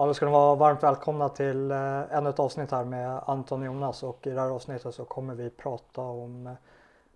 Ja, 0.00 0.06
då 0.06 0.14
ska 0.14 0.26
ni 0.26 0.32
vara 0.32 0.54
varmt 0.54 0.82
välkomna 0.82 1.28
till 1.28 1.70
eh, 1.70 2.16
ännu 2.16 2.30
ett 2.30 2.38
avsnitt 2.38 2.70
här 2.70 2.84
med 2.84 3.20
Anton 3.26 3.60
och 3.60 3.66
Jonas 3.66 4.02
och 4.02 4.26
i 4.26 4.30
det 4.30 4.40
här 4.40 4.50
avsnittet 4.50 4.94
så 4.94 5.04
kommer 5.04 5.34
vi 5.34 5.50
prata 5.50 6.00
om 6.00 6.46
eh, 6.46 6.52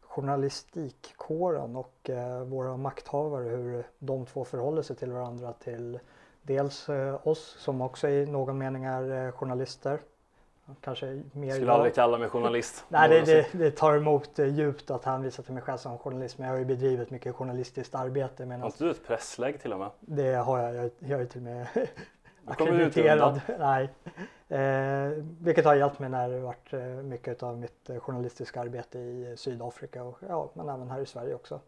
journalistikkåren 0.01 1.77
och 1.77 2.11
eh, 2.11 2.45
våra 2.45 2.77
makthavare, 2.77 3.45
hur 3.45 3.87
de 3.99 4.27
två 4.27 4.45
förhåller 4.45 4.83
sig 4.83 4.97
till 4.97 5.13
varandra 5.13 5.53
till 5.53 5.99
dels 6.43 6.89
oss 7.23 7.57
som 7.59 7.81
också 7.81 8.09
i 8.09 8.27
någon 8.27 8.59
mening 8.59 8.85
är 8.85 9.33
journalister. 9.33 10.01
Kanske 10.81 11.23
mer 11.33 11.55
Skulle 11.55 11.73
aldrig 11.73 11.95
kalla 11.95 12.19
mig 12.19 12.29
journalist. 12.29 12.85
Nej, 12.89 13.09
det, 13.09 13.25
det, 13.25 13.59
det 13.59 13.71
tar 13.71 13.97
emot 13.97 14.39
djupt 14.39 14.91
att 14.91 15.05
hänvisa 15.05 15.43
till 15.43 15.55
mig 15.55 15.63
själv 15.63 15.79
som 15.79 15.99
journalist, 15.99 16.39
men 16.39 16.47
jag 16.47 16.55
har 16.55 16.59
ju 16.59 16.65
bedrivit 16.65 17.11
mycket 17.11 17.35
journalistiskt 17.35 17.95
arbete 17.95 18.45
Har 18.45 18.67
inte 18.67 18.85
du 18.85 18.91
ett 18.91 19.07
presslägg 19.07 19.61
till 19.61 19.73
och 19.73 19.79
med? 19.79 19.91
det 20.01 20.35
har 20.35 20.59
jag, 20.59 20.75
jag, 20.75 20.91
jag 20.99 21.21
är 21.21 21.27
till 21.27 21.41
och 21.41 21.45
med 21.45 21.67
Akkrediterad. 22.47 23.41
Nej. 23.59 23.91
Eh, 24.49 25.25
vilket 25.41 25.65
har 25.65 25.75
hjälpt 25.75 25.99
mig 25.99 26.11
när 26.11 26.29
det 26.29 26.41
varit 26.41 26.73
eh, 26.73 26.81
mycket 26.81 27.43
av 27.43 27.59
mitt 27.59 27.91
eh, 27.91 27.99
journalistiska 27.99 28.61
arbete 28.61 28.99
i 28.99 29.31
eh, 29.31 29.37
Sydafrika 29.37 30.05
och 30.05 30.19
ja, 30.29 30.51
men 30.55 30.69
även 30.69 30.91
här 30.91 31.01
i 31.01 31.07
Sverige 31.07 31.35
också. 31.35 31.61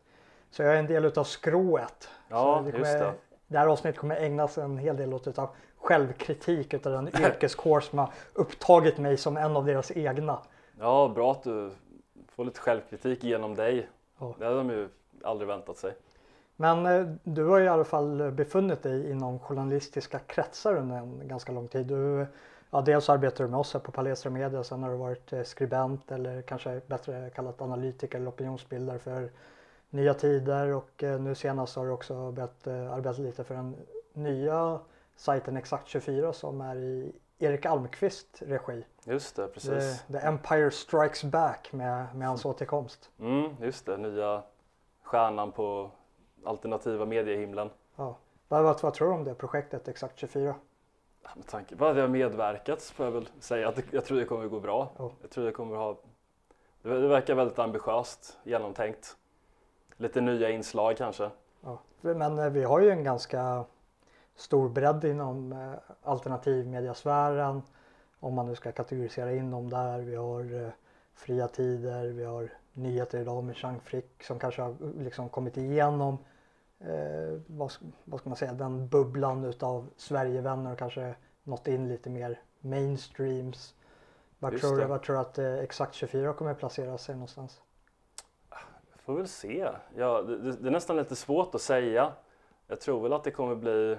Så 0.50 0.62
jag 0.62 0.74
är 0.74 0.78
en 0.78 0.86
del 0.86 1.04
utav 1.04 1.24
skrået. 1.24 2.08
Ja, 2.28 2.62
det, 2.64 2.72
kommer, 2.72 2.98
det. 2.98 3.12
det 3.46 3.58
här 3.58 3.66
avsnittet 3.66 4.00
kommer 4.00 4.16
ägnas 4.16 4.58
en 4.58 4.78
hel 4.78 4.96
del 4.96 5.14
åt 5.14 5.26
utav 5.26 5.48
självkritik 5.76 6.74
utav 6.74 6.92
den 6.92 7.08
yrkeskår 7.22 7.80
som 7.80 7.98
har 7.98 8.10
upptagit 8.32 8.98
mig 8.98 9.16
som 9.16 9.36
en 9.36 9.56
av 9.56 9.64
deras 9.64 9.90
egna. 9.90 10.38
Ja, 10.80 11.12
bra 11.14 11.32
att 11.32 11.42
du 11.42 11.70
får 12.28 12.44
lite 12.44 12.60
självkritik 12.60 13.24
genom 13.24 13.54
dig. 13.54 13.88
Ja. 14.18 14.34
Det 14.38 14.44
hade 14.44 14.56
de 14.56 14.70
ju 14.70 14.88
aldrig 15.22 15.48
väntat 15.48 15.76
sig. 15.76 15.92
Men 16.56 16.86
eh, 16.86 17.06
du 17.22 17.44
har 17.44 17.60
i 17.60 17.68
alla 17.68 17.84
fall 17.84 18.32
befunnit 18.32 18.82
dig 18.82 19.10
inom 19.10 19.38
journalistiska 19.38 20.18
kretsar 20.18 20.76
under 20.76 20.96
en 20.96 21.28
ganska 21.28 21.52
lång 21.52 21.68
tid. 21.68 21.86
Du, 21.86 22.26
ja, 22.70 22.80
dels 22.80 23.08
arbetar 23.08 23.44
du 23.44 23.50
med 23.50 23.60
oss 23.60 23.74
här 23.74 23.80
på 23.80 23.92
Palestra 23.92 24.30
Media, 24.30 24.64
sen 24.64 24.82
har 24.82 24.90
du 24.90 24.96
varit 24.96 25.32
eh, 25.32 25.42
skribent 25.42 26.12
eller 26.12 26.42
kanske 26.42 26.80
bättre 26.86 27.30
kallat 27.30 27.62
analytiker 27.62 28.18
eller 28.18 28.30
opinionsbildare 28.30 28.98
för 28.98 29.30
Nya 29.90 30.14
Tider 30.14 30.74
och 30.74 31.02
eh, 31.02 31.20
nu 31.20 31.34
senast 31.34 31.76
har 31.76 31.86
du 31.86 31.92
också 31.92 32.32
börjat 32.32 32.66
arbeta 32.66 33.22
lite 33.22 33.44
för 33.44 33.54
den 33.54 33.76
nya 34.12 34.78
sajten 35.16 35.58
Exakt24 35.58 36.32
som 36.32 36.60
är 36.60 36.76
i 36.76 37.12
Erik 37.38 37.66
Almqvist 37.66 38.42
regi. 38.46 38.84
Just 39.04 39.36
det, 39.36 39.46
The, 39.46 39.52
precis. 39.52 40.04
The 40.12 40.18
Empire 40.18 40.70
Strikes 40.70 41.24
Back 41.24 41.72
med, 41.72 42.16
med 42.16 42.28
hans 42.28 42.44
återkomst. 42.44 43.10
Mm, 43.20 43.56
just 43.60 43.86
det, 43.86 43.96
nya 43.96 44.42
stjärnan 45.02 45.52
på 45.52 45.90
alternativa 46.46 47.06
mediehimlen. 47.06 47.70
Ja. 47.96 48.16
Vad, 48.48 48.80
vad, 48.82 48.94
tror 48.94 49.08
du 49.08 49.14
om 49.14 49.24
det 49.24 49.34
projektet 49.34 49.88
Exakt24? 49.88 50.54
Ja, 51.22 51.30
Med 51.36 51.46
tanke 51.46 51.76
på 51.76 51.86
att 51.86 51.96
jag 51.96 52.02
har 52.02 52.08
medverkat 52.08 52.80
så 52.80 52.94
får 52.94 53.06
jag 53.06 53.12
väl 53.12 53.28
säga 53.40 53.68
att 53.68 53.76
det, 53.76 53.82
jag 53.90 54.04
tror 54.04 54.18
det 54.18 54.24
kommer 54.24 54.46
gå 54.46 54.60
bra. 54.60 54.90
Ja. 54.98 55.10
Jag 55.20 55.30
tror 55.30 55.44
det 55.44 55.52
kommer 55.52 55.76
ha... 55.76 55.96
Det, 56.82 57.00
det 57.00 57.08
verkar 57.08 57.34
väldigt 57.34 57.58
ambitiöst, 57.58 58.38
genomtänkt. 58.44 59.16
Lite 59.96 60.20
nya 60.20 60.50
inslag 60.50 60.96
kanske. 60.96 61.30
Ja, 61.60 61.78
men 62.00 62.38
eh, 62.38 62.50
vi 62.50 62.64
har 62.64 62.80
ju 62.80 62.90
en 62.90 63.04
ganska 63.04 63.64
stor 64.36 64.68
bredd 64.68 65.04
inom 65.04 65.52
eh, 65.52 65.72
alternativmediasfären. 66.02 67.62
Om 68.20 68.34
man 68.34 68.46
nu 68.46 68.54
ska 68.54 68.72
kategorisera 68.72 69.32
in 69.32 69.50
dem 69.50 69.70
där. 69.70 69.98
Vi 69.98 70.16
har 70.16 70.64
eh, 70.64 70.70
Fria 71.14 71.48
Tider, 71.48 72.06
vi 72.08 72.24
har 72.24 72.50
Nyheter 72.72 73.20
idag 73.20 73.44
med 73.44 73.56
Jean 73.58 73.80
Frick 73.80 74.22
som 74.22 74.38
kanske 74.38 74.62
har 74.62 74.74
liksom 74.98 75.28
kommit 75.28 75.56
igenom 75.56 76.18
eh, 76.80 77.40
vad, 77.46 77.72
vad 78.04 78.20
ska 78.20 78.28
man 78.28 78.36
säga, 78.36 78.52
den 78.52 78.88
bubblan 78.88 79.44
utav 79.44 79.90
Sverigevänner 79.96 80.72
och 80.72 80.78
kanske 80.78 81.14
nått 81.42 81.68
in 81.68 81.88
lite 81.88 82.10
mer 82.10 82.40
mainstreams. 82.60 83.74
Vad 84.38 84.60
tror, 84.60 84.76
du, 84.76 84.84
vad 84.84 85.02
tror 85.02 85.16
du 85.16 85.20
att 85.20 85.38
eh, 85.38 85.54
Exakt 85.54 85.94
24 85.94 86.32
kommer 86.32 86.54
placera 86.54 86.98
sig 86.98 87.14
någonstans? 87.14 87.62
Får 88.96 89.14
väl 89.14 89.28
se. 89.28 89.68
Ja, 89.96 90.22
det, 90.22 90.38
det 90.38 90.52
det 90.52 90.68
är 90.68 90.70
nästan 90.70 90.96
lite 90.96 91.16
svårt 91.16 91.54
att 91.54 91.60
säga. 91.60 92.12
Jag 92.66 92.80
tror 92.80 93.02
väl 93.02 93.12
att 93.12 93.24
det 93.24 93.30
kommer 93.30 93.54
bli... 93.54 93.98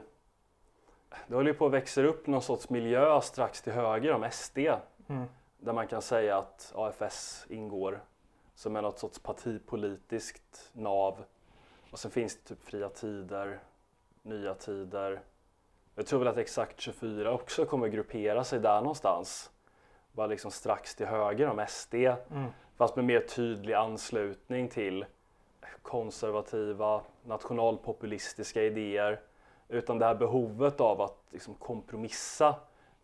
Det 1.27 1.35
håller 1.35 1.51
ju 1.51 1.57
på 1.57 1.65
att 1.65 1.71
växa 1.71 2.03
upp 2.03 2.27
någon 2.27 2.41
sorts 2.41 2.69
miljö 2.69 3.21
strax 3.21 3.61
till 3.61 3.73
höger 3.73 4.13
om 4.13 4.27
SD. 4.31 4.57
Mm. 4.57 5.25
Där 5.57 5.73
man 5.73 5.87
kan 5.87 6.01
säga 6.01 6.37
att 6.37 6.73
AFS 6.75 7.45
ingår 7.49 8.03
som 8.55 8.75
är 8.75 8.81
något 8.81 8.99
sorts 8.99 9.19
partipolitiskt 9.19 10.69
nav. 10.73 11.23
Och 11.91 11.99
sen 11.99 12.11
finns 12.11 12.35
det 12.35 12.49
typ 12.49 12.63
Fria 12.63 12.89
Tider, 12.89 13.59
Nya 14.21 14.53
Tider. 14.53 15.21
Jag 15.95 16.05
tror 16.05 16.19
väl 16.19 16.27
att 16.27 16.37
Exakt 16.37 16.79
24 16.79 17.33
också 17.33 17.65
kommer 17.65 17.87
gruppera 17.87 18.43
sig 18.43 18.59
där 18.59 18.81
någonstans. 18.81 19.51
Bara 20.11 20.27
liksom 20.27 20.51
strax 20.51 20.95
till 20.95 21.05
höger 21.05 21.47
om 21.47 21.65
SD. 21.67 21.93
Mm. 21.93 22.51
Fast 22.77 22.95
med 22.95 23.05
mer 23.05 23.19
tydlig 23.19 23.73
anslutning 23.73 24.67
till 24.67 25.05
konservativa, 25.81 27.01
nationalpopulistiska 27.25 28.63
idéer. 28.63 29.21
Utan 29.67 29.99
det 29.99 30.05
här 30.05 30.15
behovet 30.15 30.81
av 30.81 31.01
att 31.01 31.17
liksom 31.31 31.53
kompromissa 31.53 32.55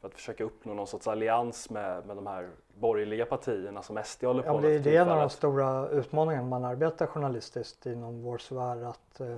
för 0.04 0.08
att 0.08 0.14
försöka 0.14 0.44
uppnå 0.44 0.74
någon 0.74 0.88
sorts 0.88 1.08
allians 1.08 1.70
med, 1.70 2.06
med 2.06 2.16
de 2.16 2.28
här 2.28 2.50
borgerliga 2.80 3.26
partierna 3.26 3.82
som 3.82 4.00
SD 4.04 4.24
håller 4.24 4.44
på 4.44 4.50
Ja, 4.50 4.62
med 4.62 4.82
det, 4.82 4.96
är 4.96 5.02
en 5.02 5.10
av 5.10 5.18
de 5.18 5.30
stora 5.30 5.90
utmaningarna 5.90 6.48
man 6.48 6.66
arbetar 6.66 7.08
journalistiskt 7.08 7.86
inom 7.86 8.24
vår 8.24 8.38
sfär. 8.38 8.84
Att 8.84 9.20
eh, 9.20 9.36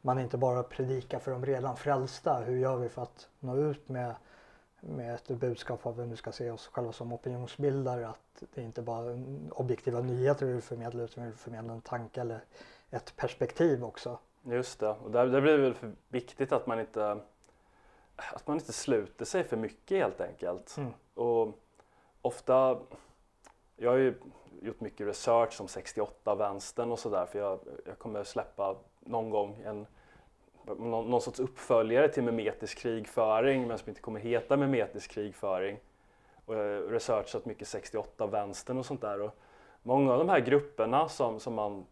man 0.00 0.18
inte 0.18 0.38
bara 0.38 0.62
predikar 0.62 1.18
för 1.18 1.30
de 1.30 1.46
redan 1.46 1.76
frälsta. 1.76 2.34
Hur 2.34 2.56
gör 2.56 2.76
vi 2.76 2.88
för 2.88 3.02
att 3.02 3.28
nå 3.40 3.56
ut 3.56 3.88
med, 3.88 4.14
med 4.80 5.14
ett 5.14 5.28
budskap 5.28 5.86
av 5.86 5.92
att 5.92 5.98
vi 5.98 6.06
nu 6.06 6.16
ska 6.16 6.32
se 6.32 6.50
oss 6.50 6.66
själva 6.66 6.92
som 6.92 7.12
opinionsbildare. 7.12 8.08
Att 8.08 8.42
det 8.54 8.62
inte 8.62 8.82
bara 8.82 9.10
är 9.10 9.24
objektiva 9.50 10.00
nyheter 10.00 10.46
vi 10.46 10.52
vill 10.52 10.62
förmedla 10.62 11.02
utan 11.02 11.24
vi 11.24 11.30
vill 11.30 11.38
förmedla 11.38 11.72
en 11.72 11.80
tanke 11.80 12.20
eller 12.20 12.40
ett 12.90 13.16
perspektiv 13.16 13.84
också. 13.84 14.18
Just 14.42 14.80
det, 14.80 14.88
och 14.88 15.10
där, 15.10 15.26
där 15.26 15.40
blir 15.40 15.52
det 15.52 15.62
väl 15.62 15.74
för 15.74 15.92
viktigt 16.08 16.52
att 16.52 16.66
man 16.66 16.80
inte 16.80 17.18
att 18.16 18.46
man 18.46 18.56
inte 18.56 18.72
sluter 18.72 19.24
sig 19.24 19.44
för 19.44 19.56
mycket 19.56 19.98
helt 19.98 20.20
enkelt. 20.20 20.76
Mm. 20.76 20.92
Och 21.14 21.58
ofta, 22.22 22.78
jag 23.76 23.90
har 23.90 23.96
ju 23.96 24.14
gjort 24.62 24.80
mycket 24.80 25.06
research 25.06 25.52
som 25.52 25.66
68-vänstern 25.66 26.92
och 26.92 26.98
sådär 26.98 27.26
för 27.26 27.38
jag, 27.38 27.58
jag 27.86 27.98
kommer 27.98 28.24
släppa 28.24 28.76
någon 29.00 29.30
gång 29.30 29.62
en 29.64 29.86
någon, 30.74 31.10
någon 31.10 31.20
sorts 31.20 31.40
uppföljare 31.40 32.08
till 32.08 32.22
memetisk 32.22 32.78
krigföring 32.78 33.66
men 33.66 33.78
som 33.78 33.88
inte 33.88 34.00
kommer 34.00 34.20
heta 34.20 34.56
memetisk 34.56 35.10
krigföring. 35.10 35.78
Och 36.44 36.54
jag 36.54 36.58
har 36.58 36.90
researchat 36.90 37.44
mycket 37.44 37.68
68-vänstern 37.68 38.78
och 38.78 38.86
sånt 38.86 39.00
där. 39.00 39.20
Och 39.20 39.38
många 39.82 40.12
av 40.12 40.18
de 40.18 40.28
här 40.28 40.40
grupperna 40.40 41.08
som, 41.08 41.40
som 41.40 41.54
man 41.54 41.86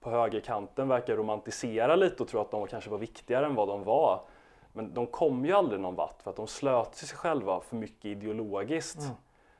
på 0.00 0.10
högerkanten 0.10 0.88
verkar 0.88 1.16
romantisera 1.16 1.96
lite 1.96 2.22
och 2.22 2.28
tro 2.28 2.40
att 2.40 2.50
de 2.50 2.66
kanske 2.66 2.90
var 2.90 2.98
viktigare 2.98 3.46
än 3.46 3.54
vad 3.54 3.68
de 3.68 3.84
var. 3.84 4.24
Men 4.72 4.94
de 4.94 5.06
kom 5.06 5.44
ju 5.44 5.52
aldrig 5.52 5.80
någon 5.80 5.94
vart 5.94 6.22
för 6.22 6.30
att 6.30 6.36
de 6.36 6.46
slöt 6.46 6.94
sig 6.94 7.18
själva 7.18 7.60
för 7.60 7.76
mycket 7.76 8.04
ideologiskt. 8.04 9.00
Mm. 9.00 9.14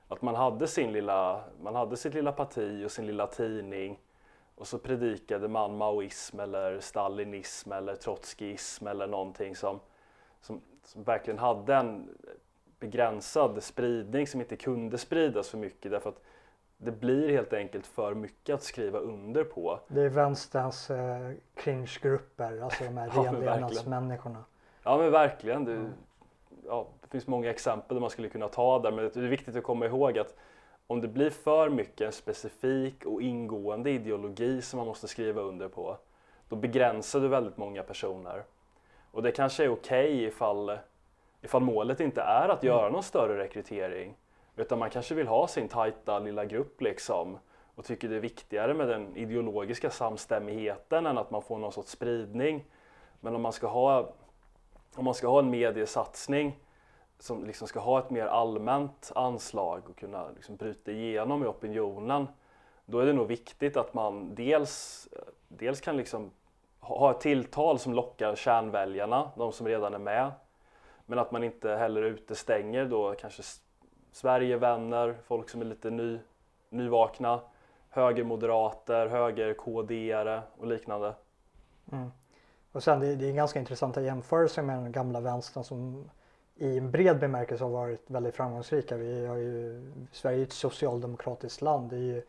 Att 0.09 0.23
man 0.23 0.35
hade, 0.35 0.67
sin 0.67 0.93
lilla, 0.93 1.45
man 1.63 1.75
hade 1.75 1.97
sitt 1.97 2.15
lilla 2.15 2.33
parti 2.33 2.85
och 2.87 2.91
sin 2.91 3.07
lilla 3.07 3.27
tidning 3.27 3.99
och 4.55 4.67
så 4.67 4.79
predikade 4.79 5.49
man 5.49 5.77
maoism 5.77 6.41
eller 6.41 6.81
stalinism 6.81 7.73
eller 7.73 7.95
trotskism 7.95 8.87
eller 8.87 9.07
någonting 9.07 9.57
som, 9.57 9.81
som, 10.41 10.61
som 10.85 11.03
verkligen 11.03 11.39
hade 11.39 11.75
en 11.75 12.09
begränsad 12.79 13.63
spridning 13.63 14.27
som 14.27 14.41
inte 14.41 14.57
kunde 14.57 14.99
spridas 14.99 15.49
för 15.49 15.59
mycket 15.59 15.91
därför 15.91 16.09
att 16.09 16.23
det 16.77 16.93
blir 16.93 17.29
helt 17.29 17.53
enkelt 17.53 17.87
för 17.87 18.15
mycket 18.15 18.55
att 18.55 18.63
skriva 18.63 18.99
under 18.99 19.45
på. 19.45 19.81
Det 19.89 20.01
är 20.03 20.09
vänsterns 20.09 20.91
eh, 20.91 21.33
cringe-grupper, 21.55 22.61
alltså 22.61 22.85
de 22.85 22.97
här 22.97 23.09
renlevnadsmänniskorna. 23.25 24.45
Ja 24.83 24.99
men 24.99 25.11
verkligen. 25.11 25.65
Det, 25.65 25.93
ja, 26.67 26.87
det 27.01 27.09
finns 27.09 27.27
många 27.27 27.51
exempel 27.51 28.01
man 28.01 28.11
skulle 28.11 28.29
kunna 28.29 28.49
ta 28.49 28.79
där 28.79 28.91
men 28.91 29.05
det 29.05 29.17
är 29.17 29.21
viktigt 29.21 29.57
att 29.57 29.63
komma 29.63 29.87
ihåg 29.87 30.19
att 30.19 30.35
om 30.87 31.01
det 31.01 31.09
blir 31.09 31.31
för 31.31 31.69
mycket 31.69 32.01
en 32.01 32.13
specifik 32.13 33.07
och 33.07 33.23
ingående 33.23 33.91
ideologi 33.91 34.63
som 34.63 34.79
man 34.79 34.87
måste 34.87 35.09
skriva 35.09 35.41
under 35.41 35.69
på 35.69 35.97
då 36.49 36.57
begränsar 36.57 37.21
du 37.21 37.29
väldigt 37.29 37.57
många 37.57 37.83
personer. 37.83 38.45
Och 39.11 39.23
det 39.23 39.33
kanske 39.33 39.65
är 39.65 39.69
okej 39.69 40.25
ifall, 40.25 40.79
ifall 41.43 41.63
målet 41.63 42.01
inte 42.01 42.21
är 42.23 42.49
att 42.49 42.63
göra 42.63 42.89
någon 42.89 43.03
större 43.03 43.39
rekrytering 43.39 44.15
utan 44.57 44.79
man 44.79 44.91
kanske 44.91 45.15
vill 45.15 45.27
ha 45.27 45.49
sin 45.49 45.69
tajta 45.69 46.19
lilla 46.19 46.45
grupp 46.45 46.81
liksom 46.81 47.39
och 47.75 47.85
tycker 47.85 48.09
det 48.09 48.17
är 48.17 48.21
viktigare 48.21 48.75
med 48.75 48.89
den 48.89 49.17
ideologiska 49.17 49.91
samstämmigheten 49.91 51.07
än 51.07 51.19
att 51.19 51.31
man 51.31 51.43
får 51.43 51.59
någon 51.59 51.73
sorts 51.73 51.91
spridning. 51.91 52.65
Men 53.21 53.35
om 53.35 53.43
man 53.43 53.53
ska 53.53 53.67
ha, 53.67 54.13
om 54.97 55.05
man 55.05 55.15
ska 55.15 55.29
ha 55.29 55.39
en 55.39 55.51
mediesatsning 55.51 56.59
som 57.19 57.45
liksom 57.45 57.69
ska 57.69 57.81
ha 57.81 57.99
ett 57.99 58.11
mer 58.11 58.27
allmänt 58.27 59.13
anslag 59.15 59.83
och 59.91 59.97
kunna 59.97 60.29
liksom 60.29 60.57
bryta 60.57 60.91
igenom 60.91 61.45
i 61.45 61.47
opinionen 61.47 62.27
då 62.87 62.99
är 62.99 63.07
det 63.07 63.13
nog 63.13 63.27
viktigt 63.27 63.77
att 63.77 63.95
man 63.95 64.35
dels, 64.35 65.09
dels 65.49 65.81
kan 65.81 65.97
liksom 65.97 66.31
ha 66.81 67.11
ett 67.11 67.21
tilltal 67.21 67.79
som 67.79 67.95
lockar 67.95 68.35
kärnväljarna, 68.35 69.31
de 69.37 69.53
som 69.53 69.67
redan 69.67 69.95
är 69.95 69.99
med. 69.99 70.33
Men 71.07 71.19
Men 71.19 71.19
att 71.19 71.31
man 71.31 71.45
inte 71.45 71.71
heller 71.71 72.03
utestänger 72.03 72.85
då 72.85 73.15
kanske 73.15 73.43
Sverigevänner, 74.13 75.17
folk 75.25 75.49
som 75.49 75.61
är 75.61 75.65
lite 75.65 75.91
ny, 75.91 76.19
nyvakna, 76.69 77.41
högermoderater, 77.89 79.07
höger-KD-are 79.07 80.43
och 80.59 80.67
liknande. 80.67 81.15
Mm. 81.93 82.11
Och 82.73 82.83
sen 82.83 83.01
det, 83.01 83.17
det 83.17 83.29
är 83.29 83.33
ganska 83.33 83.59
intressanta 83.59 84.01
jämförelser 84.01 84.63
med 84.63 84.79
den 84.79 84.93
gamla 84.93 85.21
vänstern 85.21 85.65
som 85.65 86.11
i 86.57 86.79
en 86.79 86.91
bred 86.91 87.19
bemärkelse 87.19 87.65
har 87.65 87.71
varit 87.71 88.05
väldigt 88.07 88.35
framgångsrika. 88.35 88.97
Vi 88.97 89.27
har 89.27 89.37
ju, 89.37 89.83
Sverige 90.13 90.39
är 90.39 90.43
ett 90.43 90.53
socialdemokratiskt 90.53 91.63
land. 91.63 91.91
Det 91.91 91.97
är 91.97 92.01
ju 92.01 92.23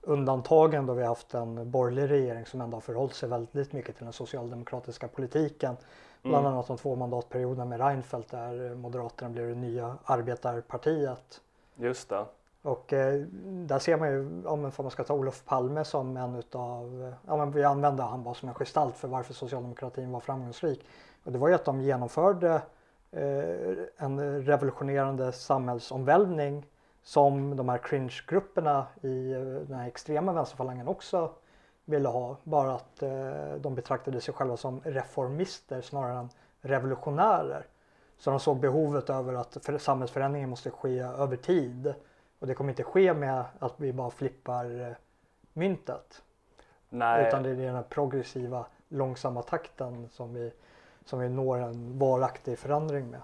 undantagen 0.00 0.86
då 0.86 0.94
vi 0.94 1.02
har 1.02 1.08
haft 1.08 1.34
en 1.34 1.70
borgerlig 1.70 2.10
regering 2.10 2.46
som 2.46 2.60
ändå 2.60 2.76
har 2.76 2.80
förhållit 2.80 3.14
sig 3.14 3.28
väldigt 3.28 3.72
mycket 3.72 3.96
till 3.96 4.04
den 4.04 4.12
socialdemokratiska 4.12 5.08
politiken. 5.08 5.76
Bland 6.22 6.46
mm. 6.46 6.52
annat 6.52 6.66
de 6.66 6.76
två 6.76 6.96
mandatperioderna 6.96 7.64
med 7.64 7.80
Reinfeldt 7.80 8.30
där 8.30 8.74
Moderaterna 8.74 9.30
blev 9.30 9.48
det 9.48 9.54
nya 9.54 9.96
arbetarpartiet. 10.04 11.40
Just 11.76 12.08
det. 12.08 12.24
Och 12.64 12.92
eh, 12.92 13.20
där 13.44 13.78
ser 13.78 13.96
man 13.96 14.08
ju, 14.08 14.46
om 14.46 14.72
man 14.78 14.90
ska 14.90 15.04
ta 15.04 15.14
Olof 15.14 15.44
Palme 15.44 15.84
som 15.84 16.16
en 16.16 16.34
utav, 16.34 17.14
ja 17.26 17.36
men 17.36 17.50
vi 17.50 17.64
använder 17.64 18.04
han 18.04 18.22
bara 18.22 18.34
som 18.34 18.48
en 18.48 18.54
gestalt 18.54 18.96
för 18.96 19.08
varför 19.08 19.34
socialdemokratin 19.34 20.12
var 20.12 20.20
framgångsrik. 20.20 20.86
Och 21.24 21.32
det 21.32 21.38
var 21.38 21.48
ju 21.48 21.54
att 21.54 21.64
de 21.64 21.80
genomförde 21.80 22.62
eh, 23.10 23.76
en 23.96 24.42
revolutionerande 24.42 25.32
samhällsomvälvning 25.32 26.66
som 27.02 27.56
de 27.56 27.68
här 27.68 27.78
cringe-grupperna 27.78 28.86
i 29.02 29.32
eh, 29.32 29.40
den 29.40 29.78
här 29.78 29.88
extrema 29.88 30.32
vänsterfalangen 30.32 30.88
också 30.88 31.30
ville 31.84 32.08
ha. 32.08 32.36
Bara 32.44 32.74
att 32.74 33.02
eh, 33.02 33.54
de 33.60 33.74
betraktade 33.74 34.20
sig 34.20 34.34
själva 34.34 34.56
som 34.56 34.80
reformister 34.84 35.80
snarare 35.80 36.18
än 36.18 36.28
revolutionärer. 36.60 37.66
Så 38.18 38.30
de 38.30 38.40
såg 38.40 38.60
behovet 38.60 39.10
över 39.10 39.34
att 39.34 39.56
för, 39.62 39.78
samhällsförändringen 39.78 40.50
måste 40.50 40.70
ske 40.70 40.98
över 40.98 41.36
tid. 41.36 41.94
Och 42.44 42.48
det 42.48 42.54
kommer 42.54 42.70
inte 42.70 42.82
ske 42.82 43.14
med 43.14 43.44
att 43.58 43.74
vi 43.76 43.92
bara 43.92 44.10
flippar 44.10 44.80
eh, 44.80 44.96
myntet. 45.52 46.22
Nej. 46.88 47.28
Utan 47.28 47.42
det 47.42 47.50
är 47.50 47.54
den 47.54 47.74
här 47.74 47.82
progressiva 47.82 48.66
långsamma 48.88 49.42
takten 49.42 50.08
som 50.08 50.34
vi, 50.34 50.52
som 51.04 51.18
vi 51.18 51.28
når 51.28 51.58
en 51.58 51.98
varaktig 51.98 52.58
förändring 52.58 53.10
med. 53.10 53.20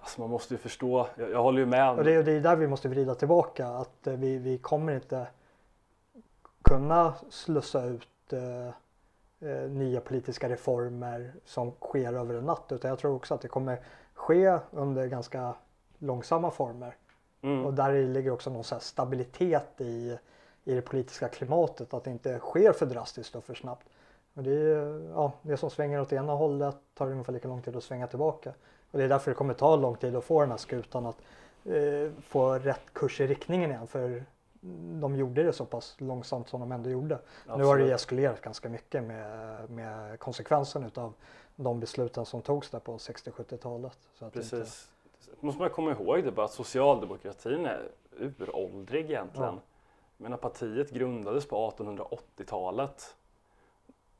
Alltså 0.00 0.20
man 0.20 0.30
måste 0.30 0.54
ju 0.54 0.58
förstå, 0.58 1.06
jag, 1.16 1.30
jag 1.30 1.42
håller 1.42 1.60
ju 1.60 1.66
med. 1.66 1.90
Och 1.90 2.04
det, 2.04 2.22
det 2.22 2.32
är 2.32 2.40
där 2.40 2.56
vi 2.56 2.66
måste 2.66 2.88
vrida 2.88 3.14
tillbaka 3.14 3.66
att 3.66 4.06
eh, 4.06 4.14
vi, 4.14 4.38
vi 4.38 4.58
kommer 4.58 4.94
inte 4.94 5.26
kunna 6.62 7.14
slussa 7.30 7.84
ut 7.84 8.32
eh, 8.32 8.66
eh, 9.50 9.70
nya 9.70 10.00
politiska 10.00 10.48
reformer 10.48 11.34
som 11.44 11.72
sker 11.80 12.12
över 12.12 12.34
en 12.34 12.44
natt 12.44 12.72
utan 12.72 12.88
jag 12.88 12.98
tror 12.98 13.14
också 13.14 13.34
att 13.34 13.40
det 13.40 13.48
kommer 13.48 13.80
ske 14.14 14.58
under 14.70 15.06
ganska 15.06 15.54
långsamma 15.98 16.50
former. 16.50 16.96
Mm. 17.42 17.66
Och 17.66 17.74
där 17.74 18.02
ligger 18.04 18.30
också 18.30 18.50
någon 18.50 18.64
stabilitet 18.80 19.80
i, 19.80 20.18
i 20.64 20.74
det 20.74 20.82
politiska 20.82 21.28
klimatet 21.28 21.94
att 21.94 22.04
det 22.04 22.10
inte 22.10 22.38
sker 22.38 22.72
för 22.72 22.86
drastiskt 22.86 23.36
och 23.36 23.44
för 23.44 23.54
snabbt. 23.54 23.86
Och 24.34 24.42
det, 24.42 24.50
är, 24.50 25.10
ja, 25.14 25.32
det 25.42 25.56
som 25.56 25.70
svänger 25.70 26.00
åt 26.00 26.12
ena 26.12 26.32
hållet 26.32 26.76
tar 26.94 27.10
ungefär 27.10 27.32
lika 27.32 27.48
lång 27.48 27.62
tid 27.62 27.76
att 27.76 27.84
svänga 27.84 28.06
tillbaka. 28.06 28.52
Och 28.90 28.98
det 28.98 29.04
är 29.04 29.08
därför 29.08 29.30
det 29.30 29.34
kommer 29.34 29.54
ta 29.54 29.76
lång 29.76 29.96
tid 29.96 30.16
att 30.16 30.24
få 30.24 30.40
den 30.40 30.50
här 30.50 30.56
skutan 30.56 31.06
att 31.06 31.16
eh, 31.64 32.12
få 32.22 32.54
rätt 32.54 32.92
kurs 32.92 33.20
i 33.20 33.26
riktningen 33.26 33.70
igen. 33.70 33.86
För 33.86 34.24
de 35.00 35.16
gjorde 35.16 35.42
det 35.42 35.52
så 35.52 35.64
pass 35.64 35.96
långsamt 35.98 36.48
som 36.48 36.60
de 36.60 36.72
ändå 36.72 36.90
gjorde. 36.90 37.14
Absolut. 37.14 37.58
Nu 37.58 37.64
har 37.64 37.78
det 37.78 37.92
eskalerat 37.92 38.40
ganska 38.40 38.68
mycket 38.68 39.04
med, 39.04 39.70
med 39.70 40.18
konsekvensen 40.18 40.84
utav 40.84 41.14
de 41.56 41.80
besluten 41.80 42.26
som 42.26 42.42
togs 42.42 42.70
där 42.70 42.78
på 42.78 42.96
60-70-talet. 42.96 43.98
Precis. 44.32 44.52
Inte... 44.52 44.91
måste 45.40 45.62
man 45.62 45.70
komma 45.70 45.90
ihåg 45.90 46.24
det 46.24 46.30
bara 46.30 46.46
att 46.46 46.52
socialdemokratin 46.52 47.66
är 47.66 47.88
uråldrig 48.18 49.10
egentligen. 49.10 49.54
Ja. 49.54 49.60
menar, 50.16 50.36
partiet 50.36 50.90
grundades 50.90 51.46
på 51.48 51.70
1880-talet. 51.70 53.16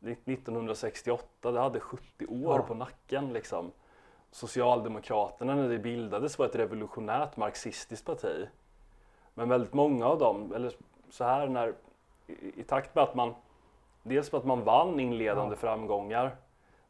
1968, 0.04 1.52
det 1.52 1.60
hade 1.60 1.80
70 1.80 2.26
år 2.26 2.56
ja. 2.56 2.62
på 2.62 2.74
nacken 2.74 3.32
liksom. 3.32 3.72
Socialdemokraterna 4.30 5.54
när 5.54 5.68
det 5.68 5.78
bildades 5.78 6.38
var 6.38 6.46
ett 6.46 6.56
revolutionärt 6.56 7.36
marxistiskt 7.36 8.06
parti. 8.06 8.46
Men 9.34 9.48
väldigt 9.48 9.72
många 9.72 10.06
av 10.06 10.18
dem, 10.18 10.52
eller 10.54 10.72
så 11.10 11.24
här 11.24 11.48
när 11.48 11.74
i, 12.26 12.60
i 12.60 12.62
takt 12.62 12.94
med 12.94 13.04
att 13.04 13.14
man 13.14 13.34
dels 14.02 14.30
för 14.30 14.38
att 14.38 14.44
man 14.44 14.64
vann 14.64 15.00
inledande 15.00 15.54
ja. 15.54 15.56
framgångar 15.56 16.36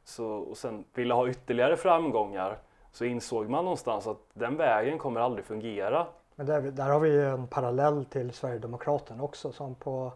så, 0.04 0.26
och 0.26 0.56
sen 0.56 0.84
ville 0.94 1.14
ha 1.14 1.28
ytterligare 1.28 1.76
framgångar 1.76 2.58
så 2.92 3.04
insåg 3.04 3.48
man 3.50 3.64
någonstans 3.64 4.06
att 4.06 4.18
den 4.32 4.56
vägen 4.56 4.98
kommer 4.98 5.20
aldrig 5.20 5.44
fungera. 5.44 6.06
Men 6.34 6.46
där, 6.46 6.60
där 6.60 6.90
har 6.90 7.00
vi 7.00 7.20
en 7.20 7.46
parallell 7.46 8.04
till 8.04 8.32
Sverigedemokraterna 8.32 9.22
också 9.22 9.52
som 9.52 9.74
på 9.74 10.12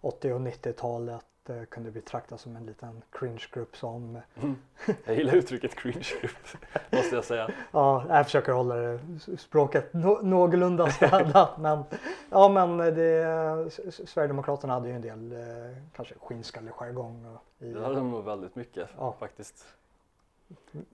80 0.00 0.32
och 0.32 0.40
90-talet 0.40 1.24
eh, 1.48 1.62
kunde 1.64 1.90
betraktas 1.90 2.42
som 2.42 2.56
en 2.56 2.66
liten 2.66 3.02
cringe-grupp 3.10 3.76
som... 3.76 4.20
Mm. 4.42 4.56
Jag 5.04 5.16
gillar 5.16 5.34
uttrycket 5.34 5.74
cringe-grupp, 5.74 6.32
måste 6.92 7.14
jag 7.14 7.24
säga. 7.24 7.50
ja, 7.72 8.04
jag 8.08 8.24
försöker 8.24 8.52
hålla 8.52 8.74
det 8.74 9.00
språket 9.38 9.92
no 9.92 10.22
någorlunda 10.22 10.90
städat. 10.90 11.58
men 11.58 11.84
ja, 12.30 12.48
men 12.48 12.76
det, 12.78 13.72
Sverigedemokraterna 13.90 14.72
hade 14.72 14.88
ju 14.88 14.94
en 14.94 15.02
del 15.02 15.32
eh, 15.32 15.76
kanske 15.96 16.14
skinnskallejargong. 16.20 17.38
I, 17.58 17.72
det 17.72 17.82
hade 17.82 17.94
de 17.94 18.10
nog 18.10 18.24
väldigt 18.24 18.56
mycket 18.56 18.88
ja. 18.98 19.14
faktiskt. 19.18 19.66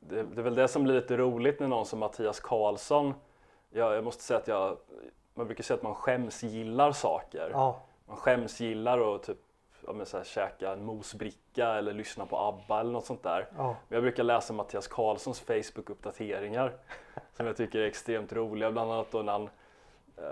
Det, 0.00 0.22
det, 0.22 0.40
är 0.40 0.44
väl 0.44 0.54
det 0.54 0.68
som 0.68 0.84
blir 0.84 0.94
lite 0.94 1.16
roligt 1.16 1.60
när 1.60 1.68
någon 1.68 1.86
som 1.86 1.98
Mattias 1.98 2.40
Karlsson, 2.40 3.14
ja, 3.70 3.94
jag 3.94 4.04
måste 4.04 4.22
säga 4.22 4.38
att 4.38 4.48
jag, 4.48 4.76
man 5.34 5.46
brukar 5.46 5.64
säga 5.64 5.76
att 5.76 5.82
man 5.82 5.94
skämsgillar 5.94 6.92
saker. 6.92 7.50
Ja. 7.52 7.80
Man 8.06 8.16
skämsgillar 8.16 8.98
och 8.98 9.22
typ 9.22 9.38
ja, 9.86 9.92
men 9.92 10.06
så 10.06 10.16
här, 10.16 10.24
käka 10.24 10.72
en 10.72 10.84
mosbricka 10.84 11.68
eller 11.68 11.92
lyssna 11.92 12.26
på 12.26 12.38
ABBA 12.38 12.80
eller 12.80 12.92
något 12.92 13.06
sånt 13.06 13.22
där. 13.22 13.48
Ja. 13.56 13.76
Men 13.88 13.96
jag 13.96 14.02
brukar 14.02 14.22
läsa 14.22 14.52
Mattias 14.52 14.88
Karlssons 14.88 15.40
Facebook-uppdateringar 15.40 16.72
som 17.36 17.46
jag 17.46 17.56
tycker 17.56 17.78
är 17.78 17.86
extremt 17.86 18.32
roliga. 18.32 18.72
Bland 18.72 18.92
annat 18.92 19.10
då 19.10 19.22
när 19.22 19.32
han, 19.32 19.42
eh, 20.16 20.22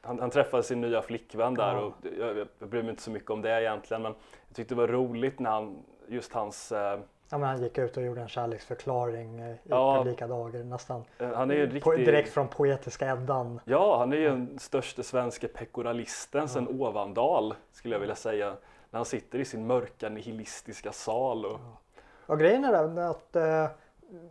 han, 0.00 0.20
han, 0.20 0.30
träffade 0.30 0.62
sin 0.62 0.80
nya 0.80 1.02
flickvän 1.02 1.54
där 1.54 1.74
ja. 1.74 1.80
och 1.80 1.94
jag, 2.18 2.36
jag, 2.36 2.48
jag 2.58 2.68
bryr 2.68 2.82
mig 2.82 2.90
inte 2.90 3.02
så 3.02 3.10
mycket 3.10 3.30
om 3.30 3.42
det 3.42 3.62
egentligen 3.62 4.02
men 4.02 4.14
jag 4.48 4.56
tyckte 4.56 4.74
det 4.74 4.80
var 4.80 4.88
roligt 4.88 5.38
när 5.38 5.50
han, 5.50 5.84
just 6.08 6.32
hans 6.32 6.72
eh, 6.72 7.00
Ja, 7.34 7.38
men 7.38 7.48
han 7.48 7.62
gick 7.62 7.78
ut 7.78 7.96
och 7.96 8.02
gjorde 8.02 8.20
en 8.20 8.28
kärleksförklaring 8.28 9.40
i 9.40 9.56
ja, 9.62 9.98
publika 9.98 10.26
dagar 10.26 10.64
nästan. 10.64 11.04
Eh, 11.18 11.32
han 11.34 11.50
är 11.50 11.54
ju 11.54 11.66
riktig... 11.66 12.06
Direkt 12.06 12.32
från 12.32 12.48
Poetiska 12.48 13.10
Eddan. 13.10 13.60
Ja, 13.64 13.98
han 13.98 14.12
är 14.12 14.16
ju 14.16 14.28
den 14.28 14.58
största 14.58 15.02
svenska 15.02 15.48
pekoralisten 15.48 16.40
ja. 16.40 16.48
sen 16.48 16.68
Ovandal 16.68 17.54
skulle 17.72 17.94
jag 17.94 18.00
vilja 18.00 18.14
säga. 18.14 18.56
När 18.90 18.98
han 18.98 19.04
sitter 19.04 19.38
i 19.38 19.44
sin 19.44 19.66
mörka 19.66 20.08
nihilistiska 20.08 20.92
sal. 20.92 21.44
Och, 21.44 21.60
ja. 21.60 21.78
och 22.26 22.38
grejen 22.38 22.64
är 22.64 23.10
att 23.10 23.36
eh... 23.36 23.66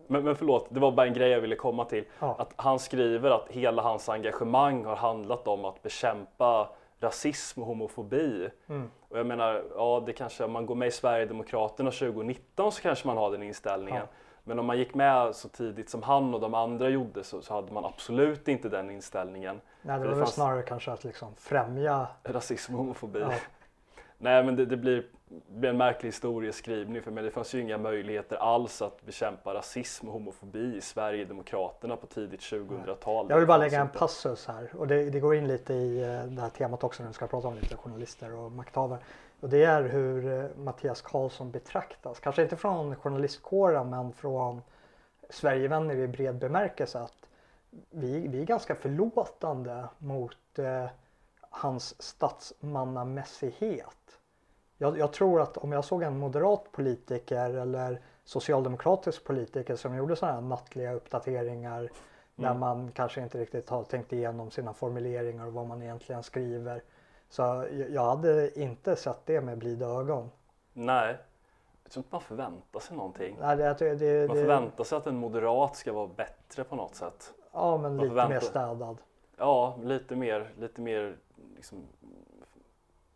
men, 0.07 0.23
men 0.23 0.35
förlåt, 0.35 0.67
det 0.69 0.79
var 0.79 0.91
bara 0.91 1.07
en 1.07 1.13
grej 1.13 1.29
jag 1.29 1.41
ville 1.41 1.55
komma 1.55 1.85
till. 1.85 2.05
Ja. 2.19 2.35
Att 2.39 2.53
han 2.55 2.79
skriver 2.79 3.31
att 3.31 3.49
hela 3.49 3.81
hans 3.81 4.09
engagemang 4.09 4.85
har 4.85 4.95
handlat 4.95 5.47
om 5.47 5.65
att 5.65 5.81
bekämpa 5.83 6.69
rasism 7.03 7.61
och 7.61 7.67
homofobi. 7.67 8.49
Mm. 8.67 8.91
Och 9.09 9.19
jag 9.19 9.25
menar, 9.25 9.63
ja 9.75 10.03
det 10.05 10.13
kanske, 10.13 10.43
om 10.43 10.51
man 10.51 10.65
går 10.65 10.75
med 10.75 10.87
i 10.87 10.91
Sverigedemokraterna 10.91 11.91
2019 11.91 12.71
så 12.71 12.81
kanske 12.81 13.07
man 13.07 13.17
har 13.17 13.31
den 13.31 13.43
inställningen. 13.43 14.01
Ja. 14.01 14.17
Men 14.43 14.59
om 14.59 14.65
man 14.65 14.77
gick 14.77 14.93
med 14.93 15.35
så 15.35 15.49
tidigt 15.49 15.89
som 15.89 16.03
han 16.03 16.33
och 16.33 16.41
de 16.41 16.53
andra 16.53 16.89
gjorde 16.89 17.23
så, 17.23 17.41
så 17.41 17.53
hade 17.53 17.73
man 17.73 17.85
absolut 17.85 18.47
inte 18.47 18.69
den 18.69 18.89
inställningen. 18.89 19.61
Nej, 19.81 19.99
det 19.99 20.07
var 20.07 20.15
väl 20.15 20.27
snarare 20.27 20.63
kanske 20.63 20.91
att 20.91 21.03
liksom 21.03 21.35
främja 21.37 22.07
rasism 22.23 22.73
och 22.73 22.79
homofobi. 22.79 23.19
Ja. 23.19 23.31
Nej 24.23 24.43
men 24.43 24.55
det, 24.55 24.65
det 24.65 24.77
blir, 24.77 25.05
blir, 25.47 25.69
en 25.69 25.77
märklig 25.77 26.07
historieskrivning 26.07 27.01
för 27.01 27.11
mig. 27.11 27.23
Det 27.23 27.31
fanns 27.31 27.55
ju 27.55 27.61
inga 27.61 27.77
möjligheter 27.77 28.35
alls 28.35 28.81
att 28.81 29.05
bekämpa 29.05 29.53
rasism 29.53 30.07
och 30.07 30.13
homofobi 30.13 30.75
i 30.77 30.81
Sverigedemokraterna 30.81 31.95
på 31.95 32.07
tidigt 32.07 32.41
2000-tal. 32.41 33.25
Jag 33.29 33.37
vill 33.37 33.47
bara 33.47 33.57
lägga 33.57 33.81
en 33.81 33.89
passus 33.89 34.47
här 34.47 34.69
och 34.77 34.87
det, 34.87 35.09
det, 35.09 35.19
går 35.19 35.35
in 35.35 35.47
lite 35.47 35.73
i 35.73 36.01
eh, 36.01 36.23
det 36.23 36.41
här 36.41 36.49
temat 36.49 36.83
också 36.83 37.03
när 37.03 37.09
vi 37.09 37.13
ska 37.13 37.27
prata 37.27 37.47
om 37.47 37.55
lite 37.55 37.77
journalister 37.77 38.35
och 38.35 38.51
makthavare. 38.51 38.99
Och 39.39 39.49
det 39.49 39.63
är 39.63 39.83
hur 39.83 40.43
eh, 40.43 40.45
Mattias 40.57 41.01
Karlsson 41.01 41.51
betraktas. 41.51 42.19
Kanske 42.19 42.43
inte 42.43 42.55
från 42.55 42.95
journalistkåren 42.95 43.89
men 43.89 44.13
från 44.13 44.61
Sverigevänner 45.29 45.95
i 45.95 46.07
bred 46.07 46.35
bemärkelse. 46.35 46.99
att 46.99 47.29
vi, 47.89 48.27
vi 48.27 48.41
är 48.41 48.45
ganska 48.45 48.75
förlåtande 48.75 49.85
mot 49.97 50.59
eh, 50.59 50.85
hans 51.55 52.01
statsmannamässighet. 52.01 54.19
Jag, 54.77 54.97
jag, 54.97 55.13
tror 55.13 55.41
att 55.41 55.57
om 55.57 55.71
jag 55.71 55.85
såg 55.85 56.03
en 56.03 56.17
moderat 56.17 56.71
politiker 56.71 57.49
eller 57.49 58.01
socialdemokratisk 58.23 59.23
politiker 59.23 59.75
som 59.75 59.95
gjorde 59.95 60.15
sådana 60.15 60.35
här 60.35 60.41
nattliga 60.41 60.93
uppdateringar 60.93 61.79
mm. 61.79 61.91
där 62.35 62.53
man 62.53 62.91
kanske 62.91 63.21
inte 63.21 63.37
riktigt 63.37 63.69
har 63.69 63.83
tänkt 63.83 64.13
igenom 64.13 64.51
sina 64.51 64.73
formuleringar 64.73 65.47
och 65.47 65.53
vad 65.53 65.67
man 65.67 65.81
egentligen 65.81 66.23
skriver. 66.23 66.83
Så 67.29 67.67
jag, 67.89 68.05
hade 68.05 68.59
inte 68.59 68.95
sett 68.95 69.25
det 69.25 69.41
med 69.41 69.57
blida 69.57 69.85
ögon. 69.85 70.29
Nej, 70.73 71.17
jag 71.83 71.91
tror 71.91 72.03
inte 72.03 72.15
man 72.15 72.21
förväntar 72.21 72.79
sig 72.79 72.97
någonting. 72.97 73.37
Nej, 73.41 73.57
det, 73.57 73.73
det, 73.73 73.95
det, 73.95 74.27
Man 74.27 74.37
förväntar 74.37 74.83
sig 74.83 74.97
att 74.97 75.07
en 75.07 75.17
moderat 75.17 75.75
ska 75.75 75.93
vara 75.93 76.07
bättre 76.07 76.63
på 76.63 76.75
något 76.75 76.95
sätt. 76.95 77.33
Ja, 77.51 77.77
men 77.77 77.81
man 77.81 77.97
lite 77.97 78.07
förväntar- 78.07 78.29
mer 78.29 78.39
städad. 78.39 78.97
Ja, 79.37 79.77
lite 79.81 80.15
mer, 80.15 80.53
lite 80.57 80.81
mer 80.81 81.17
liksom, 81.63 81.87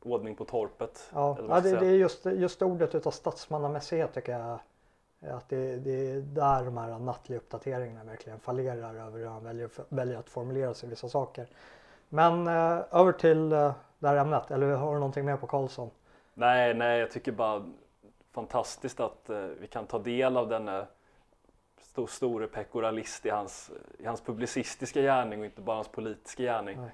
ordning 0.04 0.36
på 0.36 0.46
torpet. 0.46 1.10
Ja, 1.14 1.38
ja 1.50 1.60
det, 1.60 1.80
det 1.80 1.86
är 1.86 1.92
just, 1.92 2.26
just 2.26 2.62
ordet 2.62 2.96
utav 2.96 3.12
statsmannamässighet 3.12 4.14
tycker 4.14 4.32
jag 4.32 4.60
att 5.36 5.50
det, 5.50 5.76
det 5.76 6.12
är 6.12 6.22
där 6.22 6.66
de 6.66 6.78
här 6.78 7.00
nattliga 7.00 7.40
uppdateringarna 7.40 8.04
verkligen 8.04 8.40
fallerar 8.40 8.96
över 8.96 9.20
hur 9.20 9.28
han 9.28 9.44
väljer, 9.44 9.70
väljer 9.90 10.20
att 10.20 10.30
formulera 10.30 10.74
sig 10.74 10.90
vissa 10.90 11.10
saker. 11.10 11.48
Men 12.10 12.48
eh, 12.48 12.80
över 12.92 13.12
till 13.12 13.52
eh, 13.52 13.74
det 14.00 14.08
här 14.08 14.16
ämnet, 14.16 14.52
eller 14.52 14.68
har 14.68 14.94
du 14.94 15.00
någonting 15.00 15.26
mer 15.26 15.38
på 15.38 15.48
Karlsson? 15.48 15.90
Nej, 16.34 16.74
nej, 16.74 17.00
jag 17.00 17.12
tycker 17.12 17.32
bara 17.32 17.66
fantastiskt 18.32 19.00
att 19.00 19.30
eh, 19.30 19.38
vi 19.38 19.68
kan 19.68 19.86
ta 19.86 20.00
del 20.00 20.38
av 20.38 20.50
denna 20.50 20.86
stor, 21.82 22.08
store 22.08 22.48
pekoralist 22.48 23.26
i 23.26 23.30
hans, 23.30 23.72
i 24.00 24.06
hans 24.06 24.22
publicistiska 24.22 25.02
gärning 25.02 25.40
och 25.40 25.46
inte 25.46 25.62
bara 25.62 25.76
hans 25.76 25.88
politiska 25.88 26.44
gärning. 26.44 26.82
Nej. 26.82 26.92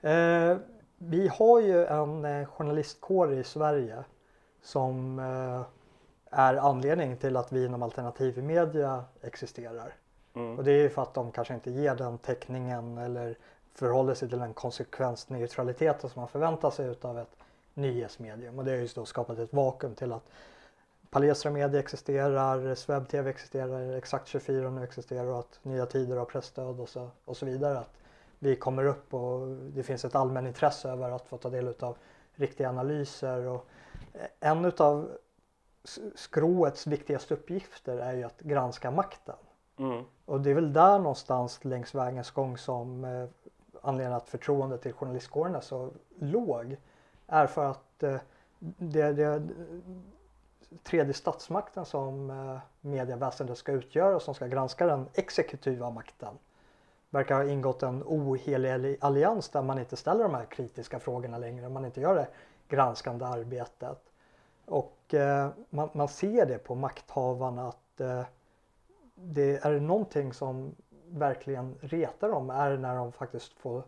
Eh, 0.00 0.56
vi 0.98 1.28
har 1.28 1.60
ju 1.60 1.84
en 1.84 2.24
eh, 2.24 2.46
journalistkår 2.46 3.32
i 3.32 3.44
Sverige 3.44 4.04
som 4.62 5.18
eh, 5.18 5.62
är 6.30 6.54
anledning 6.54 7.16
till 7.16 7.36
att 7.36 7.52
vi 7.52 7.64
inom 7.64 7.82
alternativ 7.82 8.44
media 8.44 9.04
existerar. 9.22 9.94
Mm. 10.34 10.58
Och 10.58 10.64
det 10.64 10.72
är 10.72 10.82
ju 10.82 10.90
för 10.90 11.02
att 11.02 11.14
de 11.14 11.32
kanske 11.32 11.54
inte 11.54 11.70
ger 11.70 11.94
den 11.94 12.18
täckningen 12.18 12.98
eller 12.98 13.38
förhåller 13.74 14.14
sig 14.14 14.28
till 14.28 14.38
den 14.38 14.54
konsekvensneutraliteten 14.54 16.10
som 16.10 16.20
man 16.20 16.28
förväntar 16.28 16.70
sig 16.70 16.86
utav 16.86 17.18
ett 17.18 17.36
nyhetsmedium. 17.74 18.58
Och 18.58 18.64
det 18.64 18.70
har 18.70 18.78
ju 18.78 18.88
då 18.94 19.04
skapat 19.04 19.38
ett 19.38 19.52
vakuum 19.52 19.94
till 19.94 20.12
att 20.12 20.30
Palestra 21.10 21.50
Media 21.50 21.80
existerar, 21.80 22.74
Swebb 22.74 23.08
TV 23.08 23.30
existerar, 23.30 23.96
Exakt 23.96 24.28
24 24.28 24.70
nu 24.70 24.84
existerar 24.84 25.26
och 25.26 25.38
att 25.38 25.58
Nya 25.62 25.86
Tider 25.86 26.16
har 26.16 26.24
pressstöd 26.24 26.80
och 26.80 26.88
så, 26.88 27.10
och 27.24 27.36
så 27.36 27.46
vidare. 27.46 27.78
Att 27.78 27.94
vi 28.38 28.56
kommer 28.56 28.84
upp 28.84 29.14
och 29.14 29.48
det 29.48 29.82
finns 29.82 30.04
ett 30.04 30.14
allmänintresse 30.14 30.88
över 30.88 31.10
att 31.10 31.26
få 31.26 31.36
ta 31.36 31.50
del 31.50 31.74
av 31.80 31.96
riktiga 32.34 32.68
analyser. 32.68 33.46
Och 33.46 33.66
en 34.40 34.64
utav 34.64 35.10
skroets 36.14 36.86
viktigaste 36.86 37.34
uppgifter 37.34 37.98
är 37.98 38.12
ju 38.12 38.24
att 38.24 38.40
granska 38.40 38.90
makten. 38.90 39.36
Mm. 39.78 40.04
Och 40.24 40.40
det 40.40 40.50
är 40.50 40.54
väl 40.54 40.72
där 40.72 40.98
någonstans 40.98 41.64
längs 41.64 41.94
vägens 41.94 42.30
gång 42.30 42.58
som 42.58 43.04
eh, 43.04 43.28
anledningen 43.82 44.16
att 44.16 44.28
förtroendet 44.28 44.82
till 44.82 44.92
journalistkåren 44.92 45.54
är 45.54 45.60
så 45.60 45.90
låg 46.18 46.76
är 47.26 47.46
för 47.46 47.64
att 47.64 48.02
eh, 48.02 48.16
det, 48.58 49.12
det 49.12 49.48
tredje 50.82 51.14
statsmakten 51.14 51.84
som 51.84 52.30
eh, 52.30 52.58
medieväsendet 52.80 53.58
ska 53.58 53.72
utgöra 53.72 54.16
och 54.16 54.22
som 54.22 54.34
ska 54.34 54.46
granska 54.46 54.86
den 54.86 55.08
exekutiva 55.14 55.90
makten 55.90 56.34
verkar 57.10 57.34
ha 57.34 57.44
ingått 57.44 57.82
en 57.82 58.02
ohelig 58.06 58.96
allians 59.00 59.48
där 59.48 59.62
man 59.62 59.78
inte 59.78 59.96
ställer 59.96 60.22
de 60.22 60.34
här 60.34 60.44
kritiska 60.44 61.00
frågorna 61.00 61.38
längre, 61.38 61.68
man 61.68 61.84
inte 61.84 62.00
gör 62.00 62.14
det 62.14 62.28
granskande 62.68 63.24
arbetet. 63.24 63.98
Och 64.64 65.14
eh, 65.14 65.48
man, 65.70 65.88
man 65.92 66.08
ser 66.08 66.46
det 66.46 66.58
på 66.58 66.74
makthavarna 66.74 67.68
att 67.68 68.00
eh, 68.00 68.22
det 69.14 69.64
är 69.64 69.80
någonting 69.80 70.32
som 70.32 70.74
verkligen 71.10 71.74
retar 71.80 72.28
dem 72.28 72.50
är 72.50 72.76
när 72.76 72.96
de 72.96 73.12
faktiskt 73.12 73.52
får, 73.52 73.82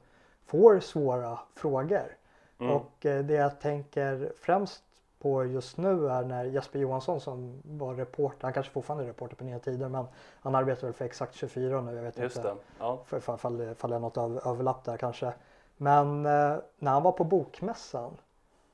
får 0.46 0.80
svåra 0.80 1.38
frågor. 1.54 2.16
Mm. 2.58 2.72
Och 2.72 3.06
eh, 3.06 3.24
det 3.24 3.34
jag 3.34 3.60
tänker 3.60 4.32
främst 4.40 4.82
på 5.20 5.44
just 5.44 5.76
nu 5.76 6.08
är 6.08 6.24
när 6.24 6.44
Jesper 6.44 6.78
Johansson 6.78 7.20
som 7.20 7.62
var 7.64 7.94
reporter, 7.94 8.42
han 8.42 8.52
kanske 8.52 8.72
fortfarande 8.72 9.04
är 9.04 9.08
reporter 9.08 9.36
på 9.36 9.44
Nya 9.44 9.58
Tider 9.58 9.88
men 9.88 10.06
han 10.40 10.54
arbetar 10.54 10.86
väl 10.86 10.94
för 10.94 11.04
Exakt 11.04 11.34
24 11.34 11.80
nu, 11.80 11.94
jag 11.94 12.02
vet 12.02 12.18
Just 12.18 12.36
inte. 12.36 12.54
Ja. 12.78 12.98
för, 13.06 13.20
för, 13.20 13.36
fall, 13.36 13.74
fall 13.74 13.90
det 13.90 13.96
är 13.96 14.00
något 14.00 14.16
av, 14.16 14.40
överlapp 14.44 14.84
där 14.84 14.96
kanske. 14.96 15.32
Men 15.76 16.26
eh, 16.26 16.56
när 16.78 16.90
han 16.90 17.02
var 17.02 17.12
på 17.12 17.24
bokmässan 17.24 18.16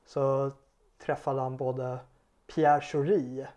så 0.05 0.51
träffade 1.05 1.41
han 1.41 1.57
både 1.57 1.97
Pierre 2.47 2.81
Schori 2.81 3.47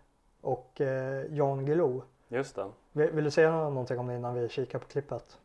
och 0.41 0.81
eh, 0.81 1.25
Jan 1.29 1.65
Guillou. 1.65 2.01
Just 2.27 2.55
det. 2.55 2.65
Vill, 2.91 3.11
vill 3.11 3.23
du 3.23 3.31
säga 3.31 3.51
någonting 3.51 3.99
om 3.99 4.07
det 4.07 4.15
innan 4.15 4.33
vi 4.33 4.49
kikar 4.49 4.79
på 4.79 4.87
klippet? 4.87 5.37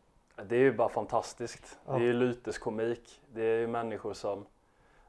Det 0.45 0.55
är 0.55 0.59
ju 0.59 0.73
bara 0.73 0.89
fantastiskt. 0.89 1.77
Ja. 1.85 1.91
Det 1.91 1.99
är 1.99 2.03
ju 2.03 2.13
lyteskomik. 2.13 3.21
Det 3.33 3.41
är 3.41 3.59
ju 3.59 3.67
människor 3.67 4.13
som... 4.13 4.45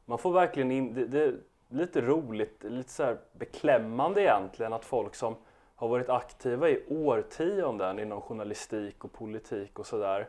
Man 0.04 0.18
får 0.18 0.32
verkligen 0.32 0.70
in... 0.70 0.94
Det, 0.94 1.06
det 1.06 1.34
lite 1.68 2.00
roligt, 2.00 2.64
lite 2.64 2.90
så 2.90 3.16
beklämmande 3.32 4.22
egentligen 4.22 4.72
att 4.72 4.84
folk 4.84 5.14
som 5.14 5.36
har 5.74 5.88
varit 5.88 6.08
aktiva 6.08 6.68
i 6.68 6.84
årtionden 6.88 7.98
inom 7.98 8.20
journalistik 8.20 9.04
och 9.04 9.12
politik 9.12 9.78
och 9.78 9.86
sådär 9.86 10.28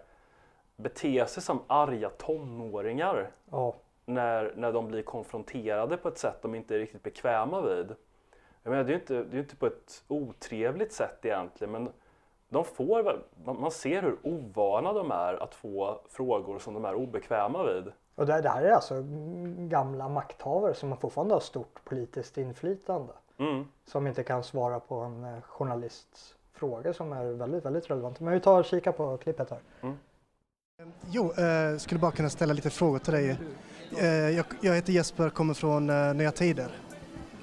beter 0.75 1.25
sig 1.25 1.43
som 1.43 1.59
arga 1.67 2.09
tonåringar 2.09 3.31
Ja, 3.51 3.75
när, 4.05 4.53
när 4.55 4.73
de 4.73 4.87
blir 4.87 5.01
konfronterade 5.01 5.97
på 5.97 6.07
ett 6.07 6.17
sätt 6.17 6.41
de 6.41 6.55
inte 6.55 6.75
är 6.75 6.79
riktigt 6.79 7.03
bekväma 7.03 7.61
vid. 7.61 7.95
Jag 8.63 8.71
menar, 8.71 8.83
det 8.83 8.89
är 8.89 8.93
ju 8.93 8.99
inte, 8.99 9.13
det 9.13 9.31
är 9.31 9.33
ju 9.33 9.39
inte 9.39 9.55
på 9.55 9.65
ett 9.65 10.03
otrevligt 10.07 10.93
sätt 10.93 11.25
egentligen 11.25 11.71
men 11.71 11.89
de 12.49 12.65
får, 12.65 13.23
man 13.43 13.71
ser 13.71 14.01
hur 14.01 14.17
ovana 14.23 14.93
de 14.93 15.11
är 15.11 15.43
att 15.43 15.55
få 15.55 16.01
frågor 16.09 16.59
som 16.59 16.73
de 16.73 16.85
är 16.85 16.95
obekväma 16.95 17.63
vid. 17.63 17.91
Och 18.19 18.25
det, 18.25 18.41
det 18.41 18.49
här 18.49 18.61
är 18.61 18.71
alltså 18.71 19.03
gamla 19.57 20.09
makthavare 20.09 20.73
som 20.73 20.97
fortfarande 20.97 21.33
har 21.33 21.39
stort 21.39 21.79
politiskt 21.83 22.37
inflytande. 22.37 23.13
Mm. 23.37 23.65
Som 23.85 24.07
inte 24.07 24.23
kan 24.23 24.43
svara 24.43 24.79
på 24.79 24.95
en 24.95 25.23
eh, 25.23 25.41
journalists 25.41 26.35
frågor 26.53 26.93
som 26.93 27.13
är 27.13 27.25
väldigt, 27.25 27.65
väldigt 27.65 27.89
relevanta. 27.89 28.23
Men 28.23 28.33
vi 28.33 28.39
tar 28.39 28.59
och 28.59 28.65
kikar 28.65 28.91
på 28.91 29.17
klippet 29.17 29.49
här. 29.49 29.59
Jo, 31.09 31.31
eh, 31.31 31.77
skulle 31.77 31.99
bara 31.99 32.11
kunna 32.11 32.29
ställa 32.29 32.53
lite 32.53 32.69
frågor 32.69 32.99
till 32.99 33.13
dig. 33.13 33.37
Eh, 33.99 34.07
jag, 34.07 34.45
jag 34.61 34.75
heter 34.75 34.93
Jesper, 34.93 35.29
kommer 35.29 35.53
från 35.53 35.89
eh, 35.89 36.13
Nya 36.13 36.31
Tider. 36.31 36.71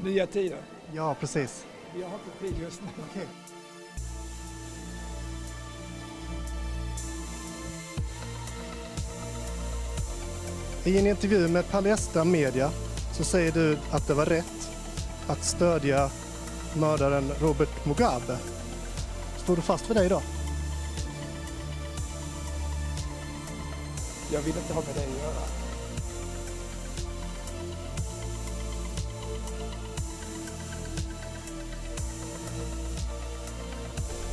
Nya 0.04 0.26
tider. 0.26 0.59
Ja, 0.92 1.16
precis. 1.21 1.66
Jag 1.95 2.09
har 2.09 2.14
inte 2.14 2.38
tid 2.40 2.62
just 2.62 2.83
nu. 2.83 2.88
Okej. 3.11 3.26
I 10.87 10.99
en 10.99 11.07
intervju 11.07 11.49
med 11.49 11.69
Palestra 11.71 12.25
Media 12.25 12.71
så 13.12 13.25
säger 13.25 13.52
du 13.52 13.78
att 13.90 14.07
det 14.07 14.14
var 14.14 14.26
rätt 14.26 14.71
att 15.26 15.45
stödja 15.45 16.11
mördaren 16.75 17.33
Robert 17.40 17.87
Mugabe. 17.87 18.38
Står 19.43 19.57
du 19.57 19.62
fast 19.62 19.90
vid 19.90 19.97
det 19.97 20.05
idag? 20.05 20.23
Jag 24.33 24.40
vill 24.40 24.57
inte 24.57 24.75
ha 24.75 24.81
med 24.81 24.95
det 24.95 25.00
att 25.00 25.23
göra. 25.23 25.43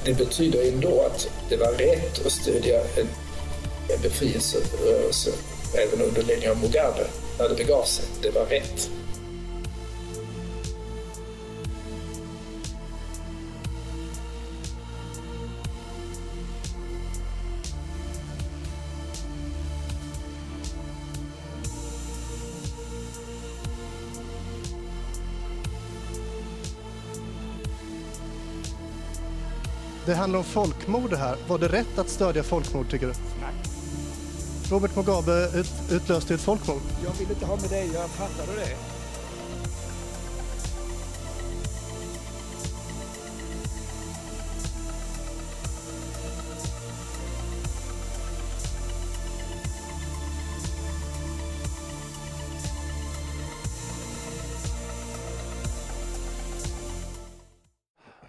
Det 0.06 0.14
betyder 0.14 0.74
ändå 0.74 1.06
att 1.06 1.30
det 1.50 1.58
var 1.58 1.72
rätt 1.72 2.26
att 2.26 2.32
stödja 2.32 2.80
en, 2.80 3.08
en 3.96 4.02
befrielserörelse 4.02 5.32
även 5.76 6.02
under 6.02 6.24
ledning 6.24 6.50
av 6.50 6.58
Mugabe 6.58 7.08
när 7.40 7.50
det 7.50 7.56
begav 7.56 7.84
sig. 7.84 8.06
Det 8.22 8.30
var 8.30 8.46
rätt. 8.46 8.90
Det 30.06 30.14
handlar 30.14 30.40
om 30.40 30.46
folkmord 30.46 31.10
det 31.10 31.18
här. 31.18 31.36
Var 31.48 31.58
det 31.58 31.68
rätt 31.68 31.98
att 32.00 32.10
stödja 32.10 32.44
folkmord 32.44 32.90
tycker 32.90 33.08
du? 33.08 33.14
Robert 34.70 34.96
Mugabe 34.96 35.50
ut, 35.56 35.72
utlöste 35.92 36.34
ett 36.34 36.42
folkmord. 36.42 36.82
Jag 37.04 37.12
vill 37.20 37.30
inte 37.30 37.46
ha 37.46 37.56
med 37.56 37.70
göra. 37.94 38.08
Fattar 38.08 38.54
du 38.54 38.60
det? 38.60 38.68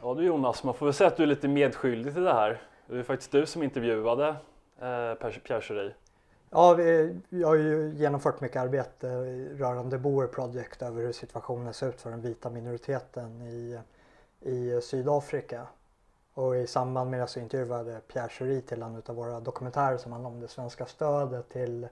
Ja 0.03 0.15
du 0.15 0.25
Jonas, 0.25 0.65
man 0.65 0.75
får 0.75 0.87
väl 0.87 0.93
säga 0.95 1.09
att 1.09 1.17
du 1.17 1.23
är 1.23 1.27
lite 1.27 1.49
medskyldig 1.49 2.15
till 2.15 2.23
det 2.23 2.33
här. 2.33 2.61
Det 2.87 2.99
är 2.99 3.03
faktiskt 3.03 3.33
du 3.33 3.47
som 3.47 3.63
intervjuade 3.63 4.29
eh, 4.29 5.15
Pierre 5.41 5.61
Schori. 5.61 5.93
Ja, 6.55 6.75
vi, 7.29 7.43
har 7.43 7.55
ju 7.55 7.95
genomfört 7.95 8.41
mycket 8.41 8.63
arbete 8.63 9.09
rörande 9.57 9.99
Boer 9.99 10.27
Project 10.27 10.83
över 10.83 11.03
hur 11.03 11.13
situationen 11.13 11.75
ser 11.75 11.89
ut 11.89 12.01
för 12.01 12.11
den 12.11 12.21
vita 12.21 12.51
minoriteten 12.51 13.43
i, 13.43 13.79
i 14.41 14.81
Sydafrika. 14.83 15.67
Och 16.35 16.57
i 16.57 16.67
samband 16.67 17.11
med 17.11 17.21
det 17.21 17.27
så 17.27 17.41
intervjuade 17.41 18.01
Pierre 18.13 18.29
Schori 18.29 18.61
till 18.61 18.83
en 18.83 19.03
av 19.07 19.15
våra 19.17 19.41
dokumentärer 19.41 19.97
som 19.97 20.13
handlar 20.13 20.31
om 20.31 20.41
det 20.41 20.49
svenska 20.49 20.87
stödet 20.87 21.49
till 21.49 21.89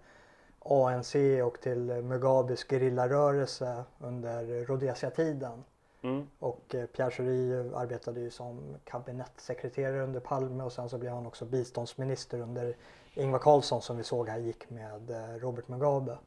ANC 0.58 1.14
och 1.44 1.60
till 1.60 2.02
Mugabes 2.02 2.64
gerillarörelse 2.64 3.84
under 3.98 4.64
Rhodesia-tiden. 4.64 5.64
Mm. 6.02 6.26
Och 6.38 6.74
eh, 6.74 6.86
Pierre 6.86 7.10
Schori 7.10 7.70
arbetade 7.74 8.20
ju 8.20 8.30
som 8.30 8.76
kabinettssekreterare 8.84 10.02
under 10.02 10.20
Palme 10.20 10.64
och 10.64 10.72
sen 10.72 10.88
så 10.88 10.98
blev 10.98 11.12
han 11.12 11.26
också 11.26 11.44
biståndsminister 11.44 12.40
under 12.40 12.76
Ingvar 13.14 13.38
Carlsson 13.38 13.82
som 13.82 13.96
vi 13.96 14.04
såg 14.04 14.28
här 14.28 14.38
gick 14.38 14.70
med 14.70 15.10
eh, 15.10 15.38
Robert 15.38 15.68
Mugabe. 15.68 16.18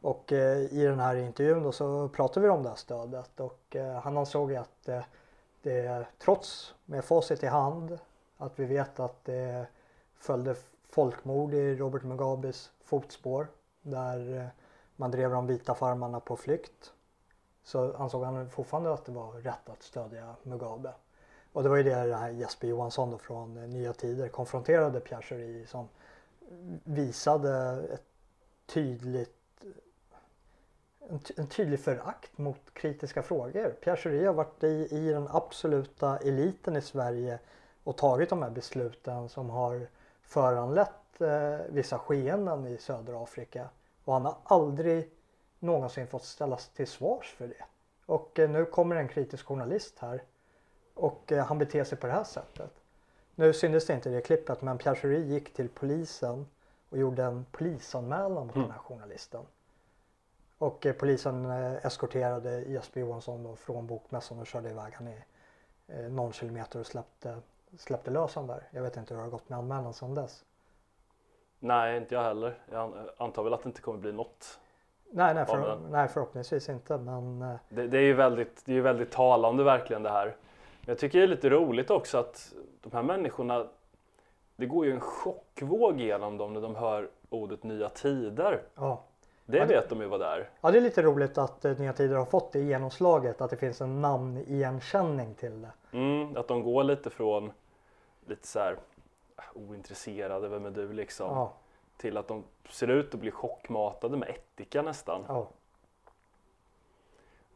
Och 0.00 0.32
eh, 0.32 0.58
i 0.58 0.84
den 0.84 1.00
här 1.00 1.16
intervjun 1.16 1.62
då 1.62 1.72
så 1.72 2.08
pratade 2.08 2.46
vi 2.46 2.50
om 2.50 2.62
det 2.62 2.68
här 2.68 2.76
stödet 2.76 3.40
och 3.40 3.76
eh, 3.76 4.00
han 4.00 4.18
ansåg 4.18 4.54
att 4.54 4.88
eh, 4.88 5.04
det 5.62 6.06
trots 6.18 6.74
med 6.84 7.04
facit 7.04 7.42
i 7.42 7.46
hand 7.46 7.98
att 8.36 8.58
vi 8.58 8.64
vet 8.64 9.00
att 9.00 9.24
det 9.24 9.66
följde 10.18 10.54
folkmord 10.90 11.54
i 11.54 11.74
Robert 11.74 12.02
Mugabes 12.02 12.70
fotspår 12.84 13.46
där 13.82 14.38
eh, 14.38 14.46
man 14.96 15.10
drev 15.10 15.30
de 15.30 15.46
vita 15.46 15.74
farmarna 15.74 16.20
på 16.20 16.36
flykt 16.36 16.92
så 17.64 17.96
ansåg 17.96 18.24
han 18.24 18.50
fortfarande 18.50 18.92
att 18.92 19.04
det 19.04 19.12
var 19.12 19.32
rätt 19.32 19.68
att 19.68 19.82
stödja 19.82 20.34
Mugabe. 20.42 20.92
Och 21.56 21.62
det 21.62 21.68
var 21.68 21.76
ju 21.76 21.82
det 21.82 22.04
det 22.04 22.16
här 22.16 22.30
Jesper 22.30 22.68
Johansson 22.68 23.10
då 23.10 23.18
från 23.18 23.56
eh, 23.56 23.68
Nya 23.68 23.92
Tider 23.92 24.28
konfronterade 24.28 25.00
Pierre 25.00 25.22
Schori 25.22 25.66
som 25.66 25.88
visade 26.84 27.82
ett 27.92 28.04
tydligt 28.66 29.36
eh, 29.60 31.10
en, 31.10 31.18
ty- 31.18 31.34
en 31.36 31.46
tydlig 31.46 31.80
förakt 31.80 32.38
mot 32.38 32.74
kritiska 32.74 33.22
frågor. 33.22 33.70
Pierre 33.70 33.96
Schori 33.96 34.24
har 34.24 34.34
varit 34.34 34.64
i, 34.64 34.88
i 34.90 35.10
den 35.10 35.28
absoluta 35.30 36.18
eliten 36.18 36.76
i 36.76 36.80
Sverige 36.80 37.38
och 37.84 37.96
tagit 37.96 38.30
de 38.30 38.42
här 38.42 38.50
besluten 38.50 39.28
som 39.28 39.50
har 39.50 39.86
föranlett 40.22 41.20
eh, 41.20 41.58
vissa 41.68 41.98
skeenden 41.98 42.66
i 42.66 42.78
södra 42.78 43.22
Afrika. 43.22 43.68
Och 44.04 44.12
han 44.12 44.24
har 44.24 44.36
aldrig 44.44 45.10
någonsin 45.58 46.06
fått 46.06 46.24
ställas 46.24 46.68
till 46.68 46.86
svars 46.86 47.34
för 47.38 47.48
det. 47.48 47.64
Och 48.06 48.38
eh, 48.38 48.50
nu 48.50 48.64
kommer 48.64 48.96
en 48.96 49.08
kritisk 49.08 49.46
journalist 49.46 49.98
här 49.98 50.22
och 50.96 51.32
eh, 51.32 51.46
han 51.46 51.58
beter 51.58 51.84
sig 51.84 51.98
på 51.98 52.06
det 52.06 52.12
här 52.12 52.24
sättet. 52.24 52.70
Nu 53.34 53.52
syntes 53.52 53.86
det 53.86 53.94
inte 53.94 54.10
i 54.10 54.12
det 54.12 54.20
klippet 54.20 54.62
men 54.62 54.78
Pierre 54.78 54.96
Schori 54.96 55.22
gick 55.26 55.52
till 55.54 55.68
polisen 55.68 56.46
och 56.90 56.98
gjorde 56.98 57.24
en 57.24 57.46
polisanmälan 57.52 58.46
mot 58.46 58.54
den 58.54 58.70
här 58.70 58.78
journalisten. 58.78 59.42
Och 60.58 60.86
eh, 60.86 60.92
polisen 60.94 61.44
eh, 61.44 61.86
eskorterade 61.86 62.60
Jesper 62.60 63.00
Johansson 63.00 63.42
då 63.42 63.56
från 63.56 63.86
bokmässan 63.86 64.38
och 64.38 64.46
körde 64.46 64.70
iväg 64.70 64.92
han 64.94 65.08
i 65.08 65.16
eh, 65.88 66.00
någon 66.00 66.32
kilometer 66.32 66.80
och 66.80 66.86
släppte, 66.86 67.38
släppte 67.78 68.10
lös 68.10 68.34
han 68.34 68.46
där. 68.46 68.62
Jag 68.70 68.82
vet 68.82 68.96
inte 68.96 69.14
hur 69.14 69.18
det 69.18 69.24
har 69.26 69.30
gått 69.30 69.48
med 69.48 69.58
anmälan 69.58 69.94
sedan 69.94 70.14
dess. 70.14 70.44
Nej, 71.58 71.96
inte 71.96 72.14
jag 72.14 72.22
heller. 72.22 72.58
Jag 72.70 72.80
an- 72.80 73.08
antar 73.16 73.42
väl 73.42 73.54
att 73.54 73.62
det 73.62 73.66
inte 73.68 73.80
kommer 73.80 73.98
bli 73.98 74.12
något. 74.12 74.58
Nej, 75.10 75.34
nej, 75.34 75.46
för, 75.46 75.78
nej 75.90 76.08
förhoppningsvis 76.08 76.68
inte 76.68 76.98
men 76.98 77.42
eh, 77.42 77.56
Det, 77.68 77.86
det 77.88 77.98
är 77.98 78.02
ju 78.02 78.14
väldigt, 78.14 78.62
det 78.64 78.72
är 78.72 78.76
ju 78.76 78.80
väldigt 78.82 79.10
talande 79.10 79.64
verkligen 79.64 80.02
det 80.02 80.10
här. 80.10 80.36
Jag 80.88 80.98
tycker 80.98 81.18
det 81.18 81.24
är 81.24 81.28
lite 81.28 81.50
roligt 81.50 81.90
också 81.90 82.18
att 82.18 82.52
de 82.82 82.92
här 82.92 83.02
människorna, 83.02 83.66
det 84.56 84.66
går 84.66 84.86
ju 84.86 84.92
en 84.92 85.00
chockvåg 85.00 86.00
genom 86.00 86.36
dem 86.38 86.52
när 86.52 86.60
de 86.60 86.74
hör 86.76 87.08
ordet 87.30 87.62
nya 87.62 87.88
tider. 87.88 88.62
ja. 88.74 89.02
Det 89.48 89.58
Ja, 89.58 89.64
vet 89.64 89.88
de 89.88 90.00
ju 90.00 90.06
vad 90.06 90.20
det 90.20 90.26
är. 90.26 90.50
Ja, 90.60 90.70
det 90.70 90.78
är 90.78 90.82
lite 90.82 91.02
roligt 91.02 91.38
att 91.38 91.64
eh, 91.64 91.78
Nya 91.78 91.92
Tider 91.92 92.16
har 92.16 92.24
fått 92.24 92.52
det 92.52 92.60
genomslaget, 92.60 93.40
att 93.40 93.50
det 93.50 93.56
finns 93.56 93.80
en 93.80 94.00
namnigenkänning 94.00 95.34
till 95.34 95.62
det. 95.62 95.70
Mm, 95.92 96.36
att 96.36 96.48
de 96.48 96.62
går 96.62 96.84
lite 96.84 97.10
från 97.10 97.52
lite 98.26 98.46
så 98.46 98.58
här 98.58 98.72
äh, 99.36 99.42
ointresserade, 99.70 100.48
vem 100.48 100.64
är 100.66 100.70
du 100.70 100.92
liksom, 100.92 101.26
Ja, 101.26 101.52
till 101.96 102.16
att 102.16 102.28
de 102.28 102.44
ser 102.70 102.88
ut 102.90 103.14
att 103.14 103.20
bli 103.20 103.30
chockmatade 103.30 104.16
med 104.16 104.28
ättika 104.28 104.82
nästan. 104.82 105.24
ja. 105.28 105.48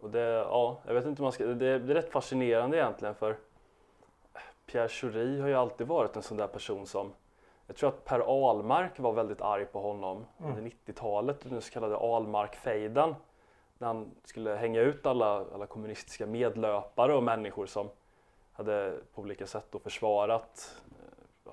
Och 0.01 0.11
det, 0.11 0.21
ja, 0.21 0.81
jag 0.87 0.95
vet 0.95 1.07
inte 1.07 1.23
man 1.23 1.33
ska, 1.33 1.45
det, 1.47 1.67
är 1.67 1.79
rätt 1.79 2.13
fascinerande 2.13 2.77
egentligen 2.77 3.15
för 3.15 3.37
Pierre 4.67 4.89
Schori 4.89 5.41
har 5.41 5.49
ju 5.49 5.55
alltid 5.55 5.87
varit 5.87 6.17
en 6.17 6.23
sån 6.23 6.37
där 6.37 6.47
person 6.47 6.87
som 6.87 7.13
jag 7.67 7.77
tror 7.77 7.89
att 7.89 8.05
Per 8.05 8.21
Ahlmark 8.21 8.99
var 8.99 9.13
väldigt 9.13 9.41
arg 9.41 9.65
på 9.65 9.81
honom 9.81 10.27
Mm. 10.39 10.51
under 10.51 10.71
90-talet, 10.71 11.41
den 11.41 11.61
så 11.61 11.73
kallade 11.73 11.97
Ahlmark-fejden. 11.97 13.15
När 13.79 13.87
han 13.87 14.11
skulle 14.25 14.51
hänga 14.51 14.81
ut 14.81 15.07
alla, 15.07 15.45
alla 15.55 15.67
kommunistiska 15.67 16.27
medlöpare 16.27 17.15
och 17.15 17.23
människor 17.23 17.67
som 17.67 17.89
hade 18.53 18.99
på 19.15 19.23
olika 19.23 19.47
sätt 19.47 19.67
då 19.71 19.79
försvarat 19.79 20.83
eh, 21.47 21.53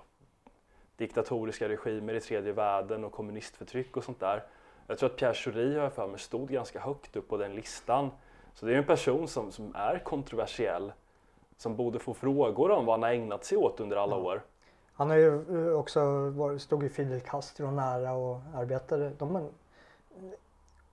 diktatoriska 0.95 1.69
regimer 1.69 2.13
i 2.13 2.21
tredje 2.21 2.53
världen 2.53 3.03
och 3.03 3.11
kommunistförtryck 3.11 3.97
och 3.97 4.03
sånt 4.03 4.19
där. 4.19 4.43
Jag 4.87 4.97
tror 4.97 5.09
att 5.09 5.15
Pierre 5.15 5.33
Schori 5.33 5.75
har 5.75 5.83
jag 5.83 5.93
för 5.93 6.07
mig 6.07 6.19
stod 6.19 6.49
ganska 6.49 6.79
högt 6.79 7.15
upp 7.15 7.27
på 7.27 7.37
den 7.37 7.55
listan. 7.55 8.11
Så 8.59 8.65
det 8.65 8.73
är 8.73 8.77
en 8.77 8.85
person 8.85 9.27
som, 9.27 9.51
som 9.51 9.75
är 9.75 9.99
kontroversiell, 9.99 10.93
som 11.57 11.75
borde 11.75 11.99
få 11.99 12.13
frågor 12.13 12.71
om 12.71 12.85
vad 12.85 12.93
han 12.93 13.03
har 13.03 13.09
ägnat 13.09 13.45
sig 13.45 13.57
åt 13.57 13.79
under 13.79 13.97
alla 13.97 14.15
Ja. 14.15 14.21
år. 14.21 14.41
Han 14.93 15.09
har 15.09 15.17
ju 15.17 15.67
eh, 15.67 15.79
också 15.79 16.29
var, 16.29 16.57
stod 16.57 16.83
ju 16.83 16.89
Fidel 16.89 17.21
Castro 17.21 17.71
nära 17.71 18.13
och 18.13 18.39
arbetade. 18.55 19.09
De, 19.09 19.49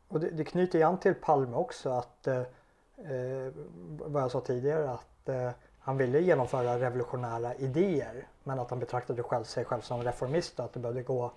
och 0.08 0.20
det, 0.20 0.30
det 0.30 0.44
knyter 0.44 0.78
ju 0.78 0.84
an 0.84 0.98
till 0.98 1.14
Palme 1.14 1.56
också 1.56 1.90
att 1.90 2.26
eh, 2.26 2.38
eh, 2.96 3.52
vad 3.86 4.22
jag 4.22 4.30
sa 4.30 4.40
tidigare 4.40 4.90
att 4.90 5.28
eh, 5.28 5.50
han 5.78 5.96
ville 5.96 6.20
genomföra 6.20 6.78
revolutionära 6.80 7.54
idéer 7.54 8.28
men 8.42 8.58
att 8.58 8.70
han 8.70 8.78
betraktade 8.78 9.22
själv, 9.22 9.44
sig 9.44 9.64
själv 9.64 9.80
som 9.80 10.02
reformist 10.02 10.58
och 10.58 10.64
att 10.64 10.72
det 10.72 10.80
behövde 10.80 11.02
gå, 11.02 11.32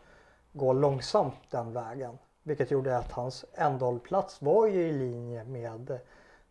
gå 0.54 0.74
långsamt 0.74 1.40
den 1.50 1.74
vägen. 1.74 2.18
Vilket 2.44 2.72
gjorde 2.72 2.98
att 2.98 3.12
hans 3.12 3.46
ändhållplats 3.54 4.42
var 4.42 4.68
ju 4.68 4.88
i 4.88 4.92
linje 4.92 5.44
med 5.44 6.00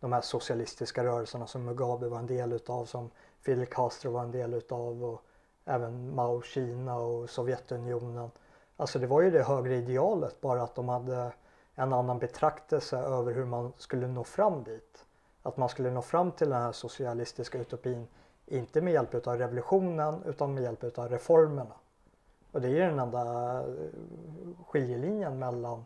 de 0.01 0.13
här 0.13 0.21
socialistiska 0.21 1.05
rörelserna 1.05 1.47
som 1.47 1.65
Mugabe 1.65 2.09
var 2.09 2.19
en 2.19 2.27
del 2.27 2.53
utav, 2.53 2.85
som 2.85 3.11
Fidel 3.41 3.67
Castro 3.67 4.11
var 4.11 4.23
en 4.23 4.31
del 4.31 4.55
utav 4.55 5.05
och 5.05 5.23
även 5.65 6.15
Mao 6.15 6.43
Kina 6.43 6.97
och 6.97 7.31
Sovjetunionen. 7.31 8.31
Alltså 8.77 8.99
det 8.99 9.07
var 9.07 9.23
ju 9.23 9.31
det 9.31 9.43
högre 9.43 9.77
idealet 9.77 10.41
bara 10.41 10.63
att 10.63 10.75
de 10.75 10.89
hade 10.89 11.33
en 11.75 11.93
annan 11.93 12.19
betraktelse 12.19 12.99
över 12.99 13.33
hur 13.33 13.45
man 13.45 13.73
skulle 13.77 14.07
nå 14.07 14.25
fram 14.25 14.65
dit. 14.65 15.05
Att 15.43 15.57
man 15.57 15.69
skulle 15.69 15.91
nå 15.91 16.03
fram 16.03 16.33
till 16.33 16.51
den 16.51 16.63
här 16.63 16.73
socialistiska 16.73 17.59
utopin 17.59 18.07
inte 18.47 18.81
med 18.81 18.93
hjälp 18.93 19.27
av 19.27 19.39
revolutionen 19.39 20.23
utan 20.27 20.55
med 20.55 20.63
hjälp 20.63 20.99
av 20.99 21.09
reformerna. 21.09 21.75
Och 22.53 22.61
det 22.61 22.69
är 22.69 22.73
ju 22.73 22.81
den 22.81 22.99
enda 22.99 23.23
eh, 23.59 23.65
skiljelinjen 24.67 25.39
mellan 25.39 25.85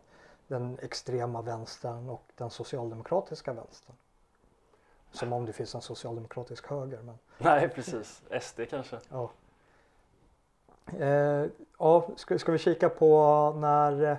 den 0.51 0.77
extrema 0.81 1.41
vänstern 1.41 2.09
och 2.09 2.23
den 2.35 2.49
socialdemokratiska 2.49 3.53
vänstern. 3.53 3.95
Som 5.11 5.33
om 5.33 5.45
det 5.45 5.53
finns 5.53 5.75
en 5.75 5.81
socialdemokratisk 5.81 6.67
höger. 6.67 6.99
Men, 7.01 7.17
Nej, 7.37 7.69
precis. 7.69 8.21
SD 8.41 8.59
kanske. 8.69 8.99
ja. 9.09 9.29
Eh, 10.99 11.45
ja, 11.79 12.07
ska, 12.15 12.39
ska 12.39 12.51
vi 12.51 12.57
kika 12.57 12.89
på 12.89 13.53
när 13.57 14.03
eh, 14.11 14.17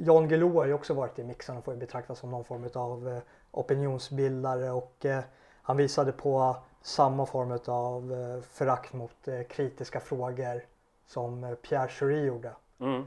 Jan 0.00 0.28
Guillou 0.28 0.54
har 0.58 0.66
ju 0.66 0.72
också 0.74 0.94
varit 0.94 1.18
i 1.18 1.24
mixen 1.24 1.56
och 1.56 1.64
får 1.64 1.74
betraktas 1.76 2.18
som 2.18 2.30
någon 2.30 2.44
form 2.44 2.68
av 2.74 3.08
eh, 3.08 3.18
opinionsbildare 3.50 4.70
och 4.70 5.04
eh, 5.04 5.24
han 5.62 5.76
visade 5.76 6.12
på 6.12 6.56
samma 6.82 7.26
form 7.26 7.58
av 7.66 8.12
eh, 8.12 8.40
förakt 8.42 8.92
mot 8.92 9.28
eh, 9.28 9.42
kritiska 9.42 10.00
frågor 10.00 10.62
som 11.06 11.44
eh, 11.44 11.54
Pierre 11.54 11.88
Schori 11.88 12.24
gjorde. 12.24 12.52
Mm. 12.78 13.04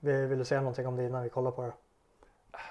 Vi- 0.00 0.26
Vill 0.26 0.38
du 0.38 0.44
säga 0.44 0.60
någonting 0.60 0.86
om 0.86 0.96
det 0.96 1.04
innan 1.06 1.22
vi 1.22 1.28
kollar 1.28 1.50
på 1.50 1.62
det? 1.62 1.72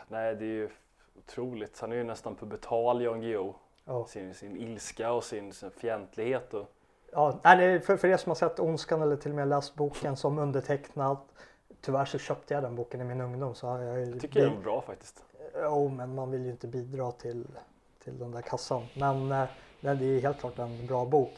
Nej, 0.08 0.36
det 0.36 0.46
är 0.46 0.48
ju 0.48 0.70
otroligt. 1.18 1.80
Han 1.80 1.92
är 1.92 1.96
ju 1.96 2.04
nästan 2.04 2.36
pubertal, 2.36 3.02
Jan 3.02 3.22
Guillou. 3.22 3.54
Ja. 3.86 4.06
Sin, 4.08 4.34
sin 4.34 4.58
ilska 4.58 5.12
och 5.12 5.24
sin, 5.24 5.54
sin 5.54 5.72
fientlighet. 5.72 6.54
Och, 6.54 6.72
Ja, 7.12 7.40
nej, 7.44 7.58
det 7.58 7.82
för, 7.82 7.98
för 7.98 8.08
er 8.08 8.18
som 8.18 8.30
har 8.30 8.36
sett 8.36 8.60
Ondskan 8.60 9.02
eller 9.02 9.16
till 9.16 9.32
och 9.32 9.36
med 9.36 9.48
läst 9.48 9.76
boken 9.76 10.18
som 10.18 10.40
undertecknat. 10.40 11.20
Tyvärr 11.82 12.06
så 12.06 12.18
köpte 12.18 12.54
jag 12.54 12.64
den 12.64 12.76
boken 12.76 13.02
i 13.02 13.04
min 13.04 13.22
ungdom 13.22 13.56
så 13.56 13.68
jag 13.68 14.00
jag 14.00 14.22
tycker 14.22 14.42
den 14.42 14.58
är 14.58 14.62
bra 14.62 14.82
faktiskt. 14.82 15.24
Jo, 15.62 15.90
men 15.90 16.16
man 16.16 16.32
vill 16.32 16.46
ju 16.46 16.52
inte 16.52 16.68
bidra 16.68 17.12
till, 17.12 17.48
till 18.04 18.20
den 18.20 18.32
där 18.32 18.42
kassan. 18.42 18.86
Men 18.94 19.32
eh, 19.32 19.46
nej, 19.80 19.96
det 19.96 20.06
är 20.06 20.22
helt 20.22 20.40
klart 20.40 20.60
en 20.60 20.88
bra 20.88 21.06
bok. 21.06 21.34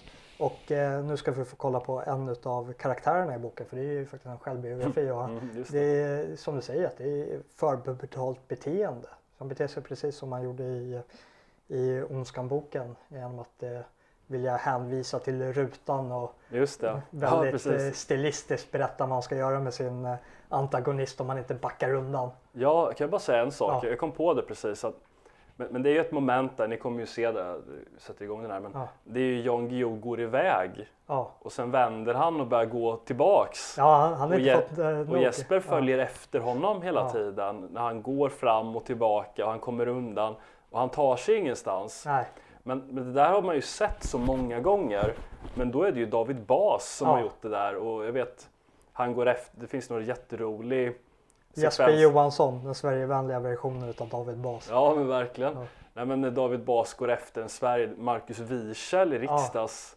Och 0.45 0.71
eh, 0.71 1.03
nu 1.03 1.17
ska 1.17 1.31
vi 1.31 1.45
få 1.45 1.55
kolla 1.55 1.79
på 1.79 2.03
en 2.05 2.35
av 2.43 2.73
karaktärerna 2.73 3.35
i 3.35 3.39
boken 3.39 3.65
för 3.65 3.75
det 3.75 3.81
är 3.83 3.93
ju 3.93 4.05
faktiskt 4.05 4.25
en 4.31 4.39
självbiografi. 4.39 5.09
Och 5.09 5.23
Mm, 5.23 5.49
det. 5.53 5.71
det 5.71 6.01
är 6.03 6.35
som 6.35 6.55
du 6.55 6.61
säger, 6.61 6.87
att 6.87 6.97
det 6.97 7.03
är 7.33 7.39
förpubertalt 7.55 8.47
beteende. 8.47 9.07
Han 9.37 9.47
beter 9.47 9.67
sig 9.67 9.83
precis 9.83 10.15
som 10.15 10.31
han 10.31 10.43
gjorde 10.43 10.63
i, 10.63 11.01
i 11.67 12.01
Ondskan-boken 12.09 12.95
genom 13.07 13.39
att 13.39 13.63
eh, 13.63 13.79
vilja 14.27 14.55
hänvisa 14.55 15.19
till 15.19 15.53
rutan 15.53 16.11
och 16.11 16.33
Just 16.49 16.81
det. 16.81 16.87
Ja, 16.87 17.01
väldigt 17.09 17.65
eh, 17.65 17.71
precis. 17.71 17.99
stilistiskt 17.99 18.71
berätta 18.71 18.95
vad 19.03 19.09
man 19.09 19.21
ska 19.21 19.35
göra 19.35 19.59
med 19.59 19.73
sin 19.73 20.05
eh, 20.05 20.15
antagonist 20.49 21.21
om 21.21 21.27
man 21.27 21.37
inte 21.37 21.53
backar 21.53 21.93
undan. 21.93 22.29
Ja, 22.51 22.85
kan 22.85 22.95
jag 23.05 23.09
bara 23.09 23.19
säga 23.21 23.41
en 23.43 23.51
sak? 23.51 23.83
Ja. 23.83 23.89
Jag 23.89 23.99
kom 23.99 24.11
på 24.11 24.33
det 24.33 24.41
precis. 24.41 24.83
Att, 24.83 24.95
men, 25.55 25.67
men 25.71 25.83
det 25.83 25.89
är 25.89 25.93
ju 25.93 25.99
ett 25.99 26.11
moment 26.11 26.57
där, 26.57 26.67
ni 26.67 26.77
kommer 26.77 26.99
ju 26.99 27.05
se 27.05 27.31
det, 27.31 27.61
sätter 27.97 28.23
igång 28.25 28.41
den 28.41 28.51
här, 28.51 28.59
men 28.59 28.71
Ja. 28.73 28.87
det 29.03 29.19
är 29.19 29.23
ju 29.23 29.41
Jan 29.41 29.69
Guillou 29.69 29.95
går 29.99 30.19
iväg 30.19 30.89
Ja, 31.07 31.31
och 31.39 31.51
sen 31.51 31.71
vänder 31.71 32.13
han 32.13 32.41
och 32.41 32.47
börjar 32.47 32.65
gå 32.65 32.95
tillbaks. 32.97 33.75
ja 33.77 33.95
han, 33.97 34.13
han 34.13 34.33
Och 34.33 34.39
Je- 34.39 34.55
fått 34.55 34.77
nog. 34.77 35.09
Och 35.11 35.17
Jesper 35.21 35.59
följer 35.59 35.97
efter 35.97 36.39
honom 36.39 36.81
hela 36.81 37.09
tiden 37.09 37.69
när 37.71 37.81
han 37.81 38.01
går 38.01 38.29
fram 38.29 38.75
och 38.75 38.85
tillbaka 38.85 39.45
och 39.45 39.51
han 39.51 39.59
kommer 39.59 39.87
undan 39.87 40.35
och 40.71 40.79
han 40.79 40.89
tar 40.89 41.15
sig 41.15 41.35
ingenstans. 41.35 42.03
Nej, 42.05 42.25
Men, 42.63 42.79
men 42.89 43.05
det 43.05 43.13
där 43.13 43.29
har 43.31 43.41
man 43.41 43.55
ju 43.55 43.61
sett 43.61 44.03
så 44.03 44.17
många 44.17 44.59
gånger. 44.59 45.13
Men 45.55 45.71
då 45.71 45.83
är 45.83 45.91
det 45.91 45.99
ju 45.99 46.05
David 46.05 46.41
Bas 46.45 46.95
som 46.97 47.07
har 47.07 47.21
gjort 47.21 47.41
det 47.41 47.49
där 47.49 47.75
och 47.75 48.05
jag 48.05 48.11
vet 48.11 48.49
han 48.93 49.13
går 49.13 49.25
efter, 49.27 49.59
det 49.61 49.67
finns 49.67 49.89
någon 49.89 50.05
jätterolig 50.05 50.97
Jesper 51.53 51.89
Johansson, 51.89 52.63
den 52.63 52.75
Sverigevänliga 52.75 53.39
versionen 53.39 53.89
utav 53.89 54.09
David 54.09 54.37
Bas. 54.37 54.67
Ja 54.69 54.95
men 54.95 55.07
verkligen. 55.07 55.53
Ja. 55.53 55.65
Nej, 55.93 56.05
men 56.05 56.21
när 56.21 56.31
David 56.31 56.63
Bas 56.63 56.93
går 56.93 57.11
efter 57.11 57.41
en 57.41 57.49
Sverige, 57.49 57.89
Marcus 57.97 58.39
Wiechel 58.39 59.13
i 59.13 59.15
Ja. 59.15 59.21
riksdags, 59.21 59.95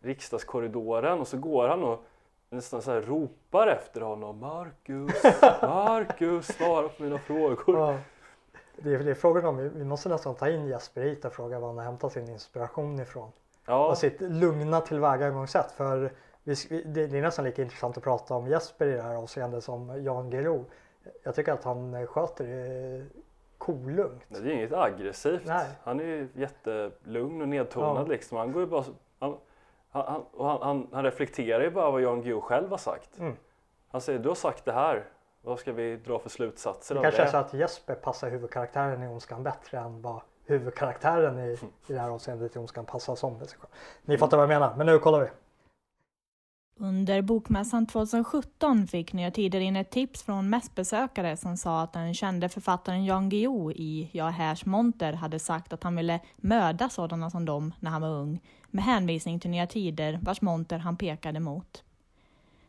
riksdagskorridoren 0.00 1.20
och 1.20 1.28
så 1.28 1.36
går 1.38 1.68
han 1.68 1.84
och 1.84 2.04
nästan 2.50 2.82
så 2.82 2.90
här 2.92 3.00
ropar 3.00 3.66
efter 3.66 4.00
honom. 4.00 4.38
Marcus, 4.38 5.22
Marcus, 5.62 6.46
svara 6.46 6.88
på 6.88 7.02
mina 7.02 7.18
frågor. 7.18 7.78
Ja. 7.78 7.94
Det, 8.76 8.94
är, 8.94 8.98
det 8.98 9.10
är 9.10 9.14
frågan 9.14 9.46
om, 9.46 9.56
vi- 9.56 9.84
måste 9.84 10.08
nästan 10.08 10.34
ta 10.34 10.48
in 10.48 10.66
Jesper 10.66 11.02
hit 11.02 11.24
och 11.24 11.32
fråga 11.32 11.58
var 11.58 11.68
han 11.68 11.76
har 11.78 11.84
hämtat 11.84 12.12
sin 12.12 12.28
inspiration 12.28 13.00
ifrån. 13.00 13.30
Ja, 13.66 13.86
Och 13.90 13.98
sitt 13.98 14.20
lugna 14.20 14.80
tillvägagångssätt. 14.80 15.72
För 15.72 16.12
vi, 16.44 16.54
det 16.86 17.00
är 17.02 17.22
nästan 17.22 17.44
lika 17.44 17.62
intressant 17.62 17.96
att 17.96 18.02
prata 18.04 18.34
om 18.34 18.46
Jesper 18.48 18.86
i 18.86 18.92
det 18.92 19.02
här 19.02 19.14
avseendet 19.16 19.64
som 19.64 20.04
Jan 20.04 20.30
Guillou. 20.30 20.64
Jag 21.22 21.34
tycker 21.34 21.52
att 21.52 21.64
han 21.64 21.94
eh, 21.94 22.06
sköter 22.06 22.44
det 22.46 23.06
kolugnt. 23.58 24.22
det 24.28 24.38
är 24.38 24.50
inget 24.50 24.72
aggressivt. 24.72 25.42
Nej. 25.46 25.66
Han 25.82 26.00
är 26.00 26.04
ju 26.04 26.28
jättelugn 26.34 27.42
och 27.42 27.48
nedtonad 27.48 28.06
Ja. 28.06 28.10
liksom. 28.10 28.38
Han 28.38 28.52
går 28.52 28.62
ju 28.62 28.66
bara, 28.66 28.84
han, 29.18 29.36
han, 29.90 30.22
han, 30.38 30.88
han, 30.92 31.04
reflekterar 31.04 31.62
ju 31.62 31.70
bara 31.70 31.90
vad 31.90 32.02
Jan 32.02 32.22
Guillou 32.22 32.40
själv 32.40 32.70
har 32.70 32.78
sagt. 32.78 33.18
Mm. 33.18 33.36
Han 33.88 34.00
säger, 34.00 34.18
du 34.18 34.28
har 34.28 34.34
sagt 34.34 34.64
det 34.64 34.72
här. 34.72 35.04
Vad 35.44 35.58
ska 35.58 35.72
vi 35.72 35.96
dra 35.96 36.18
för 36.18 36.30
slutsatser 36.30 36.94
Det 36.94 36.98
av 36.98 37.02
kanske 37.02 37.22
det? 37.22 37.26
är 37.26 37.30
så 37.30 37.36
att 37.36 37.54
Jesper 37.54 37.94
passar 37.94 38.30
huvudkaraktären 38.30 39.02
i 39.02 39.08
Ondskan 39.08 39.42
bättre 39.42 39.78
än 39.78 40.02
vad 40.02 40.20
huvudkaraktären 40.46 41.38
i, 41.38 41.58
i 41.88 41.92
det 41.92 41.98
här 41.98 42.10
avseendet 42.10 42.56
i 42.56 42.58
Ondskan 42.58 42.84
passar 42.84 43.14
som. 43.14 43.40
Ni 44.02 44.18
fattar 44.18 44.36
vad 44.36 44.44
jag 44.44 44.48
menar, 44.60 44.74
men 44.76 44.86
nu 44.86 44.98
kollar 44.98 45.20
vi. 45.20 45.26
Under 46.76 47.22
Bokmässan 47.22 47.86
2017 47.86 48.86
fick 48.86 49.12
Nya 49.12 49.30
Tider 49.30 49.60
in 49.60 49.76
ett 49.76 49.90
tips 49.90 50.22
från 50.22 50.50
mässbesökare 50.50 51.36
som 51.36 51.56
sa 51.56 51.82
att 51.82 51.92
den 51.92 52.14
kände 52.14 52.48
författaren 52.48 53.04
Jan 53.04 53.28
Guillou 53.28 53.72
i 53.72 54.10
Ja 54.12 54.28
härs 54.28 54.66
monter 54.66 55.12
hade 55.12 55.38
sagt 55.38 55.72
att 55.72 55.82
han 55.82 55.96
ville 55.96 56.20
mörda 56.36 56.88
sådana 56.88 57.30
som 57.30 57.44
dem 57.44 57.74
när 57.80 57.90
han 57.90 58.02
var 58.02 58.08
ung 58.08 58.40
med 58.70 58.84
hänvisning 58.84 59.40
till 59.40 59.50
Nya 59.50 59.66
Tider 59.66 60.18
vars 60.22 60.40
monter 60.40 60.78
han 60.78 60.96
pekade 60.96 61.40
mot. 61.40 61.82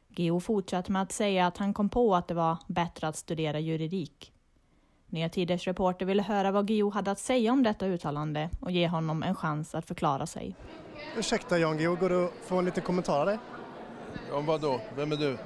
Guillou 0.09 0.39
fortsatte 0.39 0.91
med 0.91 1.01
att 1.01 1.11
säga 1.11 1.47
att 1.47 1.57
han 1.57 1.73
kom 1.73 1.89
på 1.89 2.15
att 2.15 2.27
det 2.27 2.33
var 2.33 2.57
bättre 2.67 3.07
att 3.07 3.17
studera 3.17 3.59
juridik. 3.59 4.33
Nya 5.07 5.29
Tiders 5.29 5.67
reporter 5.67 6.05
ville 6.05 6.23
höra 6.23 6.51
vad 6.51 6.67
Guillou 6.67 6.91
hade 6.91 7.11
att 7.11 7.19
säga 7.19 7.51
om 7.51 7.63
detta 7.63 7.85
uttalande 7.85 8.49
och 8.59 8.71
ge 8.71 8.87
honom 8.87 9.23
en 9.23 9.35
chans 9.35 9.75
att 9.75 9.87
förklara 9.87 10.25
sig. 10.25 10.55
Ursäkta 11.17 11.57
Jan 11.57 11.77
Guillou, 11.77 11.95
går 11.95 12.09
det 12.09 12.25
att 12.25 12.31
få 12.45 12.57
en 12.57 12.65
liten 12.65 12.83
kommentar 12.83 13.19
av 13.19 13.25
dig? 13.25 13.39
Om 14.31 14.45
vad 14.45 14.61
då? 14.61 14.81
Vem 14.95 15.11
är 15.11 15.15
du? 15.15 15.31
Eh, 15.31 15.37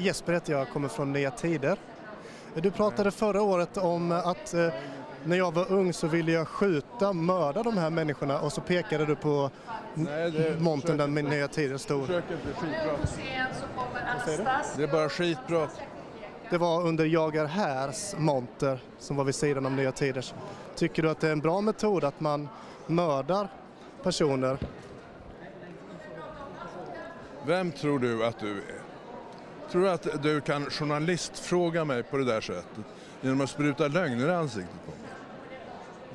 Jesper 0.00 0.32
heter 0.32 0.52
jag, 0.52 0.68
kommer 0.68 0.88
från 0.88 1.12
Nya 1.12 1.30
Tider. 1.30 1.78
Eh, 2.56 2.62
Du 2.62 2.70
pratade 2.70 3.10
förra 3.10 3.42
året 3.42 3.76
om 3.76 4.12
att 4.12 4.54
eh, 4.54 4.68
när 5.24 5.36
jag 5.36 5.54
var 5.54 5.72
ung 5.72 5.92
så 5.92 6.06
ville 6.06 6.32
jag 6.32 6.48
skjuta, 6.48 7.12
mörda 7.12 7.62
de 7.62 7.78
här 7.78 7.90
människorna 7.90 8.40
och 8.40 8.52
så 8.52 8.60
pekade 8.60 9.06
du 9.06 9.16
på 9.16 9.50
Nej, 9.94 10.30
det- 10.30 10.60
montern 10.60 10.96
där 10.96 11.06
med 11.06 11.24
Nya 11.24 11.48
Tider 11.48 11.76
stod. 11.78 12.06
Försök 12.06 12.24
inte 12.30 12.60
skitprat. 12.60 12.98
Vad 13.00 13.08
säger 14.24 14.38
du? 14.38 14.44
Det 14.76 14.82
är 14.82 14.92
bara 14.92 15.08
skitprat. 15.08 15.80
Det 16.50 16.58
var 16.58 16.82
under 16.86 17.04
Jagar 17.04 17.44
härs 17.46 18.14
monter 18.16 18.78
som 18.98 19.16
var 19.16 19.24
vid 19.24 19.34
sidan 19.34 19.66
om 19.66 19.76
Nya 19.76 19.92
Tiders. 19.92 20.34
Tycker 20.76 21.02
du 21.02 21.10
att 21.10 21.20
det 21.20 21.28
är 21.28 21.32
en 21.32 21.40
bra 21.40 21.60
metod 21.60 22.04
att 22.04 22.20
man 22.20 22.48
mördar 22.86 23.48
personer? 24.02 24.58
Vem 27.46 27.72
tror 27.72 27.98
du 27.98 28.24
att 28.24 28.40
du 28.40 28.50
är? 28.50 28.80
Tror 29.70 29.82
du 29.82 29.90
att 29.90 30.22
du 30.22 30.40
kan 30.40 30.70
journalistfråga 30.70 31.84
mig 31.84 32.02
på 32.02 32.16
det 32.16 32.24
där 32.24 32.40
sättet 32.40 32.84
genom 33.20 33.40
att 33.40 33.50
spruta 33.50 33.88
lögner 33.88 34.28
i 34.28 34.32
ansiktet 34.32 34.84
på 34.84 34.90
mig? 34.90 35.10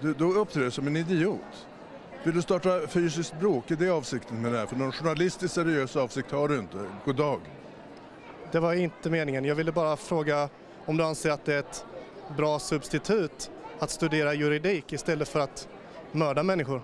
Du, 0.02 0.14
då 0.14 0.40
uppträder 0.40 0.66
du 0.66 0.72
som 0.72 0.88
en 0.88 0.96
idiot. 0.96 1.68
Vill 2.24 2.36
du 2.36 2.42
starta 2.42 2.88
fysiskt 2.88 3.40
bråk? 3.40 3.72
Är 3.72 3.76
det 3.76 3.90
avsikten 3.90 4.42
med 4.42 4.52
det 4.52 4.58
här? 4.58 4.66
För 4.66 4.76
någon 4.76 4.92
journalistisk 4.92 5.54
seriös 5.54 5.96
avsikt 5.96 6.32
har 6.32 6.48
du 6.48 6.60
inte. 6.60 6.78
God 7.06 7.16
dag. 7.16 7.40
Det 8.52 8.60
var 8.60 8.74
inte 8.74 9.10
meningen. 9.10 9.46
Jag 9.46 9.56
ville 9.56 9.72
bara 9.72 9.98
fråga 9.98 10.50
om 10.86 10.98
du 10.98 11.04
anser 11.04 11.32
att 11.32 11.46
det 11.46 11.54
är 11.54 11.60
ett 11.60 11.86
bra 12.38 12.60
substitut 12.60 13.52
att 13.80 13.90
studera 13.90 14.34
juridik 14.34 14.94
istället 14.94 15.30
för 15.30 15.40
att 15.40 15.68
mörda 16.12 16.44
människor. 16.44 16.82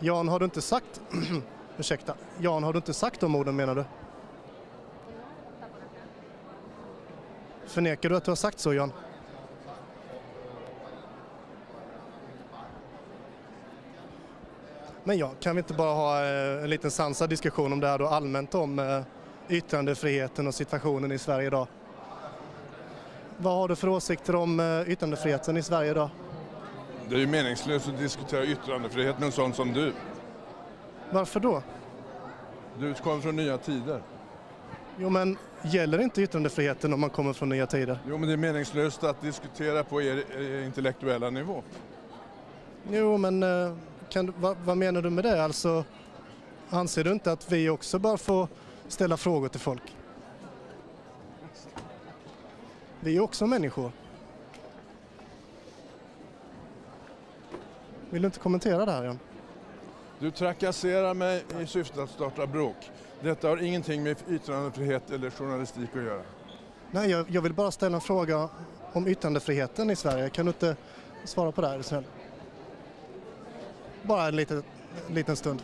Jan, 0.00 0.28
har 0.28 0.38
du 0.38 0.44
inte 0.44 0.62
sagt... 0.62 1.00
Ursäkta. 1.78 2.14
Jan, 2.38 2.62
har 2.62 2.72
du 2.72 2.76
inte 2.76 2.94
sagt 2.94 3.20
de 3.20 3.34
orden 3.34 3.56
menar 3.56 3.74
du? 3.74 3.84
Förnekar 7.66 8.08
du 8.08 8.16
att 8.16 8.24
du 8.24 8.30
har 8.30 8.36
sagt 8.36 8.58
så, 8.58 8.74
Jan? 8.74 8.92
Men 15.04 15.18
ja, 15.18 15.30
kan 15.40 15.56
vi 15.56 15.60
inte 15.60 15.74
bara 15.74 15.94
ha 15.94 16.24
eh, 16.24 16.64
en 16.64 16.70
liten 16.70 16.90
sansad 16.90 17.30
diskussion 17.30 17.72
om 17.72 17.80
det 17.80 17.86
här 17.86 17.98
då 17.98 18.06
allmänt 18.06 18.54
om 18.54 18.78
eh, 18.78 19.02
yttrandefriheten 19.48 20.46
och 20.46 20.54
situationen 20.54 21.12
i 21.12 21.18
Sverige 21.18 21.46
idag? 21.46 21.66
Vad 23.36 23.54
har 23.54 23.68
du 23.68 23.76
för 23.76 23.88
åsikter 23.88 24.34
om 24.34 24.60
eh, 24.60 24.90
yttrandefriheten 24.90 25.56
i 25.56 25.62
Sverige 25.62 25.90
idag? 25.90 26.10
Det 27.08 27.14
är 27.14 27.18
ju 27.20 27.26
meningslöst 27.26 27.88
att 27.88 27.98
diskutera 27.98 28.44
yttrandefrihet 28.44 29.18
med 29.18 29.26
en 29.26 29.32
sån 29.32 29.52
som 29.54 29.72
du. 29.72 29.92
Varför 31.10 31.40
då? 31.40 31.62
Du 32.78 32.94
kommer 32.94 33.22
från 33.22 33.36
nya 33.36 33.58
tider. 33.58 34.02
Jo 34.98 35.08
men 35.08 35.38
gäller 35.62 35.98
inte 36.00 36.22
yttrandefriheten 36.22 36.92
om 36.92 37.00
man 37.00 37.10
kommer 37.10 37.32
från 37.32 37.48
nya 37.48 37.66
tider? 37.66 37.98
Jo, 38.08 38.18
men 38.18 38.28
det 38.28 38.32
är 38.32 38.36
meningslöst 38.36 39.04
att 39.04 39.20
diskutera 39.20 39.84
på 39.84 40.02
er, 40.02 40.24
er 40.38 40.62
intellektuella 40.64 41.30
nivå. 41.30 41.62
Jo 42.90 43.16
men 43.16 43.42
eh, 43.42 43.72
kan, 44.08 44.34
vad, 44.38 44.56
vad 44.64 44.76
menar 44.76 45.02
du 45.02 45.10
med 45.10 45.24
det? 45.24 45.44
Alltså 45.44 45.84
anser 46.70 47.04
du 47.04 47.12
inte 47.12 47.32
att 47.32 47.52
vi 47.52 47.68
också 47.68 47.98
bör 47.98 48.16
få 48.16 48.48
ställa 48.88 49.16
frågor 49.16 49.48
till 49.48 49.60
folk? 49.60 49.96
Vi 53.00 53.16
är 53.16 53.20
också 53.20 53.46
människor. 53.46 53.92
Vill 58.16 58.22
du 58.22 58.26
inte 58.26 58.38
kommentera 58.38 58.84
det 58.84 58.92
här 58.92 59.04
Jan? 59.04 59.18
Du 60.18 60.30
trakasserar 60.30 61.14
mig 61.14 61.44
i 61.62 61.66
syfte 61.66 62.02
att 62.02 62.10
starta 62.10 62.46
bråk. 62.46 62.90
Detta 63.20 63.48
har 63.48 63.62
ingenting 63.62 64.02
med 64.02 64.16
yttrandefrihet 64.28 65.10
eller 65.10 65.30
journalistik 65.30 65.88
att 65.96 66.02
göra. 66.02 66.22
Nej, 66.90 67.10
jag, 67.10 67.30
jag 67.30 67.42
vill 67.42 67.54
bara 67.54 67.70
ställa 67.70 67.94
en 67.94 68.00
fråga 68.00 68.48
om 68.92 69.08
yttrandefriheten 69.08 69.90
i 69.90 69.96
Sverige. 69.96 70.30
Kan 70.30 70.46
du 70.46 70.50
inte 70.50 70.76
svara 71.24 71.52
på 71.52 71.60
det 71.60 71.68
här, 71.68 71.82
snäll? 71.82 72.04
Bara 74.02 74.28
en 74.28 74.36
liten, 74.36 74.62
liten 75.08 75.36
stund. 75.36 75.62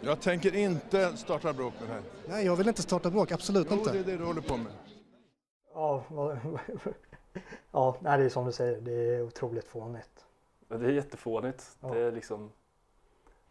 Jag 0.00 0.20
tänker 0.20 0.54
inte 0.54 1.16
starta 1.16 1.52
bråk 1.52 1.74
med 1.80 1.88
här. 1.88 2.02
Nej, 2.28 2.46
jag 2.46 2.56
vill 2.56 2.68
inte 2.68 2.82
starta 2.82 3.10
bråk, 3.10 3.32
absolut 3.32 3.66
Jo, 3.70 3.76
inte. 3.76 3.92
det 3.92 3.98
är 3.98 4.04
det 4.04 4.16
du 4.16 4.24
håller 4.24 4.42
på 4.42 4.56
med. 4.56 4.72
Ja, 5.74 6.04
ja 7.72 7.96
nej, 8.00 8.18
det 8.18 8.24
är 8.24 8.28
som 8.28 8.46
du 8.46 8.52
säger, 8.52 8.80
det 8.80 8.92
är 8.92 9.22
otroligt 9.22 9.68
fånigt. 9.68 10.25
Men 10.68 10.80
Det 10.80 10.86
är 10.86 10.90
jättefånigt. 10.90 11.76
Ja. 11.80 11.88
Det 11.88 11.98
är 12.00 12.12
liksom... 12.12 12.50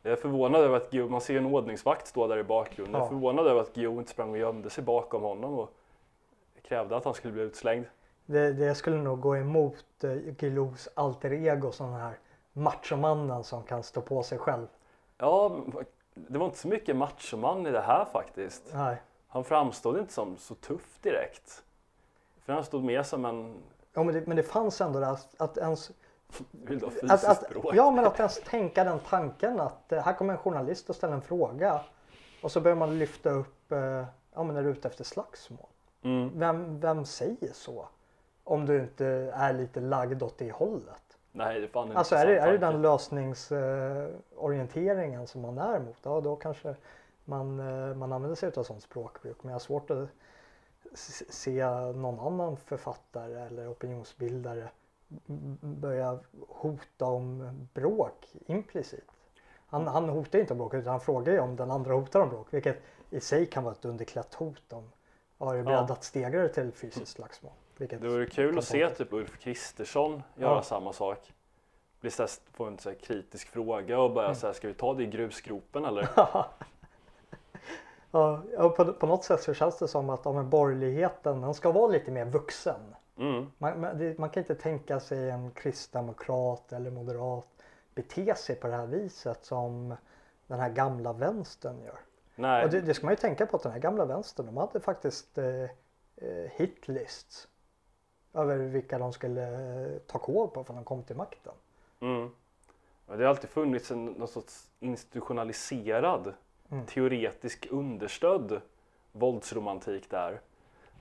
Jag 0.02 0.12
är 0.12 0.16
förvånad 0.18 0.62
över 0.62 0.78
att 0.78 0.92
Guillou, 0.92 1.10
man 1.10 1.22
ser 1.22 1.38
en 1.38 1.46
ordningsvakt 1.46 2.08
stå 2.08 2.28
där 2.28 2.38
i 2.38 2.44
bakgrunden. 2.44 2.94
Jag 2.94 3.02
är 3.02 3.06
Ja. 3.06 3.10
förvånad 3.10 3.48
över 3.48 3.62
att 3.62 3.74
Guillou 3.74 4.00
inte 4.00 4.12
sprang 4.12 4.32
och 4.32 4.38
gömde 4.38 4.70
sig 4.70 4.84
bakom 4.84 5.22
honom 5.22 5.60
och 5.60 5.70
krävde 6.62 6.98
att 6.98 7.06
han 7.06 7.14
skulle 7.14 7.34
bli 7.34 7.44
utslängd. 7.44 7.86
Det, 8.26 8.54
det 8.54 8.76
skulle 8.76 8.98
nog 8.98 9.20
gå 9.20 9.36
emot 9.38 10.04
eh, 10.04 10.12
Guillous 10.12 10.88
alter 10.94 11.34
ego, 11.34 11.72
sån 11.72 11.94
här 11.94 12.18
machomannen 12.54 13.44
som 13.44 13.64
kan 13.64 13.84
stå 13.84 14.02
på 14.02 14.24
sig 14.24 14.38
själv. 14.38 14.68
Ja, 15.18 15.58
det 16.14 16.38
var 16.38 16.46
inte 16.46 16.58
så 16.58 16.68
mycket 16.68 16.96
machoman 16.96 17.68
i 17.68 17.72
det 17.72 17.82
här 17.82 18.06
faktiskt. 18.06 18.64
Nej. 18.74 19.02
Han 19.28 19.44
framstod 19.44 19.98
inte 19.98 20.14
som 20.14 20.38
så 20.38 20.56
tuff 20.56 21.00
direkt. 21.02 21.64
För 22.46 22.54
han 22.54 22.64
stod 22.64 22.84
med 22.84 23.06
som 23.06 23.26
en... 23.26 23.56
Ja, 23.94 24.04
men, 24.04 24.14
det, 24.16 24.28
men 24.28 24.38
det 24.38 24.44
fanns 24.44 24.82
ändå 24.82 25.00
det 25.00 25.08
att, 25.08 25.42
att 25.42 25.58
ens 25.58 25.92
Vill 26.52 26.80
du 26.80 26.86
ha 26.86 26.92
att, 26.92 27.00
fysiskt 27.00 27.26
att, 27.26 27.44
språk? 27.44 27.76
ja, 27.76 27.92
men 27.92 28.06
att 28.06 28.20
ens 28.20 28.42
tänka 28.42 28.84
den 28.84 29.00
tanken 29.00 29.60
att 29.60 29.92
eh, 29.92 30.02
här 30.02 30.14
kommer 30.14 30.34
en 30.34 30.40
journalist 30.40 30.90
och 30.90 30.96
ställer 30.96 31.14
en 31.14 31.22
fråga 31.22 31.82
och 32.42 32.52
så 32.52 32.62
börjar 32.62 32.78
man 32.78 33.00
lyfta 33.00 33.30
upp, 33.30 33.72
eh, 33.72 34.04
ja 34.34 34.44
men 34.44 34.56
är 34.56 34.64
du 34.64 34.70
ute 34.70 34.88
efter 34.88 35.04
slagsmål? 35.04 35.68
Mm. 36.02 36.40
Vem, 36.40 36.80
vem 36.80 37.06
säger 37.06 37.54
så? 37.54 37.88
Om 38.44 38.66
du 38.66 38.80
inte 38.80 39.06
är 39.34 39.54
lite 39.54 39.80
lagd 39.80 40.24
åt 40.24 40.38
det 40.38 40.52
hållet. 40.52 41.18
Nej, 41.32 41.60
det 41.60 41.66
är 41.66 41.70
fan 41.70 41.92
en 41.92 41.98
Alltså 41.98 42.16
är 42.16 42.26
det, 42.26 42.40
är 42.40 42.52
det 42.52 42.58
den 42.58 42.82
lösningsorienteringen 42.82 45.28
som 45.28 45.42
man 45.42 45.58
är 45.58 45.80
mot, 45.80 45.98
ja 46.04 46.22
då 46.22 46.36
kanske 46.36 46.76
man, 47.26 47.60
eh, 47.60 47.96
man 47.96 48.14
använder 48.14 48.36
sig 48.36 48.52
av 48.56 48.64
sånt 48.64 48.84
språkbruk. 48.84 49.38
Men 49.42 49.50
jag 49.50 49.56
har 49.56 49.60
svårt 49.60 49.92
att 49.92 50.10
se 51.30 51.70
någon 51.96 52.20
annan 52.20 52.58
författare 52.58 53.42
eller 53.42 53.72
opinionsbildare 53.72 54.70
börja 55.62 56.20
hota 56.48 57.06
om 57.06 57.52
bråk 57.74 58.28
implicit. 58.48 59.06
Han, 59.68 59.88
han 59.88 60.10
hotar 60.10 60.40
inte 60.40 60.54
om 60.54 60.58
bråk 60.58 60.74
utan 60.74 60.92
han 60.92 61.00
frågar 61.02 61.34
ju 61.34 61.40
om 61.40 61.56
den 61.56 61.72
andra 61.72 61.94
hotar 61.94 62.20
om 62.20 62.30
bråk. 62.30 62.48
Vilket 62.50 62.78
i 63.10 63.20
sig 63.20 63.46
kan 63.46 63.64
vara 63.64 63.74
ett 63.76 63.86
underklätt 63.86 64.34
hot 64.34 64.74
om 64.74 64.92
ja, 65.38 65.54
är 65.54 65.58
du 65.58 65.64
beredd 65.64 65.92
att 65.92 66.04
stegra 66.04 66.42
det 66.42 66.50
till 66.50 66.72
fysiskt 66.72 67.12
slagsmål. 67.12 67.52
Vilket 67.78 68.02
Det 68.02 68.08
vore 68.08 68.26
kul 68.26 68.58
att 68.58 68.64
se 68.64 68.90
typ 68.90 69.14
Ulf 69.14 69.40
Kristersson 69.40 70.24
göra 70.36 70.56
Ja. 70.56 70.62
samma 70.62 70.94
sak. 70.94 71.34
Bli 72.00 72.12
här, 72.18 72.30
få 72.54 72.66
en 72.66 72.78
så 72.80 72.94
kritisk 72.96 73.48
fråga 73.48 74.00
och 74.00 74.12
bara 74.14 74.26
Mm. 74.26 74.38
här, 74.44 74.54
ska 74.54 74.68
vi 74.68 74.74
ta 74.74 74.94
det 74.94 75.04
i 75.04 75.06
grusgropen 75.08 75.86
eller? 75.86 76.10
Ja, 78.12 78.42
på, 78.78 78.94
på 78.94 79.08
något 79.08 79.24
sätt 79.24 79.42
så 79.42 79.54
känns 79.54 79.78
det 79.78 79.88
som 79.88 80.10
att 80.10 80.22
ja, 80.26 80.44
borgerligheten 80.44 81.42
den 81.42 81.54
ska 81.54 81.72
vara 81.72 81.88
lite 81.88 82.12
mer 82.12 82.26
vuxen. 82.26 82.96
Mm. 83.18 83.52
Man, 83.58 83.80
man, 83.82 83.98
det, 83.98 84.18
man 84.18 84.30
kan 84.30 84.44
inte 84.44 84.56
tänka 84.56 85.00
sig 85.00 85.30
en 85.30 85.52
kristdemokrat 85.52 86.74
eller 86.74 86.92
moderat 86.92 87.48
bete 87.96 88.36
sig 88.36 88.56
på 88.56 88.68
det 88.68 88.76
här 88.76 88.86
viset 88.88 89.46
som 89.46 89.96
den 90.48 90.60
här 90.60 90.70
gamla 90.70 91.14
vänstern 91.14 91.82
gör. 91.82 92.00
Nej, 92.36 92.66
Och 92.66 92.72
det, 92.72 92.82
det 92.82 92.94
ska 92.94 93.06
man 93.06 93.12
ju 93.14 93.18
tänka 93.18 93.46
på 93.46 93.58
att 93.58 93.64
den 93.64 93.72
här 93.72 93.80
gamla 93.80 94.06
vänstern 94.06 94.46
de 94.46 94.58
hade 94.58 94.80
faktiskt 94.80 95.38
eh, 95.38 95.64
eh, 96.16 96.52
hitlists 96.56 97.48
över 98.34 98.58
vilka 98.58 98.98
de 99.00 99.14
skulle 99.14 99.44
eh, 99.86 99.98
ta 100.08 100.20
kål 100.20 100.48
på 100.50 100.64
för 100.64 100.74
de 100.74 100.84
kom 100.84 101.04
till 101.04 101.16
makten. 101.16 101.54
mm. 102.00 102.30
Det 103.08 103.14
har 103.14 103.24
alltid 103.24 103.50
funnits 103.50 103.92
en 103.92 104.06
någon 104.06 104.28
sorts 104.28 104.68
institutionaliserad, 104.80 106.34
Mm. 106.72 106.86
teoretisk 106.86 107.68
understödd 107.72 108.62
våldsromantik 109.12 110.10
där. 110.10 110.42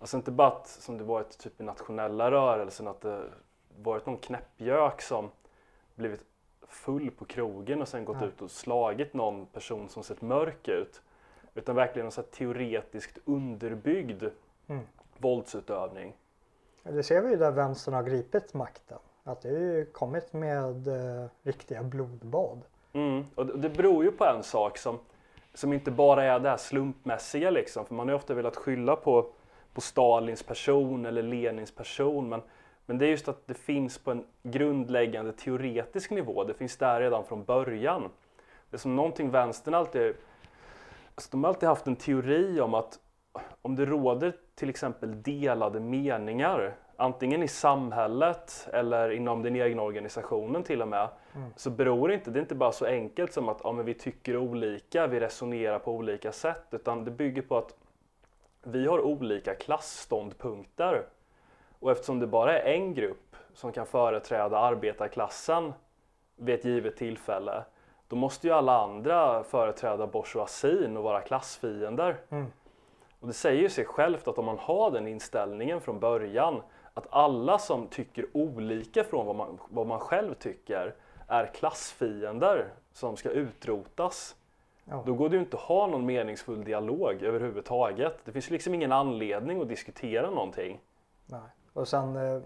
Alltså 0.00 0.16
inte 0.16 0.30
bara 0.30 0.48
att, 0.48 0.66
som 0.68 0.98
det 0.98 1.04
varit 1.04 1.38
typ 1.38 1.60
i 1.60 1.64
nationella 1.64 2.30
rörelsen, 2.30 2.88
att 2.88 3.00
det 3.00 3.24
varit 3.82 4.06
någon 4.06 4.16
knäppjök 4.16 5.02
som 5.02 5.30
blivit 5.94 6.24
full 6.68 7.10
på 7.10 7.24
krogen 7.24 7.82
och 7.82 7.88
sen 7.88 8.04
gått 8.04 8.16
Ja. 8.20 8.26
ut 8.26 8.42
och 8.42 8.50
slagit 8.50 9.14
någon 9.14 9.46
person 9.46 9.88
som 9.88 10.02
sett 10.02 10.20
mörk 10.22 10.68
ut. 10.68 11.02
Utan 11.54 11.74
verkligen 11.76 12.06
en 12.06 12.12
så 12.12 12.22
teoretiskt 12.22 13.18
underbyggd 13.24 14.24
Mm. 14.66 14.82
våldsutövning. 15.18 16.12
Det 16.82 17.02
ser 17.02 17.20
vi 17.22 17.30
ju 17.30 17.36
där 17.36 17.50
vänstern 17.50 17.94
har 17.94 18.02
gripit 18.02 18.54
makten. 18.54 18.98
Att 19.24 19.40
det 19.42 19.48
har 19.48 19.56
ju 19.58 19.84
kommit 19.86 20.32
med 20.32 20.88
eh, 20.88 21.26
riktiga 21.42 21.82
blodbad. 21.82 22.60
Mm. 22.92 23.24
Och 23.34 23.46
det 23.46 23.56
det 23.58 23.68
beror 23.70 24.04
ju 24.04 24.12
på 24.12 24.24
en 24.24 24.42
sak 24.42 24.78
som, 24.78 24.98
som 25.54 25.72
inte 25.72 25.90
bara 25.90 26.24
är 26.24 26.38
det 26.40 26.48
här 26.50 26.56
slumpmässiga 26.56 27.50
liksom. 27.50 27.86
För 27.86 27.94
man 27.94 28.08
har 28.08 28.12
ju 28.12 28.16
ofta 28.16 28.34
velat 28.34 28.56
skylla 28.56 28.96
på, 28.96 29.26
på 29.74 29.80
Stalins 29.80 30.42
person 30.42 31.06
eller 31.06 31.22
Lenins 31.22 31.72
person. 31.72 32.28
Men, 32.28 32.42
men 32.86 32.98
det 32.98 33.06
är 33.06 33.10
just 33.10 33.28
att 33.28 33.46
det 33.46 33.54
finns 33.54 33.98
på 33.98 34.10
en 34.10 34.24
grundläggande 34.42 35.32
teoretisk 35.32 36.10
nivå. 36.10 36.44
Det 36.44 36.54
finns 36.54 36.76
där 36.76 37.00
redan 37.00 37.24
från 37.24 37.44
början. 37.44 38.02
Det 38.70 38.76
är 38.76 38.78
som 38.78 38.96
någonting 38.96 39.30
vänstern 39.30 39.74
alltid... 39.74 40.14
Alltså 41.14 41.30
de 41.30 41.44
har 41.44 41.48
alltid 41.48 41.68
haft 41.68 41.86
en 41.86 41.96
teori 41.96 42.60
om 42.60 42.74
att 42.74 42.98
om 43.62 43.76
det 43.76 43.84
råder 43.84 44.32
till 44.54 44.70
exempel 44.70 45.22
delade 45.22 45.80
meningar, 45.80 46.74
antingen 46.96 47.42
i 47.42 47.48
samhället 47.48 48.68
eller 48.72 49.10
inom 49.10 49.42
den 49.42 49.56
egna 49.56 49.82
organisationen 49.82 50.62
till 50.62 50.82
och 50.82 50.88
med, 50.88 51.08
så 51.56 51.70
beror 51.70 52.08
det 52.08 52.14
inte, 52.14 52.30
det 52.30 52.38
är 52.38 52.40
inte 52.40 52.54
bara 52.54 52.72
så 52.72 52.86
enkelt 52.86 53.32
som 53.32 53.48
att 53.48 53.60
ja, 53.64 53.72
men 53.72 53.84
vi 53.84 53.94
tycker 53.94 54.36
olika, 54.36 55.06
vi 55.06 55.20
resonerar 55.20 55.78
på 55.78 55.92
olika 55.92 56.32
sätt, 56.32 56.66
utan 56.70 57.04
det 57.04 57.10
bygger 57.10 57.42
på 57.42 57.56
att 57.56 57.74
vi 58.66 58.86
har 58.86 59.00
olika 59.00 59.54
klassståndpunkter. 59.54 61.06
Och 61.78 61.90
eftersom 61.90 62.18
det 62.18 62.26
bara 62.26 62.58
är 62.58 62.72
en 62.72 62.94
grupp 62.94 63.36
som 63.54 63.72
kan 63.72 63.86
företräda 63.86 64.58
arbetarklassen 64.58 65.72
vid 66.36 66.54
ett 66.54 66.64
givet 66.64 66.96
tillfälle, 66.96 67.64
då 68.08 68.16
måste 68.16 68.46
ju 68.46 68.52
alla 68.52 68.82
andra 68.82 69.44
företräda 69.44 70.06
bourgeoisien 70.06 70.96
och 70.96 71.02
vara 71.02 71.20
klassfiender. 71.20 72.16
Mm. 72.28 72.46
Och 73.20 73.26
det 73.26 73.34
säger 73.34 73.62
ju 73.62 73.68
sig 73.68 73.84
självt 73.84 74.28
att 74.28 74.38
om 74.38 74.44
man 74.44 74.58
har 74.58 74.90
den 74.90 75.06
inställningen 75.06 75.80
från 75.80 76.00
början, 76.00 76.62
att 76.94 77.06
alla 77.10 77.58
som 77.58 77.86
tycker 77.86 78.26
olika 78.32 79.04
från 79.04 79.26
vad 79.26 79.36
man, 79.36 79.58
vad 79.68 79.86
man 79.86 80.00
själv 80.00 80.34
tycker 80.34 80.94
är 81.28 81.46
klassfiender 81.46 82.68
som 82.92 83.16
ska 83.16 83.30
utrotas. 83.30 84.36
Ja. 84.84 85.02
Då 85.06 85.14
går 85.14 85.28
det 85.28 85.36
ju 85.36 85.40
inte 85.42 85.56
att 85.56 85.62
ha 85.62 85.86
någon 85.86 86.06
meningsfull 86.06 86.64
dialog 86.64 87.22
överhuvudtaget. 87.22 88.18
Det 88.24 88.32
finns 88.32 88.50
liksom 88.50 88.74
ingen 88.74 88.92
anledning 88.92 89.62
att 89.62 89.68
diskutera 89.68 90.30
någonting. 90.30 90.80
Nej. 91.26 91.40
Och 91.72 91.88
sen 91.88 92.16
eh, 92.16 92.42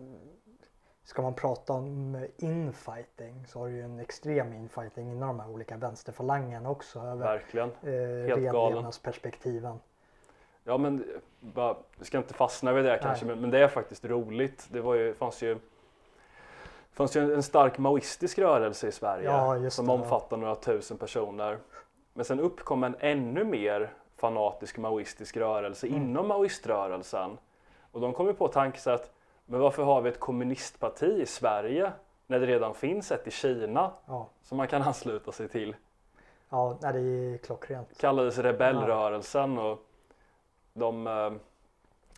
ska 1.04 1.22
man 1.22 1.34
prata 1.34 1.72
om 1.72 2.26
infighting 2.36 3.46
så 3.46 3.58
har 3.58 3.66
du 3.66 3.72
ju 3.72 3.82
en 3.82 3.98
extrem 4.00 4.52
infighting 4.52 5.10
inom 5.10 5.28
de 5.28 5.40
här 5.40 5.50
olika 5.50 5.76
vänsterfalangerna 5.76 6.70
också 6.70 7.00
över 7.00 7.16
Verkligen. 7.26 7.68
eh, 7.68 7.90
Helt 8.28 8.28
galen. 8.44 8.54
renlevnadsperspektiven. 8.62 9.78
Ja 10.64 10.78
men 10.78 11.04
bara, 11.40 11.76
vi 11.98 12.04
ska 12.04 12.18
inte 12.18 12.34
fastna 12.34 12.72
vid 12.72 12.84
det 12.84 12.98
kanske, 13.02 13.26
men, 13.26 13.40
men 13.40 13.50
det 13.50 13.58
är 13.58 13.68
faktiskt 13.68 14.04
roligt. 14.04 14.68
Det 14.70 14.80
var 14.80 14.94
ju, 14.94 15.14
fanns 15.14 15.42
ju 15.42 15.58
fanns 16.92 17.16
ju 17.16 17.34
en 17.34 17.42
stark 17.42 17.78
maoistisk 17.78 18.38
rörelse 18.38 18.88
i 18.88 18.92
Sverige 18.92 19.24
Ja, 19.24 19.70
som 19.70 19.90
omfattar 19.90 20.36
några 20.36 20.54
tusen 20.54 20.96
personer. 20.98 21.58
Men 22.18 22.24
sen 22.24 22.40
uppkom 22.40 22.84
en 22.84 22.96
ännu 23.00 23.44
mer 23.44 23.90
fanatisk 24.16 24.78
maoistisk 24.78 25.36
rörelse 25.36 25.86
Mm. 25.86 26.02
inom 26.02 26.28
maoiströrelsen. 26.28 27.38
Och 27.92 28.00
de 28.00 28.12
kom 28.12 28.26
ju 28.26 28.34
på 28.34 28.48
tanken 28.48 28.92
att, 28.92 29.12
men 29.46 29.60
varför 29.60 29.82
har 29.82 30.00
vi 30.00 30.08
ett 30.08 30.20
kommunistparti 30.20 31.02
i 31.22 31.26
Sverige 31.26 31.92
när 32.26 32.40
det 32.40 32.46
redan 32.46 32.74
finns 32.74 33.12
ett 33.12 33.26
i 33.26 33.30
Kina 33.30 33.90
Ja, 34.06 34.26
som 34.42 34.56
man 34.58 34.68
kan 34.68 34.82
ansluta 34.82 35.32
sig 35.32 35.48
till? 35.48 35.76
ja 36.48 36.78
nej, 36.82 36.92
det 36.92 37.00
är 37.00 37.38
klockrent. 37.38 37.98
kallades 38.00 38.38
rebellrörelsen 38.38 39.58
och 39.58 39.78
de 40.72 41.06
eh, 41.06 41.32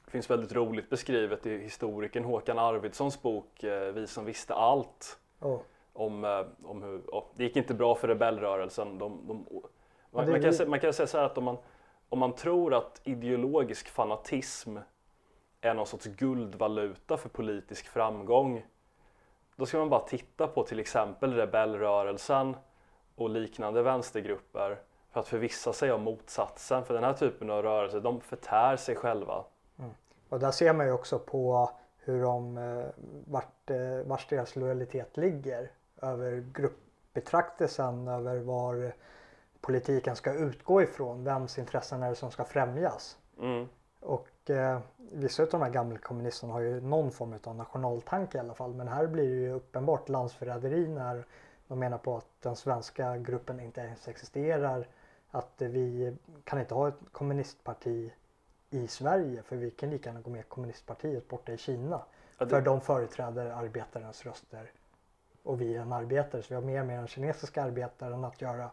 finns 0.07 0.31
väldigt 0.31 0.53
roligt 0.53 0.91
beskrivet 0.91 1.47
i 1.47 1.59
historikern 1.59 2.25
Håkan 2.25 2.59
Arvidssons 2.59 3.23
bok 3.23 3.63
eh, 3.65 3.93
Vi 3.93 4.07
som 4.07 4.25
visste 4.25 4.55
allt. 4.55 5.19
Oh. 5.41 5.59
Om, 5.93 6.25
eh, 6.25 6.47
om 6.65 6.83
hur, 6.83 7.01
ja, 7.13 7.25
det 7.37 7.45
gick 7.45 7.57
inte 7.57 7.75
bra 7.75 7.95
för 7.95 8.09
rebellrörelsen. 8.09 8.99
De, 8.99 9.21
de, 9.29 9.47
man, 10.11 10.27
det- 10.27 10.33
man, 10.33 10.41
kan, 10.53 10.71
man 10.71 10.81
kan 10.81 10.93
säga 10.93 11.07
så 11.07 11.19
här 11.19 11.25
att 11.25 11.39
om 11.39 11.45
man, 11.45 11.57
om 12.09 12.19
man 12.19 12.33
tror 12.33 12.75
att 12.75 13.01
ideologisk 13.05 13.89
fanatism 13.89 14.77
är 15.61 15.75
någon 15.75 15.87
sorts 15.87 16.07
guldvaluta 16.07 17.17
för 17.17 17.29
politisk 17.29 17.87
framgång. 17.87 18.67
Då 19.57 19.67
ska 19.67 19.79
man 19.79 19.89
bara 19.89 20.01
titta 20.01 20.47
på 20.47 20.63
till 20.63 20.79
exempel 20.79 21.35
rebellrörelsen 21.35 22.57
och 23.15 23.31
liknande 23.31 23.83
vänstergrupper 23.83 24.79
för 25.11 25.21
att 25.21 25.29
förvissa 25.29 25.73
sig 25.73 25.93
om 25.93 26.03
motsatsen. 26.03 26.85
För 26.85 26.95
den 26.95 27.05
här 27.05 27.13
typen 27.13 27.51
av 27.51 27.63
rörelser, 27.63 28.01
de 28.01 28.21
förtär 28.21 28.77
sig 28.77 28.97
själva. 28.97 29.45
Och 30.29 30.41
där 30.41 30.51
ser 30.51 30.73
man 30.73 30.87
ju 30.87 30.93
också 30.93 31.19
på 31.19 31.71
hur 31.99 32.23
de, 32.23 32.59
eh, 32.59 32.85
vart, 33.27 33.71
eh, 33.71 34.07
vars 34.07 34.27
deras 34.27 34.57
lojalitet 34.57 35.17
ligger 35.17 35.71
över 36.03 36.45
gruppbetraktelsen 36.53 38.09
över 38.09 38.39
var 38.39 38.93
politiken 39.61 40.17
ska 40.17 40.33
utgå 40.35 40.83
ifrån, 40.83 41.25
vems 41.25 41.59
intressen 41.59 42.03
är 42.03 42.09
det 42.09 42.15
som 42.17 42.31
ska 42.31 42.45
främjas. 42.45 43.19
Mm. 43.41 43.69
Och 44.01 44.51
eh, 44.51 44.81
vissa 45.13 45.43
av 45.43 45.49
de 45.49 45.63
här 45.63 45.71
gammelkommunisterna 45.71 46.53
har 46.53 46.61
ju 46.61 46.81
någon 46.81 47.11
form 47.11 47.35
av 47.45 47.57
nationaltanke 47.57 48.39
i 48.39 48.41
alla 48.41 48.55
fall. 48.55 48.75
Men 48.75 48.89
här 48.89 49.07
blir 49.07 49.29
det 49.31 49.41
ju 49.41 49.53
uppenbart 49.53 50.09
landsförräderi 50.09 50.89
när 50.89 51.25
de 51.69 51.79
menar 51.79 51.99
på 51.99 52.17
att 52.17 52.27
den 52.41 52.57
svenska 52.57 53.17
gruppen 53.17 53.61
inte 53.61 53.81
ens 53.81 54.09
existerar. 54.09 54.89
Att 55.31 55.53
vi 55.57 56.17
kan 56.45 56.61
inte 56.61 56.75
ha 56.75 56.89
ett 56.89 56.99
kommunistparti 57.13 58.13
i 58.71 58.87
Sverige 58.87 59.43
för 59.43 59.57
vi 59.57 59.71
kan 59.71 59.91
lika 59.91 60.09
gärna 60.09 60.21
gå 60.21 60.31
med 60.31 60.41
i 60.41 60.45
kommunistpartiet 60.49 61.29
borta 61.29 61.53
i 61.53 61.57
Kina. 61.57 62.01
Ja, 62.39 62.45
det- 62.45 62.51
För 62.51 62.61
de 62.61 62.81
företräder 62.81 63.47
arbetarens 63.47 64.27
röster. 64.27 64.71
Och 65.43 65.61
vi 65.61 65.77
är 65.77 65.81
en 65.81 65.93
arbetare 65.93 66.43
så 66.43 66.49
vi 66.49 66.55
har 66.55 66.63
mer 66.63 66.85
med 66.85 66.99
den 66.99 67.07
kinesiska 67.07 67.63
arbetaren 67.63 68.25
att 68.25 68.41
göra 68.41 68.71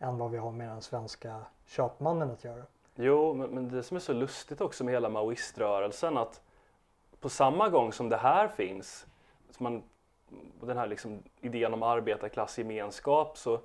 än 0.00 0.18
vad 0.18 0.30
vi 0.30 0.38
har 0.38 0.52
med 0.52 0.68
den 0.68 0.82
svenska 0.82 1.40
köpmannen 1.66 2.30
att 2.30 2.44
göra. 2.44 2.62
Jo, 2.94 3.34
men, 3.34 3.50
men 3.50 3.68
det 3.68 3.82
som 3.82 3.96
är 3.96 4.00
så 4.00 4.12
lustigt 4.12 4.60
också 4.60 4.84
med 4.84 4.94
hela 4.94 5.08
maoiströrelsen 5.08 6.18
att 6.18 6.40
på 7.20 7.28
samma 7.28 7.68
gång 7.68 7.92
som 7.92 8.08
det 8.08 8.16
här 8.16 8.48
finns, 8.48 9.06
som 9.50 9.64
man, 9.64 9.82
den 10.60 10.78
här 10.78 10.86
liksom 10.86 11.22
idén 11.40 11.74
om 11.74 11.82
arbetarklassgemenskap, 11.82 13.38
så, 13.38 13.60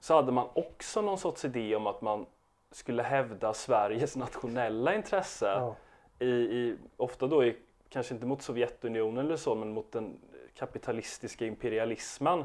så 0.00 0.14
hade 0.14 0.32
man 0.32 0.48
också 0.54 1.02
någon 1.02 1.18
sorts 1.18 1.44
idé 1.44 1.76
om 1.76 1.86
att 1.86 2.00
man 2.00 2.26
skulle 2.70 3.02
hävda 3.02 3.54
Sveriges 3.54 4.16
nationella 4.16 4.94
intresse. 4.94 5.46
Ja. 5.46 5.76
I, 6.18 6.30
i, 6.30 6.76
ofta 6.96 7.26
då 7.26 7.44
i, 7.44 7.56
kanske 7.88 8.14
inte 8.14 8.26
mot 8.26 8.42
Sovjetunionen 8.42 9.26
eller 9.26 9.36
så, 9.36 9.54
men 9.54 9.72
mot 9.72 9.92
den 9.92 10.20
kapitalistiska 10.54 11.46
imperialismen. 11.46 12.44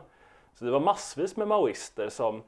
Så 0.54 0.65
det 0.65 0.71
var 0.71 0.80
massvis 0.80 1.36
med 1.36 1.47
maoister 1.47 2.10
som 2.10 2.43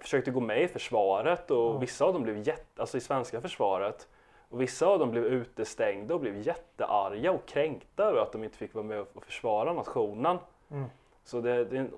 försökte 0.00 0.30
gå 0.30 0.40
med 0.40 0.62
i 0.62 0.68
försvaret 0.68 1.50
och 1.50 1.56
Ja. 1.74 1.78
vissa 1.78 2.04
av 2.04 2.12
dem 2.12 2.22
blev 2.22 2.38
jätte, 2.38 2.80
alltså 2.80 2.96
i 2.96 3.00
svenska 3.00 3.40
försvaret. 3.40 4.08
Och 4.48 4.60
vissa 4.60 4.86
av 4.86 4.98
dem 4.98 5.10
blev 5.10 5.24
utestängda 5.24 6.14
och 6.14 6.20
blev 6.20 6.36
jättearga 6.36 7.32
och 7.32 7.46
kränkta 7.46 8.04
över 8.04 8.20
att 8.20 8.32
de 8.32 8.44
inte 8.44 8.56
fick 8.56 8.74
vara 8.74 8.84
med 8.84 9.00
och 9.00 9.24
försvara 9.24 9.72
nationen. 9.72 10.38
Mm. 10.70 10.84
Så 11.24 11.40
det, 11.40 11.64
det 11.64 11.76
är 11.76 11.80
en 11.80 11.90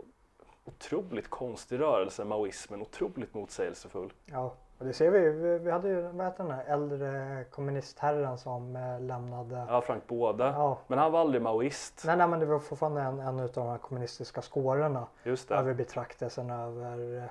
otroligt 0.65 1.31
konstig 1.31 1.81
rörelse, 1.81 2.25
maoismen, 2.25 2.83
otroligt 2.83 3.35
motsägelsefull. 3.35 4.13
Ja, 4.27 4.55
och 4.79 4.85
det 4.87 4.93
ser 4.93 5.11
vi. 5.11 5.31
Vi, 5.31 5.59
vi 5.59 5.71
hade 5.71 5.89
ju, 5.89 6.03
vad 6.03 6.27
heter 6.27 6.45
den 6.45 6.53
här 6.53 6.65
äldre 6.65 7.45
kommunistherren 7.51 8.39
som 8.39 8.77
eh, 8.77 9.01
lämnade. 9.01 9.67
Ja, 9.69 9.81
Frank 9.81 10.07
Både. 10.07 10.45
Ja. 10.45 10.79
Men 10.87 10.99
han 10.99 11.13
var 11.13 11.21
aldrig 11.21 11.43
maoist. 11.43 12.03
Nej, 12.07 12.17
nej, 12.17 12.29
men 12.29 12.41
det 12.41 12.47
var 12.47 12.59
fortfarande 12.59 13.01
en, 13.01 13.19
en 13.21 13.41
av 13.41 13.49
de 13.55 13.79
kommunistiska 13.79 14.43
skårorna. 14.43 15.07
Just 15.23 15.49
det. 15.49 15.55
Över 15.55 15.75
betraktelsen 15.75 16.51
över 16.51 17.17
eh, 17.17 17.25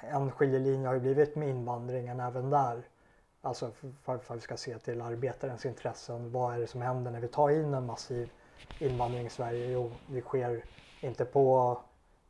en 0.00 0.30
skiljelinje 0.30 0.86
har 0.86 0.94
ju 0.94 1.00
blivit 1.00 1.36
med 1.36 1.48
invandringen 1.48 2.20
även 2.20 2.50
där. 2.50 2.82
Alltså 3.42 3.70
för, 3.70 4.18
för 4.18 4.34
att 4.34 4.36
vi 4.36 4.40
ska 4.40 4.56
se 4.56 4.78
till 4.78 5.00
arbetarens 5.00 5.66
intressen. 5.66 6.32
Vad 6.32 6.54
är 6.54 6.58
det 6.58 6.66
som 6.66 6.82
händer 6.82 7.10
när 7.10 7.20
vi 7.20 7.28
tar 7.28 7.50
in 7.50 7.74
en 7.74 7.86
massiv 7.86 8.30
invandring 8.78 9.26
i 9.26 9.30
Sverige? 9.30 9.70
Jo, 9.70 9.92
det 10.06 10.20
sker 10.20 10.64
inte 11.00 11.24
på 11.24 11.78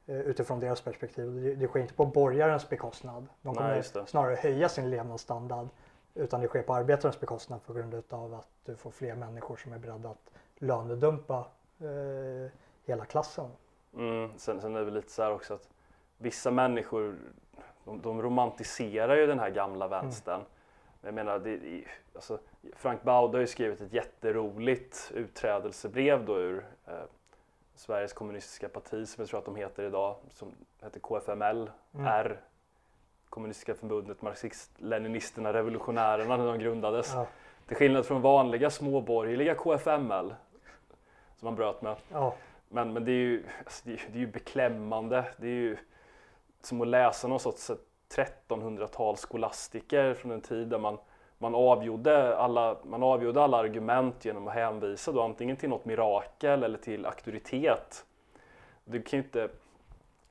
eh, 0.07 0.21
utifrån 0.21 0.61
deras 0.61 0.81
perspektiv. 0.81 1.43
Det, 1.43 1.55
det 1.55 1.67
sker 1.67 1.81
inte 1.81 1.95
på 1.95 2.07
borgarens 2.07 2.69
bekostnad. 2.69 3.27
De 3.43 3.49
Nej, 3.49 3.55
kommer 3.57 3.75
det. 4.01 4.07
snarare 4.07 4.35
höja 4.35 4.69
sin 4.69 4.91
levnadsstandard. 4.91 5.69
Utan 6.15 6.41
det 6.41 6.49
sker 6.49 6.63
på 6.63 6.75
arbetarens 6.75 7.21
bekostnad 7.21 7.65
på 7.67 7.73
grund 7.73 8.03
av 8.11 8.35
att 8.35 8.49
du 8.65 8.77
får 8.77 8.91
fler 8.91 9.15
människor 9.15 9.57
som 9.57 9.73
är 9.73 9.79
beredda 9.79 10.09
att 10.09 10.31
lönedumpa 10.55 11.47
eh, 11.81 12.53
hela 12.85 13.05
klassen. 13.05 13.51
Mm, 13.95 14.31
sen, 14.39 14.61
sen 14.61 14.75
är 14.75 14.79
det 14.79 14.85
väl 14.85 14.95
lite 14.95 15.13
så 15.13 15.23
här 15.23 15.33
också 15.33 15.55
att 15.55 15.69
vissa 16.19 16.51
människor 16.51 17.17
de, 17.85 18.03
de 18.03 18.23
romantiserar 18.23 19.17
ju 19.17 19.27
den 19.27 19.39
här 19.39 19.51
gamla 19.51 19.89
vänstern. 19.89 20.41
Men 21.01 21.07
jag 21.09 21.15
menar, 21.15 21.39
det- 21.39 21.85
alltså, 22.15 22.39
Frank 22.77 23.03
Baude 23.03 23.37
har 23.37 23.41
ju 23.41 23.47
skrivit 23.47 23.81
ett 23.81 23.93
jätteroligt 23.93 25.11
utträdelsebrev 25.15 26.25
då 26.25 26.39
ur 26.39 26.67
eh, 26.87 26.93
Sveriges 27.75 28.13
kommunistiska 28.13 28.69
parti 28.69 29.09
som 29.09 29.23
jag 29.23 29.29
tror 29.29 29.39
att 29.39 29.45
de 29.45 29.57
heter 29.57 29.83
idag, 29.83 30.17
som 30.31 30.53
heter 30.83 31.01
KFML, 31.01 31.71
Mm. 31.95 32.07
R, 32.07 32.41
Kommunistiska 33.29 33.75
förbundet, 33.75 34.23
Marxist-Leninisterna, 34.23 35.53
Revolutionärerna 35.53 36.37
när 36.37 36.47
de 36.47 36.59
grundades. 36.59 37.13
Ja, 37.15 37.27
Till 37.67 37.77
skillnad 37.77 38.07
från 38.07 38.23
vanliga 38.23 38.71
småborgerliga 38.71 39.55
KFML 39.55 40.35
som 41.37 41.47
man 41.47 41.55
bröt 41.55 41.83
med. 41.83 41.97
ja, 42.13 42.35
Men, 42.69 42.93
men 42.93 43.05
det, 43.05 43.11
är 43.13 43.15
ju, 43.15 43.45
alltså 43.65 43.83
det, 43.89 43.93
är, 43.93 44.01
det 44.13 44.19
är 44.19 44.21
ju 44.21 44.27
beklämmande. 44.27 45.25
Det 45.37 45.47
är 45.47 45.51
ju 45.51 45.77
som 46.63 46.81
att 46.81 46.89
läsa 46.89 47.29
någon 47.29 47.41
sorts 47.41 47.71
1300-tals 48.15 49.21
skolastiker 49.21 50.15
från 50.15 50.33
en 50.33 50.41
tid 50.41 50.69
där 50.69 50.79
man, 50.79 50.99
man, 51.39 51.55
avgjorde 51.55 52.37
alla, 52.37 52.77
man 52.85 53.03
avgjorde 53.03 53.43
alla 53.43 53.57
argument 53.57 54.25
genom 54.25 54.49
att 54.49 54.55
hänvisa 54.55 55.13
då 55.13 55.23
antingen 55.23 55.57
till 55.57 55.69
något 55.69 55.85
mirakel 55.85 56.63
eller 56.63 56.79
till 56.79 57.07
auktoritet. 57.07 58.05
Det 58.85 59.01
kan 59.01 59.19
ju 59.19 59.25
inte, 59.25 59.49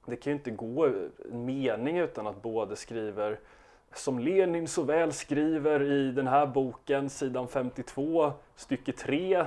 det 0.06 0.16
kan 0.16 0.32
ju 0.32 0.38
inte 0.38 0.52
gå 0.52 0.86
en 0.86 1.46
mening 1.46 1.98
utan 1.98 2.28
att 2.28 2.42
både 2.42 2.76
skriver 2.76 3.40
som 3.94 4.20
Lenin 4.20 4.68
så 4.68 4.84
väl 4.84 5.14
skriver 5.14 5.84
i 5.84 6.12
den 6.12 6.28
här 6.28 6.46
boken, 6.46 7.10
sidan 7.10 7.48
52, 7.48 8.32
stycke 8.56 8.92
3. 8.92 9.46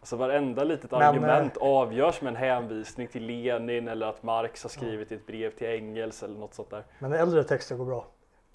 Alltså 0.00 0.16
varenda 0.16 0.64
litet 0.64 0.90
Men, 0.90 1.02
argument 1.02 1.56
avgörs 1.56 2.22
med 2.22 2.30
en 2.30 2.36
hänvisning 2.36 3.08
till 3.08 3.26
Lenin 3.26 3.88
eller 3.88 4.06
att 4.06 4.22
Marx 4.22 4.62
har 4.62 4.70
skrivit 4.70 5.12
i 5.12 5.14
ett 5.14 5.26
brev 5.26 5.50
till 5.50 5.66
Engels 5.66 6.22
eller 6.22 6.38
något 6.38 6.54
sånt 6.54 6.70
där. 6.70 6.84
men 6.98 7.12
äldre 7.12 7.44
texter 7.44 7.76
går 7.76 7.84
bra. 7.84 8.06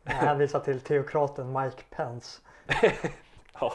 Jag 0.04 0.12
hänvisar 0.14 0.60
till 0.60 0.80
teokraten 0.80 1.54
Mike 1.54 1.84
Pence. 1.90 2.42
Ja. 3.60 3.74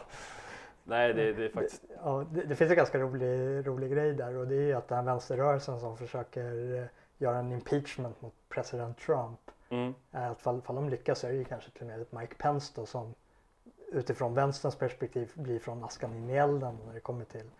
Nej, 0.84 1.14
det, 1.14 1.32
det 1.32 1.44
är 1.44 1.48
faktiskt... 1.48 1.82
Ja, 2.04 2.24
det, 2.30 2.42
det 2.42 2.56
finns 2.56 2.70
en 2.70 2.76
ganska 2.76 2.98
rolig, 2.98 3.66
rolig 3.66 3.92
grej 3.92 4.12
där 4.12 4.36
och 4.36 4.46
det 4.46 4.54
är 4.54 4.60
ju 4.66 4.72
att 4.74 4.88
den 4.88 4.98
här 4.98 5.04
vänsterrörelsen 5.04 5.80
som 5.80 5.96
försöker 5.96 6.78
eh, 6.78 6.84
göra 7.18 7.38
en 7.38 7.52
impeachment 7.52 8.22
mot 8.22 8.34
president 8.48 8.98
Trump. 8.98 9.40
Mm, 9.68 9.94
Eh, 10.12 10.30
Att 10.30 10.40
fall, 10.40 10.62
fall 10.62 10.76
de 10.76 10.88
lyckas 10.88 11.18
så 11.18 11.26
är 11.26 11.30
det 11.30 11.36
ju 11.36 11.44
kanske 11.44 11.70
till 11.70 11.82
och 11.82 11.86
med 11.88 12.06
Mike 12.10 12.34
Pence 12.34 12.72
då 12.76 12.86
som 12.86 13.14
utifrån 13.92 14.34
vänsterns 14.34 14.76
perspektiv 14.76 15.32
blir 15.34 15.58
från 15.58 15.84
askan 15.84 16.14
in 16.14 16.30
i 16.30 16.36
elden 16.36 16.78
när 16.86 16.94
det 16.94 17.00
kommer 17.00 17.24
till 17.24 17.50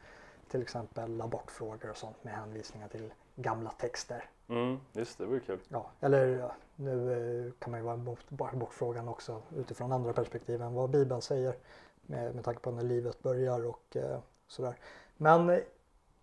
till 0.50 0.62
exempel 0.62 1.20
abortfrågor 1.20 1.90
och 1.90 1.96
sånt 1.96 2.24
med 2.24 2.34
hänvisningar 2.34 2.88
till 2.88 3.12
gamla 3.36 3.70
texter. 3.70 4.24
mm, 4.48 4.80
just 4.92 5.18
det, 5.18 5.24
det 5.24 5.28
vore 5.28 5.40
kul. 5.40 5.58
Ja, 5.68 5.90
eller 6.00 6.52
nu 6.76 7.12
eh, 7.46 7.52
kan 7.58 7.70
man 7.70 7.80
ju 7.80 7.84
vara 7.84 7.94
emot 7.94 8.18
abortfrågan 8.38 9.08
också 9.08 9.42
utifrån 9.56 9.92
andra 9.92 10.12
perspektiv 10.12 10.62
än 10.62 10.74
vad 10.74 10.90
Bibeln 10.90 11.22
säger 11.22 11.54
med, 12.02 12.34
med 12.34 12.44
tanke 12.44 12.60
på 12.60 12.70
när 12.70 12.82
livet 12.82 13.22
börjar 13.22 13.66
och 13.66 13.96
eh, 13.96 14.18
sådär. 14.48 14.74
Men 15.16 15.50
eh, 15.50 15.58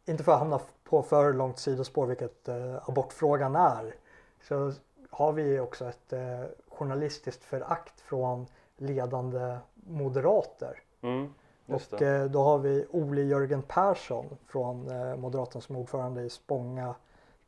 inte 0.05 0.23
för 0.23 0.31
att 0.31 0.39
hamna 0.39 0.59
på 0.83 1.03
för 1.03 1.33
långt 1.33 1.59
sidospår 1.59 2.05
vilket 2.05 2.47
eh, 2.47 2.89
abortfrågan 2.89 3.55
är 3.55 3.95
så 4.41 4.73
har 5.09 5.33
vi 5.33 5.59
också 5.59 5.85
ett 5.85 6.13
eh, 6.13 6.43
journalistiskt 6.67 7.43
förakt 7.43 8.01
från 8.01 8.45
ledande 8.77 9.57
moderater. 9.87 10.79
Mm, 11.01 11.33
just 11.65 11.93
Och 11.93 12.01
eh, 12.01 12.29
då 12.29 12.43
har 12.43 12.57
vi 12.57 12.85
Ole 12.91 13.21
Jörgen 13.21 13.61
Persson 13.61 14.37
från 14.47 14.91
eh, 14.91 15.15
Moderaterna 15.15 15.61
som 15.61 15.75
ordförande 15.75 16.21
i 16.21 16.29
Spånga 16.29 16.95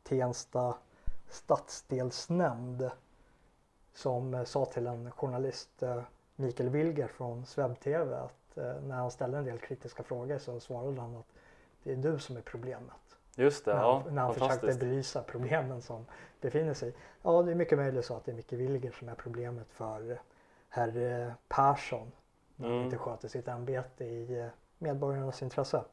Tensta 0.02 0.74
stadsdelsnämnd. 1.28 2.90
Som 3.94 4.34
eh, 4.34 4.44
sa 4.44 4.64
till 4.64 4.86
en 4.86 5.10
journalist, 5.10 5.82
eh, 5.82 6.02
Mikael 6.36 6.68
Wilger 6.68 7.06
från 7.06 7.46
Swebb-TV, 7.46 8.16
att 8.16 8.56
eh, 8.56 8.82
när 8.82 8.96
han 8.96 9.10
ställde 9.10 9.38
en 9.38 9.44
del 9.44 9.58
kritiska 9.58 10.02
frågor 10.02 10.38
så 10.38 10.60
svarade 10.60 11.00
han 11.00 11.16
att 11.16 11.26
det 11.82 11.92
är 11.92 11.96
du 11.96 12.18
som 12.18 12.36
är 12.36 12.40
problemet. 12.40 13.10
Just 13.36 13.64
det, 13.64 13.74
när 13.74 13.80
ja, 13.80 14.02
han, 14.04 14.14
när 14.14 14.22
han 14.22 14.34
försökte 14.34 14.74
belysa 14.74 15.22
problemen 15.22 15.82
som 15.82 16.06
befinner 16.40 16.74
sig. 16.74 16.94
Ja, 17.22 17.42
det 17.42 17.50
är 17.50 17.54
mycket 17.54 17.78
möjligt 17.78 18.04
så 18.04 18.14
att 18.14 18.24
det 18.24 18.32
är 18.32 18.36
Micke 18.36 18.52
Wilger 18.52 18.90
som 18.90 19.08
är 19.08 19.14
problemet 19.14 19.66
för 19.70 20.10
eh, 20.10 20.16
herr 20.68 21.34
Persson 21.48 22.12
när 22.60 22.68
han 22.68 22.72
Mm. 22.76 22.84
inte 22.84 22.96
sköter 22.98 23.28
sitt 23.28 23.48
ämbete 23.48 24.04
i 24.04 24.40
eh, 24.40 24.46
medborgarnas 24.78 25.42
intresse. 25.42 25.84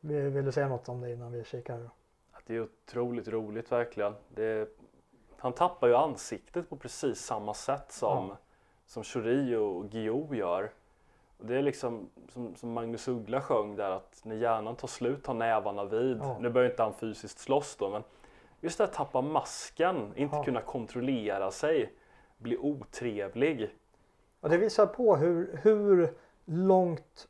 Vill, 0.00 0.44
du 0.44 0.52
säga 0.52 0.68
något 0.68 0.88
om 0.88 1.00
det 1.00 1.12
innan 1.12 1.32
vi 1.32 1.44
kikar? 1.44 1.90
Att 2.32 2.42
Det 2.46 2.56
är 2.56 2.60
otroligt 2.62 3.28
roligt 3.28 3.72
verkligen. 3.72 4.14
Det, 4.28 4.68
han 5.36 5.52
tappar 5.52 5.88
ju 5.88 5.94
ansiktet 5.94 6.70
på 6.70 6.76
precis 6.76 7.18
samma 7.20 7.54
sätt 7.54 7.92
som, 7.92 8.28
Ja. 8.28 8.36
som 8.86 9.04
Schori 9.04 9.54
och 9.56 9.90
Guillou 9.90 10.34
gör. 10.34 10.70
Och 11.38 11.46
det 11.46 11.56
är 11.56 11.62
liksom 11.62 12.10
som, 12.28 12.56
som 12.56 12.72
Magnus 12.72 13.08
Uggla 13.08 13.40
sjöng 13.40 13.76
där 13.76 13.90
att 13.90 14.20
när 14.24 14.36
hjärnan 14.36 14.76
tar 14.76 14.88
slut 14.88 15.24
tar 15.24 15.34
nävarna 15.34 15.84
vid. 15.84 16.18
Ja. 16.22 16.36
Nu 16.40 16.50
börjar 16.50 16.70
inte 16.70 16.82
han 16.82 16.92
fysiskt 16.94 17.38
slåss 17.38 17.76
då 17.76 17.90
men 17.90 18.02
just 18.60 18.78
det 18.78 18.84
att 18.84 18.92
tappa 18.92 19.20
masken, 19.20 20.12
inte 20.16 20.42
kunna 20.44 20.60
kontrollera 20.60 21.50
sig, 21.50 21.92
bli 22.38 22.56
otrevlig. 22.58 23.70
Och 24.40 24.48
det 24.48 24.56
visar 24.56 24.86
på 24.86 25.16
hur, 25.16 25.60
hur 25.62 26.14
långt 26.44 27.28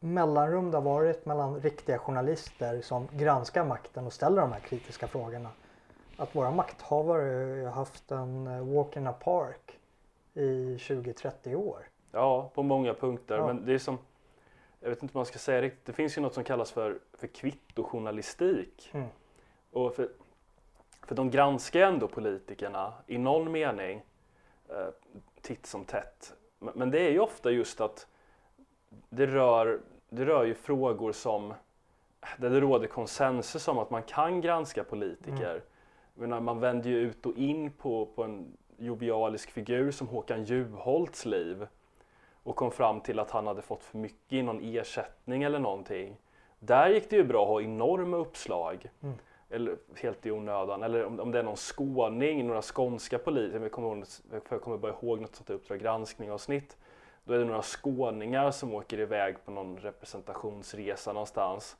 mellanrum 0.00 0.70
det 0.70 0.76
har 0.76 0.82
varit 0.82 1.26
mellan 1.26 1.60
riktiga 1.60 1.98
journalister 1.98 2.80
som 2.80 3.08
granskar 3.12 3.64
makten 3.64 4.06
och 4.06 4.12
ställer 4.12 4.40
de 4.40 4.52
här 4.52 4.60
kritiska 4.60 5.06
frågorna. 5.06 5.50
Att 6.16 6.36
våra 6.36 6.50
makthavare 6.50 7.64
har 7.64 7.72
haft 7.72 8.10
en 8.10 8.46
eh, 8.46 8.74
walk 8.74 8.96
in 8.96 9.06
a 9.06 9.12
park 9.12 9.78
i 10.34 10.76
20-30 10.76 11.54
år. 11.54 11.88
Ja, 12.12 12.50
på 12.54 12.62
många 12.62 12.94
punkter. 12.94 13.36
Ja. 13.36 13.46
Men 13.46 13.66
det 13.66 13.72
är 13.72 13.78
som, 13.78 13.98
jag 14.80 14.88
vet 14.88 15.02
inte 15.02 15.14
vad 15.14 15.20
man 15.20 15.26
ska 15.26 15.38
säga 15.38 15.62
riktigt, 15.62 15.86
det 15.86 15.92
finns 15.92 16.18
ju 16.18 16.22
något 16.22 16.34
som 16.34 16.44
kallas 16.44 16.70
för, 16.70 16.98
för 17.12 17.26
kvittojournalistik. 17.26 18.90
Mm. 18.92 19.08
Och 19.70 19.94
för, 19.94 20.08
för 21.02 21.14
de 21.14 21.30
granskar 21.30 21.80
ändå 21.80 22.08
politikerna 22.08 22.92
i 23.06 23.18
någon 23.18 23.52
mening 23.52 24.02
eh, 24.68 24.88
titt 25.40 25.66
som 25.66 25.84
tätt. 25.84 26.34
Men, 26.58 26.90
det 26.90 27.00
är 27.00 27.10
ju 27.10 27.20
ofta 27.20 27.50
just 27.50 27.80
att 27.80 28.06
det 29.08 29.26
rör, 29.26 29.80
det 30.08 30.24
rör 30.24 30.44
ju 30.44 30.54
frågor 30.54 31.12
som 31.12 31.54
där 32.38 32.50
det 32.50 32.60
råder 32.60 32.86
konsensus 32.86 33.68
om 33.68 33.78
att 33.78 33.90
man 33.90 34.02
kan 34.02 34.40
granska 34.40 34.84
politiker. 34.84 35.62
Jag 36.14 36.20
menar, 36.20 36.40
man 36.40 36.60
vänder 36.60 36.90
ju 36.90 36.96
ut 36.96 37.26
och 37.26 37.36
in 37.36 37.72
på, 37.72 38.06
på 38.06 38.24
en 38.24 38.56
jovialisk 38.78 39.50
figur 39.50 39.90
som 39.90 40.08
Håkan 40.08 40.44
Juholts 40.44 41.26
liv. 41.26 41.66
och 42.42 42.56
kom 42.56 42.70
fram 42.70 43.00
till 43.00 43.18
att 43.18 43.30
han 43.30 43.46
hade 43.46 43.62
fått 43.62 43.82
för 43.82 43.98
mycket 43.98 44.32
i 44.32 44.42
någon 44.42 44.60
ersättning 44.76 45.42
eller 45.42 45.58
någonting. 45.58 46.16
Där 46.58 46.88
gick 46.88 47.10
det 47.10 47.16
ju 47.16 47.24
bra 47.24 47.42
att 47.42 47.48
ha 47.48 47.62
enorma 47.62 48.16
uppslag. 48.16 48.90
Mm. 49.02 49.18
Eller 49.50 49.76
helt 49.94 50.26
i 50.26 50.30
onödan. 50.30 50.82
Eller 50.82 51.04
om, 51.04 51.20
om 51.20 51.32
det 51.32 51.38
är 51.38 51.42
någon 51.42 51.56
skåning, 51.56 52.46
några 52.46 52.62
skånska 52.62 53.18
politiker. 53.18 53.60
Jag 53.60 53.72
kommer, 53.72 53.88
ihåg, 53.88 54.04
jag 54.48 54.60
kommer 54.60 54.76
bara 54.76 54.92
ihåg 54.92 55.20
något 55.20 55.36
sånt 55.36 55.50
Uppdrag 55.50 55.80
granskning-avsnitt. 55.80 56.76
Då 57.24 57.34
är 57.34 57.38
det 57.38 57.44
några 57.44 57.62
skåningar 57.62 58.50
som 58.50 58.74
åker 58.74 59.00
iväg 59.00 59.36
på 59.44 59.50
någon 59.50 59.76
representationsresa 59.78 61.12
någonstans. 61.12 61.76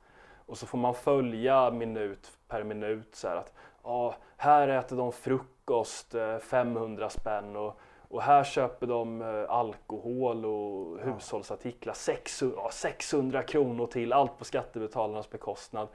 Och 0.47 0.59
så 0.59 0.67
får 0.67 0.79
man 0.79 0.95
följa 0.95 1.71
minut 1.71 2.33
per 2.49 2.65
minut 2.65 3.15
så 3.15 3.29
här 3.29 3.37
att 3.37 3.53
ja, 3.83 4.15
här 4.37 4.69
äter 4.69 4.97
de 4.97 5.13
frukost, 5.13 6.15
eh, 6.15 6.39
500 6.39 7.11
spänn 7.11 7.57
och, 7.57 7.79
och 8.09 8.23
här 8.23 8.45
köper 8.45 8.87
de 8.87 9.23
eh, 9.23 9.51
alkohol 9.51 10.45
och 10.45 11.01
hushållsartiklar, 11.01 11.95
600, 11.95 12.57
ja, 12.63 12.71
600 12.73 13.43
kronor 13.43 13.87
till, 13.87 14.13
allt 14.13 14.39
på 14.39 14.45
skattebetalarnas 14.45 15.31
bekostnad. 15.31 15.89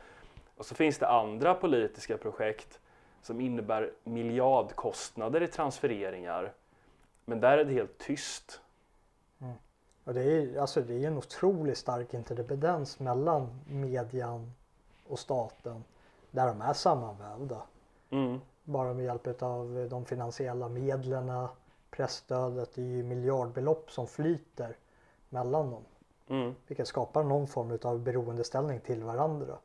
Och 0.58 0.66
så 0.66 0.76
finns 0.76 0.98
det 0.98 1.08
andra 1.08 1.54
politiska 1.54 2.18
projekt 2.18 2.80
som 3.22 3.42
innebär 3.42 3.92
miljardkostnader 4.04 5.44
i 5.44 5.48
transfereringar. 5.48 6.54
Men 7.26 7.40
där 7.40 7.58
är 7.58 7.66
det 7.66 7.74
helt 7.74 7.98
tyst. 7.98 8.62
Och 10.04 10.14
det 10.14 10.24
är, 10.24 10.58
alltså 10.60 10.82
det 10.82 11.04
är 11.04 11.08
en 11.08 11.18
otroligt 11.18 11.78
stark 11.78 12.14
interdependens 12.14 13.00
mellan 13.00 13.60
median 13.68 14.54
och 15.08 15.20
staten 15.20 15.84
där 16.32 16.48
de 16.48 16.62
är 16.62 16.74
sammanvävda. 16.74 17.62
Mm. 18.10 18.40
Bara 18.64 18.94
med 18.94 19.06
hjälp 19.06 19.42
av 19.42 19.88
de 19.90 20.06
finansiella 20.06 20.70
medlen, 20.70 21.48
pressstödet, 21.92 22.76
det 22.76 22.82
är 22.82 22.86
ju 22.86 23.04
miljardbelopp 23.04 23.92
som 23.92 24.08
flyter 24.08 24.78
mellan 25.30 25.72
dem. 25.72 25.84
Mm. 26.28 26.56
Vilket 26.68 26.88
skapar 26.88 27.24
någon 27.24 27.48
form 27.48 27.80
av 27.84 28.00
beroendeställning 28.00 28.80
till 28.80 29.04
varandra. 29.04 29.58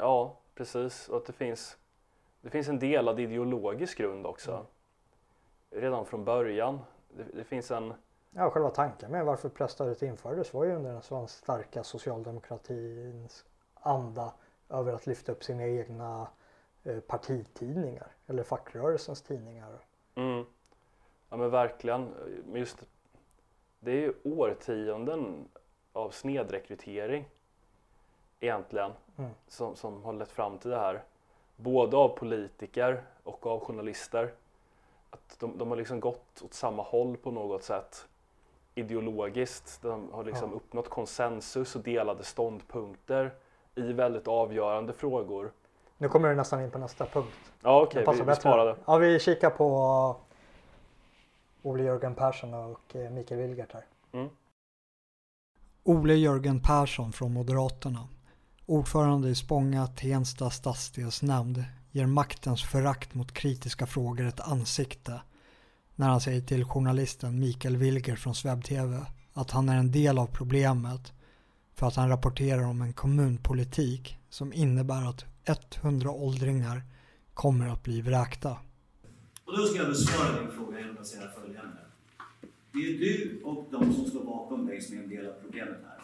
Ja, 0.00 0.36
precis. 0.54 1.08
Och 1.08 1.16
att 1.16 1.26
det 1.26 1.32
finns, 1.32 1.78
det 2.40 2.50
finns 2.50 2.68
en 2.68 2.78
delad 2.78 3.20
ideologisk 3.20 3.98
grund 3.98 4.26
också. 4.26 4.66
Redan 5.70 6.06
från 6.06 6.24
början. 6.24 6.80
Det, 7.08 7.24
det 7.34 7.44
finns 7.44 7.70
en... 7.70 7.94
Ja, 8.30 8.50
själva 8.50 8.70
tanken 8.70 9.10
med 9.10 9.24
varför 9.24 9.48
presstödet 9.48 10.02
infördes 10.02 10.54
var 10.54 10.64
ju 10.64 10.74
under 10.74 10.92
den 10.92 11.02
svenska 11.02 11.38
starka 11.38 11.84
socialdemokratins 11.84 13.44
anda 13.74 14.32
över 14.68 14.92
att 14.92 15.06
lyfta 15.06 15.32
upp 15.32 15.44
sina 15.44 15.66
egna 15.66 16.28
eh, 16.84 17.00
partitidningar 17.00 18.06
eller 18.26 18.42
fackrörelsens 18.42 19.22
tidningar. 19.22 19.78
Mm. 20.14 20.44
Ja 21.28 21.36
men 21.36 21.50
verkligen. 21.50 22.14
Just 22.54 22.84
det 23.80 23.90
är 23.90 24.00
ju 24.00 24.14
årtionden 24.24 25.48
av 25.92 26.10
snedrekrytering 26.10 27.28
egentligen 28.40 28.92
Mm. 29.16 29.30
som, 29.48 29.76
som 29.76 30.02
har 30.04 30.12
lett 30.12 30.30
fram 30.32 30.58
till 30.58 30.70
det 30.70 30.78
här. 30.78 31.02
Både 31.56 31.96
av 31.96 32.08
politiker 32.08 33.02
och 33.24 33.46
av 33.46 33.60
journalister. 33.60 34.32
Att 35.10 35.36
de, 35.40 35.58
de 35.58 35.70
har 35.70 35.76
liksom 35.76 36.00
gått 36.00 36.42
åt 36.42 36.54
samma 36.54 36.82
håll 36.82 37.16
på 37.16 37.30
något 37.30 37.62
sätt 37.62 38.06
ideologiskt. 38.74 39.82
De 39.82 40.12
har 40.12 40.24
liksom 40.24 40.50
Ja. 40.50 40.56
uppnått 40.56 40.88
konsensus 40.88 41.76
och 41.76 41.82
delade 41.82 42.24
ståndpunkter 42.24 43.34
i 43.74 43.92
väldigt 43.92 44.28
avgörande 44.28 44.92
frågor. 44.92 45.52
Nu 45.98 46.08
kommer 46.08 46.28
du 46.28 46.34
nästan 46.34 46.60
in 46.62 46.70
på 46.70 46.78
nästa 46.78 47.06
punkt. 47.06 47.52
Ja 47.62 47.82
okej, 47.82 48.04
passar 48.04 48.24
vi, 48.24 48.58
vi 48.64 48.64
det. 48.64 48.76
Ja, 48.86 48.96
vi 48.98 49.18
kikar 49.20 49.50
på 49.50 50.16
Ole 51.62 51.82
Jörgen 51.82 52.14
Persson 52.14 52.54
och 52.54 52.96
eh, 52.96 53.10
Mikael 53.10 53.40
Wilgert 53.40 53.72
här. 53.72 53.84
Mm. 54.12 54.28
Ole 55.84 56.14
Jörgen 56.14 56.60
Persson 56.62 57.12
från 57.12 57.32
Moderaterna, 57.32 58.08
ordförande 58.70 59.28
i 59.28 59.34
Spånga 59.34 59.86
Tensta 59.86 60.50
stadsdelsnämnd, 60.50 61.64
ger 61.90 62.06
maktens 62.06 62.62
förakt 62.62 63.14
mot 63.14 63.32
kritiska 63.32 63.86
frågor 63.86 64.26
ett 64.26 64.40
ansikte 64.40 65.20
när 65.94 66.08
han 66.08 66.20
säger 66.20 66.40
till 66.40 66.64
journalisten 66.64 67.40
Mikael 67.40 67.76
Wilger 67.76 68.16
från 68.16 68.34
Sveb 68.34 68.64
TV 68.64 69.06
att 69.32 69.50
han 69.50 69.68
är 69.68 69.76
en 69.76 69.92
del 69.92 70.18
av 70.18 70.26
problemet 70.26 71.12
för 71.74 71.86
att 71.86 71.96
han 71.96 72.08
rapporterar 72.08 72.62
om 72.62 72.82
en 72.82 72.92
kommunpolitik 72.92 74.18
som 74.28 74.52
innebär 74.52 75.08
att 75.08 75.24
100 75.82 76.10
åldringar 76.10 76.82
kommer 77.34 77.68
att 77.68 77.82
bli 77.82 78.00
vräkta. 78.00 78.56
Och 79.44 79.56
då 79.56 79.66
ska 79.66 79.78
jag 79.78 79.88
besvara 79.88 80.40
din 80.40 80.50
fråga 80.50 80.78
genom 80.78 80.98
att 80.98 81.06
säga 81.06 81.30
följande. 81.42 81.78
Det 82.72 82.78
är 82.78 82.98
du 82.98 83.42
och 83.44 83.68
de 83.70 83.94
som 83.94 84.04
står 84.04 84.24
bakom 84.24 84.66
dig 84.66 84.80
som 84.80 84.98
är 84.98 85.02
en 85.02 85.08
del 85.08 85.26
av 85.26 85.32
problemet 85.32 85.78
här. 85.88 85.99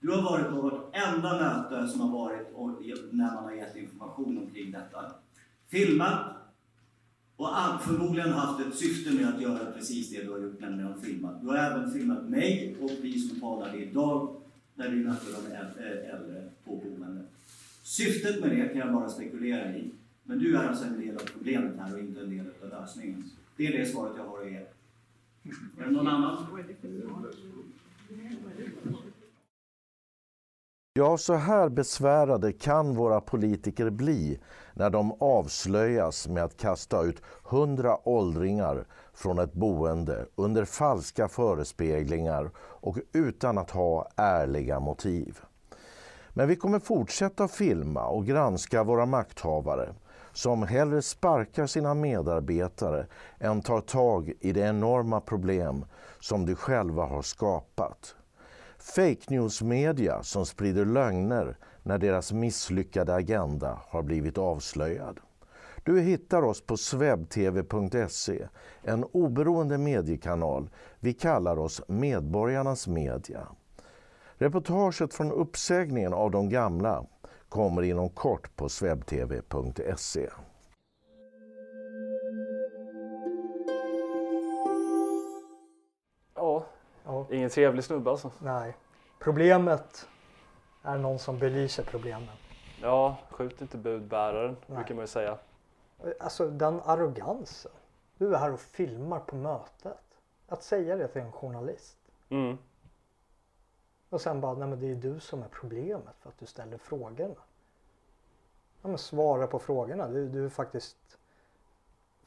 Du 0.00 0.10
har 0.10 0.22
varit 0.22 0.46
på 0.46 0.60
vartenda 0.60 1.32
möte 1.32 1.88
som 1.88 2.00
har 2.00 2.18
varit 2.18 2.52
och 2.54 2.82
när 3.10 3.34
man 3.34 3.44
har 3.44 3.52
gett 3.52 3.76
information 3.76 4.38
omkring 4.38 4.70
detta. 4.70 5.12
Filmat 5.68 6.36
och 7.36 7.48
förmodligen 7.82 8.32
haft 8.32 8.60
ett 8.60 8.74
syfte 8.74 9.14
med 9.14 9.28
att 9.28 9.42
göra 9.42 9.72
precis 9.72 10.10
det 10.10 10.22
du 10.22 10.30
har 10.30 10.38
gjort, 10.38 10.60
nämligen 10.60 10.92
att 10.92 11.00
filma. 11.04 11.32
Du 11.42 11.48
har 11.48 11.56
även 11.56 11.92
filmat 11.92 12.28
mig 12.28 12.76
och 12.80 12.90
vi 13.02 13.20
som 13.20 13.40
talade 13.40 13.78
idag 13.78 14.36
när 14.74 14.88
vi 14.88 15.04
mötte 15.04 15.26
de 15.32 15.54
äldre 16.10 16.50
på 16.64 16.76
boendet. 16.76 17.26
Syftet 17.82 18.40
med 18.40 18.50
det 18.50 18.68
kan 18.68 18.78
jag 18.78 18.92
bara 18.92 19.08
spekulera 19.08 19.76
i. 19.76 19.90
Men 20.24 20.38
du 20.38 20.56
är 20.56 20.68
alltså 20.68 20.84
en 20.84 21.00
del 21.00 21.16
av 21.16 21.20
problemet 21.20 21.78
här 21.78 21.94
och 21.94 22.00
inte 22.00 22.20
en 22.20 22.30
del 22.30 22.46
av 22.62 22.68
lösningen. 22.68 23.24
Det 23.56 23.66
är 23.66 23.78
det 23.78 23.86
svaret 23.86 24.12
jag 24.16 24.24
har 24.24 24.40
att 24.40 24.50
ge. 24.50 24.56
Är 24.56 25.84
det 25.84 25.90
någon 25.90 26.06
annan? 26.06 26.46
Ja, 31.00 31.16
så 31.16 31.34
här 31.34 31.68
besvärade 31.68 32.52
kan 32.52 32.94
våra 32.94 33.20
politiker 33.20 33.90
bli 33.90 34.40
när 34.74 34.90
de 34.90 35.12
avslöjas 35.20 36.28
med 36.28 36.44
att 36.44 36.56
kasta 36.56 37.02
ut 37.02 37.22
hundra 37.44 38.08
åldringar 38.08 38.84
från 39.14 39.38
ett 39.38 39.52
boende 39.52 40.26
under 40.34 40.64
falska 40.64 41.28
förespeglingar 41.28 42.50
och 42.58 42.98
utan 43.12 43.58
att 43.58 43.70
ha 43.70 44.08
ärliga 44.16 44.80
motiv. 44.80 45.38
Men 46.30 46.48
vi 46.48 46.56
kommer 46.56 46.78
fortsätta 46.78 47.48
filma 47.48 48.06
och 48.06 48.26
granska 48.26 48.84
våra 48.84 49.06
makthavare 49.06 49.94
som 50.32 50.62
hellre 50.62 51.02
sparkar 51.02 51.66
sina 51.66 51.94
medarbetare 51.94 53.06
än 53.38 53.62
tar 53.62 53.80
tag 53.80 54.32
i 54.40 54.52
de 54.52 54.62
enorma 54.62 55.20
problem 55.20 55.84
som 56.20 56.46
de 56.46 56.54
själva 56.54 57.04
har 57.04 57.22
skapat. 57.22 58.16
Fake 58.80 59.20
news-media 59.28 60.22
som 60.22 60.46
sprider 60.46 60.84
lögner 60.84 61.56
när 61.82 61.98
deras 61.98 62.32
misslyckade 62.32 63.14
agenda 63.14 63.80
har 63.88 64.02
blivit 64.02 64.38
avslöjad. 64.38 65.20
Du 65.84 66.00
hittar 66.00 66.42
oss 66.42 66.66
på 66.66 66.76
svebtv.se, 66.76 68.48
en 68.82 69.04
oberoende 69.04 69.78
mediekanal. 69.78 70.70
Vi 71.00 71.12
kallar 71.12 71.58
oss 71.58 71.82
Medborgarnas 71.88 72.88
media. 72.88 73.48
Reportaget 74.34 75.14
från 75.14 75.32
uppsägningen 75.32 76.12
av 76.12 76.30
de 76.30 76.48
gamla 76.48 77.04
kommer 77.48 77.82
inom 77.82 78.08
kort 78.08 78.56
på 78.56 78.68
svebtv.se. 78.68 80.28
Ja, 87.10 87.26
ingen 87.30 87.50
trevlig 87.50 87.84
snubbe 87.84 88.10
alltså. 88.10 88.30
Nej. 88.38 88.76
Problemet 89.18 90.08
är 90.82 90.98
någon 90.98 91.18
som 91.18 91.38
belyser 91.38 91.82
problemen. 91.82 92.36
Ja, 92.82 93.16
skjut 93.30 93.60
inte 93.60 93.76
budbäraren, 93.76 94.56
Nej. 94.66 94.76
brukar 94.76 94.94
man 94.94 95.02
ju 95.02 95.08
säga. 95.08 95.38
Alltså 96.20 96.50
den 96.50 96.80
arrogansen. 96.84 97.72
Du 98.18 98.34
är 98.34 98.38
här 98.38 98.52
och 98.52 98.60
filmar 98.60 99.20
på 99.20 99.36
mötet. 99.36 100.18
Att 100.48 100.62
säga 100.62 100.96
det 100.96 101.08
till 101.08 101.22
en 101.22 101.32
journalist. 101.32 101.96
Mm. 102.28 102.58
Och 104.08 104.20
sen 104.20 104.40
bara, 104.40 104.54
nej 104.54 104.68
men 104.68 104.80
det 104.80 104.90
är 104.90 104.94
du 104.94 105.20
som 105.20 105.42
är 105.42 105.48
problemet 105.48 106.14
för 106.20 106.28
att 106.28 106.38
du 106.38 106.46
ställer 106.46 106.78
frågorna. 106.78 107.34
Ja, 108.82 108.88
men 108.88 108.98
svara 108.98 109.46
på 109.46 109.58
frågorna. 109.58 110.08
Du, 110.08 110.28
du 110.28 110.44
är 110.44 110.48
faktiskt 110.48 111.18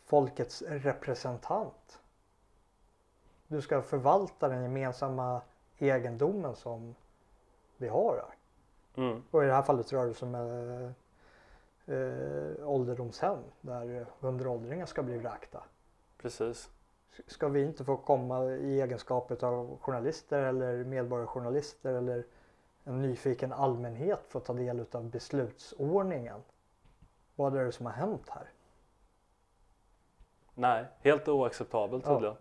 folkets 0.05 0.61
representant. 0.61 1.99
Du 3.53 3.61
ska 3.61 3.81
förvalta 3.81 4.47
den 4.47 4.63
gemensamma 4.63 5.41
egendomen 5.77 6.55
som 6.55 6.95
vi 7.77 7.87
har 7.87 8.15
här. 8.15 8.35
Mm. 9.03 9.23
Och 9.31 9.43
i 9.43 9.47
det 9.47 9.53
här 9.53 9.61
fallet 9.61 9.93
rör 9.93 10.07
det 10.07 10.13
sig 10.13 10.27
om 10.27 10.35
eh, 10.35 11.95
eh, 11.95 12.69
ålderdomshem 12.69 13.37
där 13.61 14.05
hundra 14.19 14.49
åldringar 14.49 14.85
ska 14.85 15.03
bli 15.03 15.17
vräkta. 15.17 15.63
Precis. 16.17 16.69
Ska 17.27 17.47
vi 17.47 17.63
inte 17.63 17.83
få 17.83 17.97
komma 17.97 18.45
i 18.45 18.81
egenskap 18.81 19.43
av 19.43 19.77
journalister 19.81 20.41
eller 20.43 20.83
medborgarjournalister 20.83 21.93
eller 21.93 22.25
en 22.83 23.01
nyfiken 23.01 23.53
allmänhet 23.53 24.27
få 24.27 24.39
ta 24.39 24.53
del 24.53 24.85
av 24.91 25.09
beslutsordningen? 25.09 26.41
Vad 27.35 27.57
är 27.57 27.65
det 27.65 27.71
som 27.71 27.85
har 27.85 27.93
hänt 27.93 28.29
här? 28.29 28.51
Nej, 30.55 30.85
helt 30.99 31.27
oacceptabelt 31.27 32.05
Ja. 32.05 32.35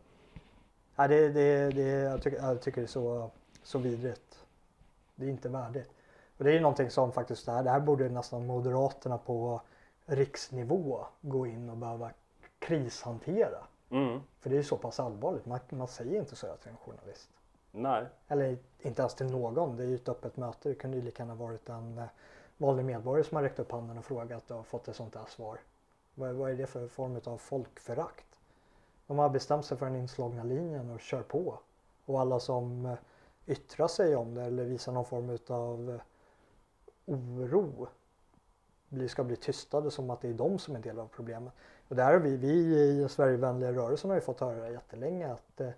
Nej, 1.02 1.08
det, 1.08 1.28
det, 1.28 1.70
det, 1.70 1.82
jag, 1.82 2.22
tycker, 2.22 2.38
jag 2.42 2.60
tycker 2.60 2.80
det 2.80 2.84
är 2.84 2.88
så, 2.88 3.30
så 3.62 3.78
vidrigt. 3.78 4.44
Det 5.14 5.24
är 5.24 5.30
inte 5.30 5.48
värdigt. 5.48 5.90
Och 6.38 6.44
det 6.44 6.50
är 6.50 6.54
ju 6.54 6.60
någonting 6.60 6.90
som 6.90 7.12
faktiskt, 7.12 7.46
det 7.46 7.52
här, 7.52 7.62
det 7.62 7.70
här 7.70 7.80
borde 7.80 8.08
nästan 8.08 8.46
Moderaterna 8.46 9.18
på 9.18 9.60
riksnivå 10.06 11.06
gå 11.20 11.46
in 11.46 11.70
och 11.70 11.76
behöva 11.76 12.10
krishantera. 12.58 13.58
Mm. 13.90 14.20
För 14.40 14.50
det 14.50 14.58
är 14.58 14.62
så 14.62 14.76
pass 14.76 15.00
allvarligt. 15.00 15.46
Man, 15.46 15.58
man 15.68 15.88
säger 15.88 16.18
inte 16.18 16.36
så 16.36 16.46
till 16.46 16.70
en 16.70 16.76
journalist. 16.76 17.30
Nej. 17.70 18.04
Eller 18.28 18.58
inte 18.80 19.02
ens 19.02 19.14
till 19.14 19.26
någon. 19.26 19.76
Det 19.76 19.82
är 19.82 19.88
ju 19.88 19.94
ett 19.94 20.08
öppet 20.08 20.36
möte. 20.36 20.68
Det 20.68 20.74
kunde 20.74 20.96
ju 20.96 21.02
lika 21.02 21.22
gärna 21.22 21.34
varit 21.34 21.68
en 21.68 21.98
eh, 21.98 22.04
vanlig 22.56 22.84
medborgare 22.84 23.24
som 23.28 23.36
har 23.36 23.42
räckt 23.42 23.58
upp 23.58 23.72
handen 23.72 23.98
och 23.98 24.04
frågat 24.04 24.50
och 24.50 24.66
fått 24.66 24.88
ett 24.88 24.96
sånt 24.96 25.14
här 25.14 25.26
svar. 25.28 25.58
Vad, 26.14 26.34
vad 26.34 26.50
är 26.50 26.54
det 26.54 26.66
för 26.66 26.88
form 26.88 27.20
av 27.24 27.38
folkförakt? 27.38 28.31
De 29.06 29.18
har 29.18 29.28
bestämt 29.28 29.66
sig 29.66 29.76
för 29.76 29.86
den 29.86 29.96
inslagna 29.96 30.44
linjen 30.44 30.90
och 30.90 31.00
kör 31.00 31.22
på. 31.22 31.58
Och 32.04 32.20
alla 32.20 32.40
som 32.40 32.86
eh, 32.86 32.94
yttrar 33.46 33.88
sig 33.88 34.16
om 34.16 34.34
det 34.34 34.42
eller 34.42 34.64
visar 34.64 34.92
någon 34.92 35.04
form 35.04 35.38
av 35.48 36.00
oro 37.06 37.88
bli- 38.88 39.08
ska 39.08 39.24
bli 39.24 39.36
tystade 39.36 39.90
som 39.90 40.10
att 40.10 40.20
det 40.20 40.28
är 40.28 40.34
de 40.34 40.58
som 40.58 40.76
är 40.76 40.80
del 40.80 40.98
av 40.98 41.06
problemet. 41.06 41.52
Och 41.88 41.96
där 41.96 42.12
har 42.12 42.18
vi, 42.18 42.36
vi 42.36 42.52
i 42.52 43.08
Sverigevänliga 43.08 43.72
rörelsen 43.72 44.10
har 44.10 44.16
ju 44.16 44.20
fått 44.20 44.40
höra 44.40 44.70
jättelänge 44.70 45.32
att 45.32 45.60
eh, 45.60 45.68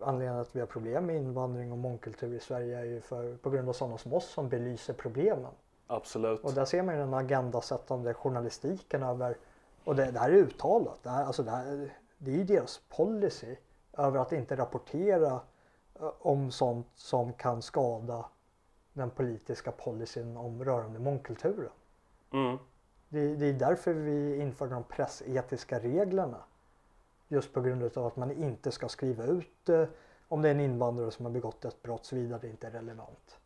anledningen 0.00 0.40
att 0.40 0.56
vi 0.56 0.60
har 0.60 0.66
problem 0.66 1.06
med 1.06 1.16
invandring 1.16 1.72
och 1.72 1.78
mångkultur 1.78 2.34
i 2.34 2.40
Sverige 2.40 2.78
är 2.78 2.84
ju 2.84 3.00
för, 3.00 3.36
på 3.36 3.50
grund 3.50 3.68
av 3.68 3.72
sådana 3.72 3.98
som 3.98 4.12
oss 4.12 4.28
som 4.28 4.48
belyser 4.48 4.94
problemen. 4.94 5.52
Absolut. 5.86 6.40
Och 6.40 6.52
där 6.52 6.64
ser 6.64 6.82
man 6.82 6.94
ju 6.94 7.00
den 7.00 7.14
agendasättande 7.14 8.14
journalistiken 8.14 9.02
över, 9.02 9.36
och 9.84 9.96
det, 9.96 10.10
det 10.10 10.18
här 10.18 10.30
är 10.30 10.34
uttalat, 10.34 10.98
det, 11.02 11.10
här, 11.10 11.24
alltså 11.24 11.42
det, 11.42 11.50
här, 11.50 11.92
det 12.18 12.30
är 12.30 12.36
ju 12.36 12.44
deras 12.44 12.80
policy 12.88 13.56
över 13.92 14.18
att 14.18 14.32
inte 14.32 14.56
rapportera 14.56 15.40
eh, 16.00 16.12
om 16.18 16.50
sånt 16.50 16.86
som 16.94 17.32
kan 17.32 17.62
skada 17.62 18.24
den 18.92 19.10
politiska 19.10 19.72
policyn 19.72 20.36
om 20.36 20.64
rörande 20.64 20.98
mångkulturen. 20.98 21.70
Mm. 22.32 22.58
Det, 23.08 23.36
det 23.36 23.46
är 23.46 23.52
därför 23.52 23.94
vi 23.94 24.40
inför 24.40 24.66
de 24.66 24.84
pressetiska 24.84 25.78
reglerna. 25.78 26.38
Just 27.28 27.52
på 27.52 27.60
grund 27.60 27.98
av 27.98 28.06
att 28.06 28.16
man 28.16 28.30
inte 28.30 28.70
ska 28.70 28.88
skriva 28.88 29.24
ut 29.24 29.68
eh, 29.68 29.84
om 30.28 30.42
det 30.42 30.48
är 30.48 30.54
en 30.54 30.60
invandrare 30.60 31.10
som 31.10 31.24
har 31.24 31.32
begått 31.32 31.64
ett 31.64 31.82
brott 31.82 32.04
såvida 32.04 32.38
det 32.38 32.48
inte 32.48 32.66
är 32.66 32.70
relevant. 32.70 33.38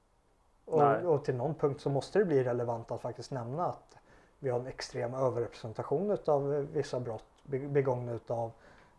Och, 0.64 0.83
och 0.83 1.25
till 1.25 1.35
någon 1.35 1.55
punkt 1.55 1.81
så 1.81 1.91
måste 1.91 2.19
det 2.19 2.25
bli 2.25 2.45
relevant 2.45 2.91
att 2.91 3.01
faktiskt 3.01 3.31
nämna 3.31 3.66
att 3.66 3.97
vi 4.39 4.51
har 4.51 4.61
en 4.61 4.66
extrem 4.66 5.14
överrepresentation 5.14 6.19
av 6.27 6.66
vissa 6.73 7.01
brott 7.01 7.38
begångna 7.49 8.12
utav 8.12 8.53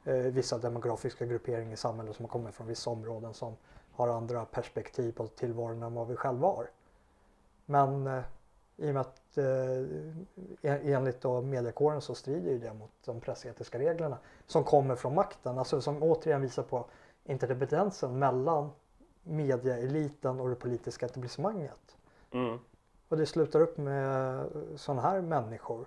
eh, 0.06 0.14
vissa 0.16 0.58
demografiska 0.58 1.26
grupperingar 1.26 1.74
i 1.74 1.78
samhället 1.78 2.16
som 2.16 2.26
har 2.26 2.30
kommit 2.30 2.56
från 2.56 2.68
vissa 2.68 2.90
områden 2.90 3.34
som 3.34 3.56
har 3.92 4.08
andra 4.08 4.46
perspektiv 4.46 5.12
på 5.12 5.28
tillvaron 5.28 5.84
än 5.84 5.94
vad 5.94 6.08
vi 6.08 6.16
själva 6.16 6.48
har. 6.48 6.70
Men 7.66 8.08
eh, 8.08 8.22
i 8.78 8.90
och 8.90 8.94
med 8.94 9.02
att 9.02 9.38
eh, 9.38 9.46
en- 10.62 10.94
enligt 10.94 11.22
då 11.22 11.42
mediekåren 11.42 12.02
så 12.02 12.16
strider 12.16 12.52
ju 12.52 12.60
det 12.60 12.74
mot 12.74 12.92
de 13.06 13.22
pressetiska 13.22 13.80
reglerna 13.80 14.18
som 14.48 14.64
kommer 14.64 14.96
från 14.96 15.16
makten. 15.16 15.58
Alltså 15.60 15.82
som 15.82 16.04
återigen 16.04 16.42
visar 16.42 16.64
på 16.64 16.86
interdependensen 17.24 18.20
mellan 18.20 18.70
mediaeliten 19.24 20.40
och 20.40 20.50
det 20.50 20.56
politiska 20.56 21.06
etablissemanget. 21.06 21.98
Mm. 22.32 22.60
Och 23.10 23.18
det 23.18 23.26
slutar 23.26 23.62
upp 23.62 23.78
med 23.78 24.46
sådana 24.76 25.02
här 25.02 25.22
människor 25.22 25.86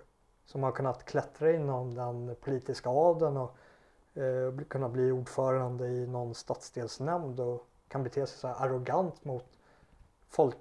som 0.53 0.63
har 0.63 0.73
kunnat 0.73 1.05
klättra 1.05 1.53
inom 1.53 1.95
den 1.95 2.37
politiska 2.41 2.91
adeln 2.91 3.37
och 3.37 3.57
eh, 4.15 4.65
kunna 4.69 4.89
bli 4.89 5.11
ordförande 5.11 5.87
i 5.87 6.07
någon 6.07 6.35
stadsdelsnämnd 6.35 7.41
och 7.41 7.67
kan 7.89 8.03
bete 8.03 8.27
sig 8.27 8.39
så 8.39 8.49
här 8.49 8.67
arrogant 8.67 9.25
mot, 9.25 9.45
folk, 10.29 10.57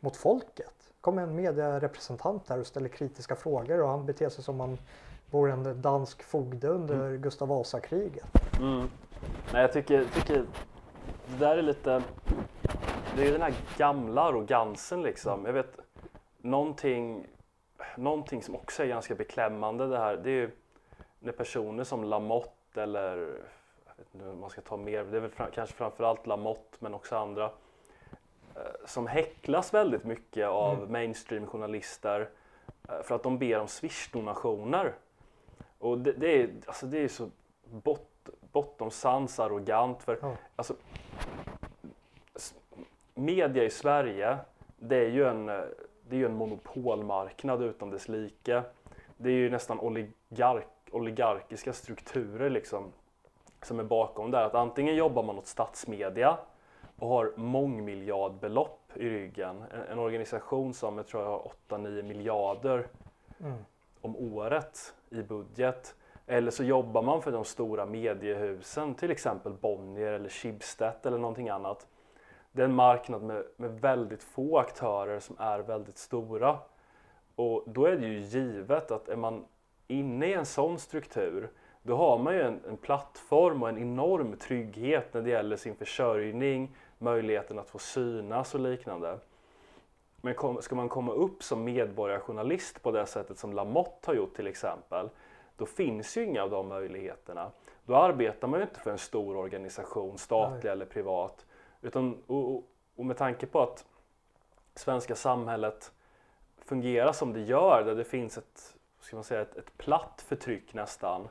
mot 0.00 0.16
folket. 0.16 0.74
kommer 1.00 1.22
en 1.22 1.36
medierepresentant 1.36 2.48
här 2.48 2.60
och 2.60 2.66
ställer 2.66 2.88
kritiska 2.88 3.36
frågor 3.36 3.82
och 3.82 3.88
han 3.88 4.06
beter 4.06 4.28
sig 4.28 4.44
som 4.44 4.60
om 4.60 4.68
han 4.68 4.78
vore 5.30 5.52
en 5.52 5.82
dansk 5.82 6.22
fogde 6.22 6.68
under 6.68 7.16
Gustav 7.16 7.48
Vasa-kriget. 7.48 8.26
Mm. 8.60 8.90
Nej, 9.52 9.62
jag 9.62 9.72
tycker, 9.72 10.04
tycker 10.14 10.46
det 11.26 11.36
där 11.38 11.56
är 11.56 11.62
lite, 11.62 12.02
det 13.16 13.28
är 13.28 13.32
den 13.32 13.42
här 13.42 13.54
gamla 13.76 14.22
arrogansen 14.22 15.02
liksom. 15.02 15.44
Jag 15.46 15.52
vet, 15.52 15.78
någonting, 16.38 17.26
någonting 17.96 18.42
som 18.42 18.54
också 18.54 18.82
är 18.82 18.86
ganska 18.86 19.14
beklämmande 19.14 19.86
det 19.86 19.98
här, 19.98 20.16
det 20.16 20.30
är 20.30 20.34
ju 20.34 20.50
när 21.18 21.32
personer 21.32 21.84
som 21.84 22.04
Lamotte 22.04 22.82
eller, 22.82 23.16
jag 23.86 23.94
vet 23.96 24.14
inte 24.14 24.28
om 24.28 24.40
man 24.40 24.50
ska 24.50 24.60
ta 24.60 24.76
mer, 24.76 25.04
det 25.04 25.16
är 25.16 25.20
väl 25.20 25.30
fram, 25.30 25.50
kanske 25.54 25.76
framförallt 25.76 26.26
Lamotte 26.26 26.76
men 26.78 26.94
också 26.94 27.16
andra, 27.16 27.44
eh, 28.54 28.62
som 28.86 29.06
häcklas 29.06 29.74
väldigt 29.74 30.04
mycket 30.04 30.46
av 30.46 30.74
Mm. 30.78 30.92
mainstream-journalister 30.92 32.28
eh, 32.88 33.02
för 33.02 33.14
att 33.14 33.22
de 33.22 33.38
ber 33.38 33.58
om 33.60 33.66
swish-donationer. 33.66 34.92
Och 35.78 35.98
det, 35.98 36.12
det, 36.12 36.42
är, 36.42 36.50
alltså 36.66 36.86
det 36.86 36.98
är 36.98 37.08
så 37.08 37.30
bot, 37.70 38.28
bortom 38.52 38.90
sans 38.90 39.40
arrogant. 39.40 40.02
För, 40.02 40.18
Ja. 40.22 40.36
alltså, 40.56 40.74
media 43.14 43.64
i 43.64 43.70
Sverige, 43.70 44.36
det 44.76 44.96
är 44.96 45.08
ju 45.08 45.24
en, 45.28 45.48
eh, 45.48 45.64
det 46.08 46.16
är 46.16 46.18
ju 46.18 46.26
en 46.26 46.36
monopolmarknad 46.36 47.62
utan 47.62 47.90
dess 47.90 48.08
like. 48.08 48.62
Det 49.16 49.28
är 49.28 49.34
ju 49.34 49.50
nästan 49.50 49.80
oligark, 49.80 50.66
oligarkiska 50.90 51.72
strukturer 51.72 52.50
liksom, 52.50 52.92
som 53.62 53.80
är 53.80 53.84
bakom 53.84 54.30
där. 54.30 54.44
Att 54.44 54.54
antingen 54.54 54.96
jobbar 54.96 55.22
man 55.22 55.38
åt 55.38 55.46
statsmedia 55.46 56.38
och 56.98 57.08
har 57.08 57.32
mångmiljardbelopp 57.36 58.92
i 58.94 59.08
ryggen. 59.10 59.64
En, 59.72 59.80
en 59.80 59.98
organisation 59.98 60.74
som 60.74 60.96
jag 60.96 61.06
tror 61.06 61.22
jag 61.22 61.30
har 61.30 61.52
8-9 61.68 62.02
miljarder 62.02 62.86
Mm. 63.40 63.64
om 64.00 64.16
året 64.16 64.94
i 65.10 65.22
budget. 65.22 65.94
Eller 66.26 66.50
så 66.50 66.64
jobbar 66.64 67.02
man 67.02 67.22
för 67.22 67.32
de 67.32 67.44
stora 67.44 67.86
mediehusen, 67.86 68.94
till 68.94 69.10
exempel 69.10 69.52
Bonnier 69.52 70.12
eller 70.12 70.28
Schibsted 70.28 70.92
eller 71.02 71.18
någonting 71.18 71.48
annat. 71.48 71.86
Det 72.54 72.62
är 72.62 72.64
en 72.64 72.74
marknad 72.74 73.22
med, 73.22 73.44
med 73.56 73.80
väldigt 73.80 74.22
få 74.22 74.58
aktörer 74.58 75.20
som 75.20 75.36
är 75.38 75.58
väldigt 75.58 75.98
stora. 75.98 76.58
Och 77.34 77.64
då 77.66 77.86
är 77.86 77.96
det 77.96 78.06
ju 78.06 78.18
givet 78.18 78.90
att 78.90 79.08
är 79.08 79.16
man 79.16 79.44
inne 79.86 80.26
i 80.26 80.32
en 80.32 80.46
sån 80.46 80.78
struktur, 80.78 81.50
då 81.82 81.96
har 81.96 82.18
man 82.18 82.34
ju 82.34 82.40
en, 82.40 82.60
en 82.68 82.76
plattform 82.76 83.62
och 83.62 83.68
en 83.68 83.78
enorm 83.78 84.36
trygghet 84.36 85.14
när 85.14 85.22
det 85.22 85.30
gäller 85.30 85.56
sin 85.56 85.76
försörjning, 85.76 86.76
möjligheten 86.98 87.58
att 87.58 87.70
få 87.70 87.78
synas 87.78 88.54
och 88.54 88.60
liknande. 88.60 89.18
Men 90.16 90.34
kom, 90.34 90.62
ska 90.62 90.74
man 90.74 90.88
komma 90.88 91.12
upp 91.12 91.42
som 91.42 91.64
medborgarjournalist 91.64 92.82
på 92.82 92.90
det 92.90 93.06
sättet 93.06 93.38
som 93.38 93.52
Lamotte 93.52 94.10
har 94.10 94.14
gjort 94.14 94.36
till 94.36 94.46
exempel, 94.46 95.08
då 95.56 95.66
finns 95.66 96.16
ju 96.16 96.24
inga 96.24 96.42
av 96.42 96.50
de 96.50 96.68
möjligheterna. 96.68 97.50
Då 97.86 97.96
arbetar 97.96 98.48
man 98.48 98.60
ju 98.60 98.64
inte 98.64 98.80
för 98.80 98.90
en 98.90 98.98
stor 98.98 99.36
organisation, 99.36 100.18
statlig 100.18 100.64
Nej. 100.64 100.72
eller 100.72 100.86
privat. 100.86 101.46
Utan, 101.84 102.22
och, 102.26 102.54
och, 102.54 102.64
och 102.96 103.06
med 103.06 103.16
tanke 103.16 103.46
på 103.46 103.62
att 103.62 103.86
svenska 104.74 105.14
samhället 105.14 105.92
fungerar 106.58 107.12
som 107.12 107.32
det 107.32 107.40
gör, 107.40 107.84
där 107.84 107.94
det 107.94 108.04
finns 108.04 108.38
ett, 108.38 108.76
ska 109.00 109.16
man 109.16 109.24
säga, 109.24 109.40
ett, 109.40 109.56
ett 109.56 109.78
platt 109.78 110.24
förtryck 110.28 110.74
nästan, 110.74 111.28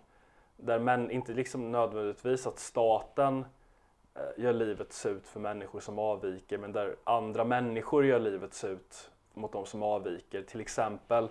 där 0.58 0.80
men 0.80 1.12
inte 1.12 1.34
liksom 1.34 1.72
nödvändigtvis 1.72 2.48
att 2.48 2.60
staten 2.60 3.46
eh, 4.16 4.44
gör 4.44 4.54
livet 4.54 4.94
surt 4.94 5.26
för 5.26 5.40
människor 5.40 5.80
som 5.80 6.00
avviker, 6.00 6.58
men 6.58 6.72
där 6.72 6.96
andra 7.04 7.44
människor 7.44 8.06
gör 8.06 8.20
livet 8.20 8.54
surt 8.54 9.10
mot 9.34 9.52
de 9.52 9.66
som 9.66 9.84
avviker. 9.84 10.42
Till 10.42 10.62
exempel 10.62 11.30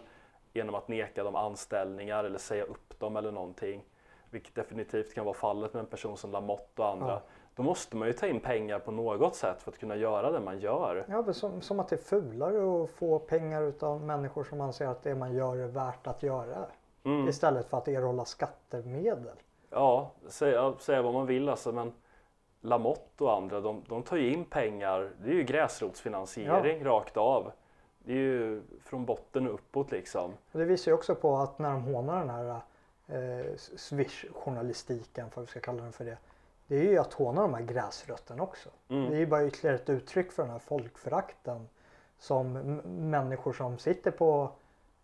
genom 0.53 0.75
att 0.75 0.89
neka 0.89 1.25
dem 1.25 1.37
anställningar 1.37 2.25
eller 2.25 2.39
säga 2.39 2.65
upp 2.65 2.99
dem 2.99 3.17
eller 3.17 3.33
någonting. 3.33 3.85
Vilket 4.31 4.55
definitivt 4.55 5.15
kan 5.15 5.25
vara 5.25 5.35
fallet 5.35 5.75
med 5.75 5.81
en 5.81 5.87
person 5.87 6.17
som 6.17 6.33
Lamotte 6.33 6.83
och 6.83 6.89
andra. 6.89 7.13
Ja. 7.13 7.23
Då 7.57 7.63
måste 7.63 7.97
man 7.97 8.09
ju 8.09 8.15
ta 8.15 8.27
in 8.27 8.41
pengar 8.41 8.79
på 8.79 8.91
något 8.91 9.35
sätt 9.35 9.63
för 9.63 9.71
att 9.71 9.79
kunna 9.79 9.97
göra 9.97 10.31
det 10.31 10.41
man 10.41 10.59
gör. 10.59 11.05
Ja, 11.09 11.33
som, 11.33 11.61
som 11.61 11.81
att 11.81 11.89
det 11.89 11.97
är 11.97 12.05
fulare 12.05 12.85
att 12.85 12.91
få 12.91 13.19
pengar 13.19 13.63
utav 13.63 14.03
människor 14.03 14.45
som 14.45 14.61
anser 14.61 14.87
att 14.87 15.03
det 15.03 15.15
man 15.15 15.35
gör 15.35 15.57
är 15.57 15.67
värt 15.67 16.07
att 16.07 16.23
göra. 16.23 16.67
Mm. 17.05 17.29
Istället 17.29 17.67
för 17.67 17.79
att 17.79 17.89
erhålla 17.89 18.25
skattemedel. 18.25 19.37
Ja, 19.71 20.11
säga, 20.29 20.75
säga 20.79 21.03
vad 21.03 21.15
man 21.15 21.27
vill 21.27 21.49
alltså, 21.49 21.73
men 21.73 21.93
Lamotte 22.61 23.25
och 23.25 23.37
andra, 23.37 23.61
de, 23.61 23.83
de 23.89 24.03
tar 24.03 24.17
ju 24.17 24.33
in 24.33 24.45
pengar. 24.45 25.11
Det 25.25 25.31
är 25.31 25.35
ju 25.35 25.43
gräsrotsfinansiering 25.43 26.85
rakt 26.85 27.17
av. 27.17 27.53
Det 27.99 28.13
är 28.13 28.17
ju 28.17 28.63
från 28.85 29.05
botten 29.05 29.49
uppåt 29.49 29.91
liksom. 29.91 30.33
Och 30.53 30.59
det 30.59 30.65
visar 30.65 30.91
ju 30.91 30.95
också 30.95 31.15
på 31.15 31.37
att 31.37 31.59
när 31.59 31.71
de 31.71 31.83
hånar 31.83 32.19
den 32.19 32.31
här 32.31 32.61
eh, 33.07 33.57
swish-journalistiken, 33.57 35.31
för 35.31 35.41
vi 35.41 35.47
ska 35.47 35.61
kalla 35.61 35.83
den 35.83 35.93
för 35.93 36.05
det. 36.05 36.19
Det 36.73 36.79
är 36.79 36.91
ju 36.91 36.99
att 36.99 37.13
håna 37.13 37.43
de 37.43 37.55
här 37.55 37.63
gräsrötterna 37.63 38.43
också. 38.43 38.69
Mm. 38.89 39.11
Det 39.11 39.17
är 39.17 39.19
ju 39.19 39.27
bara 39.27 39.47
ytterligare 39.47 39.77
ett 39.77 39.91
uttryck 39.91 40.33
för 40.33 40.43
den 40.43 40.53
här 40.53 40.59
folkförakten 40.59 41.69
som 42.19 42.53
människor 43.11 43.53
som 43.53 43.79
sitter 43.79 44.11
på 44.11 44.51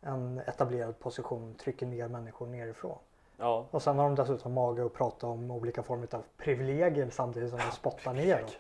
en 0.01 0.39
etablerad 0.47 0.99
position 0.99 1.55
trycker 1.55 1.87
ner 1.87 2.09
människor 2.09 2.47
nerifrån. 2.47 2.99
Ja, 3.37 3.67
Och 3.71 3.83
sen 3.83 3.99
har 3.99 4.05
de 4.05 4.15
dessutom 4.15 4.53
mage 4.53 4.87
att 4.87 4.93
prata 4.93 5.27
om 5.27 5.51
olika 5.51 5.83
former 5.83 6.15
av 6.15 6.23
privilegier 6.37 7.11
samtidigt 7.11 7.51
som 7.51 7.59
de 7.59 7.71
spottar 7.71 8.15
neråt. 8.15 8.59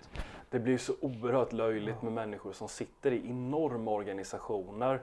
det 0.50 0.58
blir 0.58 0.78
så 0.78 0.92
oerhört 1.00 1.52
löjligt 1.52 2.02
med 2.02 2.12
människor 2.12 2.52
som 2.52 2.68
sitter 2.68 3.12
i 3.12 3.30
enorma 3.30 3.90
organisationer 3.90 5.02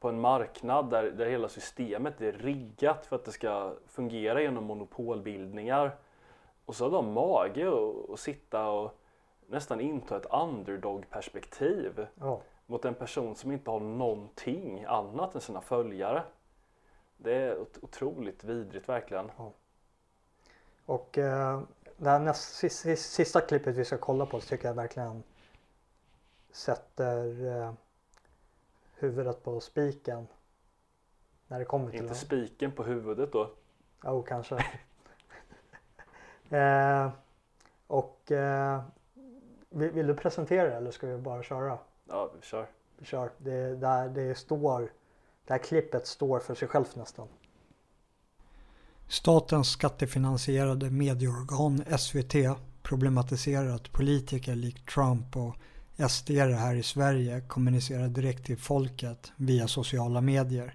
på 0.00 0.08
en 0.08 0.20
marknad 0.20 0.90
där, 0.90 1.04
där 1.04 1.26
hela 1.26 1.48
systemet 1.48 2.20
är 2.20 2.32
riggat 2.32 3.06
för 3.06 3.16
att 3.16 3.24
det 3.24 3.32
ska 3.32 3.74
fungera 3.86 4.42
genom 4.42 4.64
monopolbildningar. 4.64 5.96
Och 6.68 6.74
så 6.76 6.84
har 6.84 6.90
de 6.90 7.12
mage 7.12 7.72
att 8.12 8.20
sitta 8.20 8.68
och 8.70 8.98
nästan 9.46 9.80
inta 9.80 10.16
ett 10.16 10.26
underdog-perspektiv 10.32 12.06
Ja. 12.14 12.40
mot 12.66 12.84
en 12.84 12.94
person 12.94 13.34
som 13.36 13.52
inte 13.52 13.70
har 13.70 13.80
någonting 13.80 14.84
annat 14.84 15.34
än 15.34 15.40
sina 15.40 15.60
följare. 15.60 16.22
Det 17.16 17.34
är 17.34 17.58
ot- 17.58 17.78
otroligt 17.82 18.44
vidrigt 18.44 18.88
verkligen. 18.88 19.30
Och 20.86 21.18
eh, 21.18 21.60
det 21.96 22.10
här 22.10 22.18
näst, 22.20 22.54
sis- 22.64 22.82
sis- 22.82 23.10
sista 23.10 23.40
klippet 23.40 23.76
vi 23.76 23.84
ska 23.84 23.98
kolla 23.98 24.26
på 24.26 24.40
tycker 24.40 24.68
jag 24.68 24.74
verkligen 24.74 25.22
sätter 26.50 27.46
eh, 27.62 27.72
huvudet 28.94 29.42
på 29.44 29.60
spiken. 29.60 30.26
När 31.46 31.58
det 31.58 31.64
kommer 31.64 31.90
till 31.90 32.02
Inte 32.02 32.14
spiken 32.14 32.72
på 32.72 32.82
huvudet 32.82 33.32
då. 33.32 33.50
Jo, 34.04 34.22
kanske. 34.22 34.64
eh, 36.50 37.10
och 37.86 38.32
eh, 38.32 38.80
vill, 39.70 39.90
vill 39.90 40.06
du 40.06 40.14
presentera 40.14 40.68
det 40.68 40.74
eller 40.74 40.90
ska 40.90 41.06
vi 41.06 41.18
bara 41.18 41.42
köra? 41.42 41.78
Ja, 42.08 42.30
vi 42.40 42.46
kör. 42.46 42.66
Vi 42.98 43.04
kör. 43.04 43.30
Det, 43.38 43.76
där, 43.76 44.08
det, 44.08 44.34
står, 44.34 44.80
det 45.46 45.52
här 45.52 45.58
klippet 45.58 46.06
står 46.06 46.38
för 46.38 46.54
sig 46.54 46.68
självt 46.68 46.96
nästan. 46.96 47.28
Statens 49.08 49.70
skattefinansierade 49.70 50.90
medieorgan 50.90 51.84
SVT 51.98 52.34
problematiserar 52.82 53.68
att 53.68 53.92
politiker 53.92 54.54
likt 54.54 54.88
Trump 54.88 55.36
och 55.36 55.56
SD 56.10 56.30
här 56.30 56.74
i 56.74 56.82
Sverige 56.82 57.40
kommunicerar 57.40 58.08
direkt 58.08 58.46
till 58.46 58.58
folket 58.58 59.32
via 59.36 59.68
sociala 59.68 60.20
medier. 60.20 60.74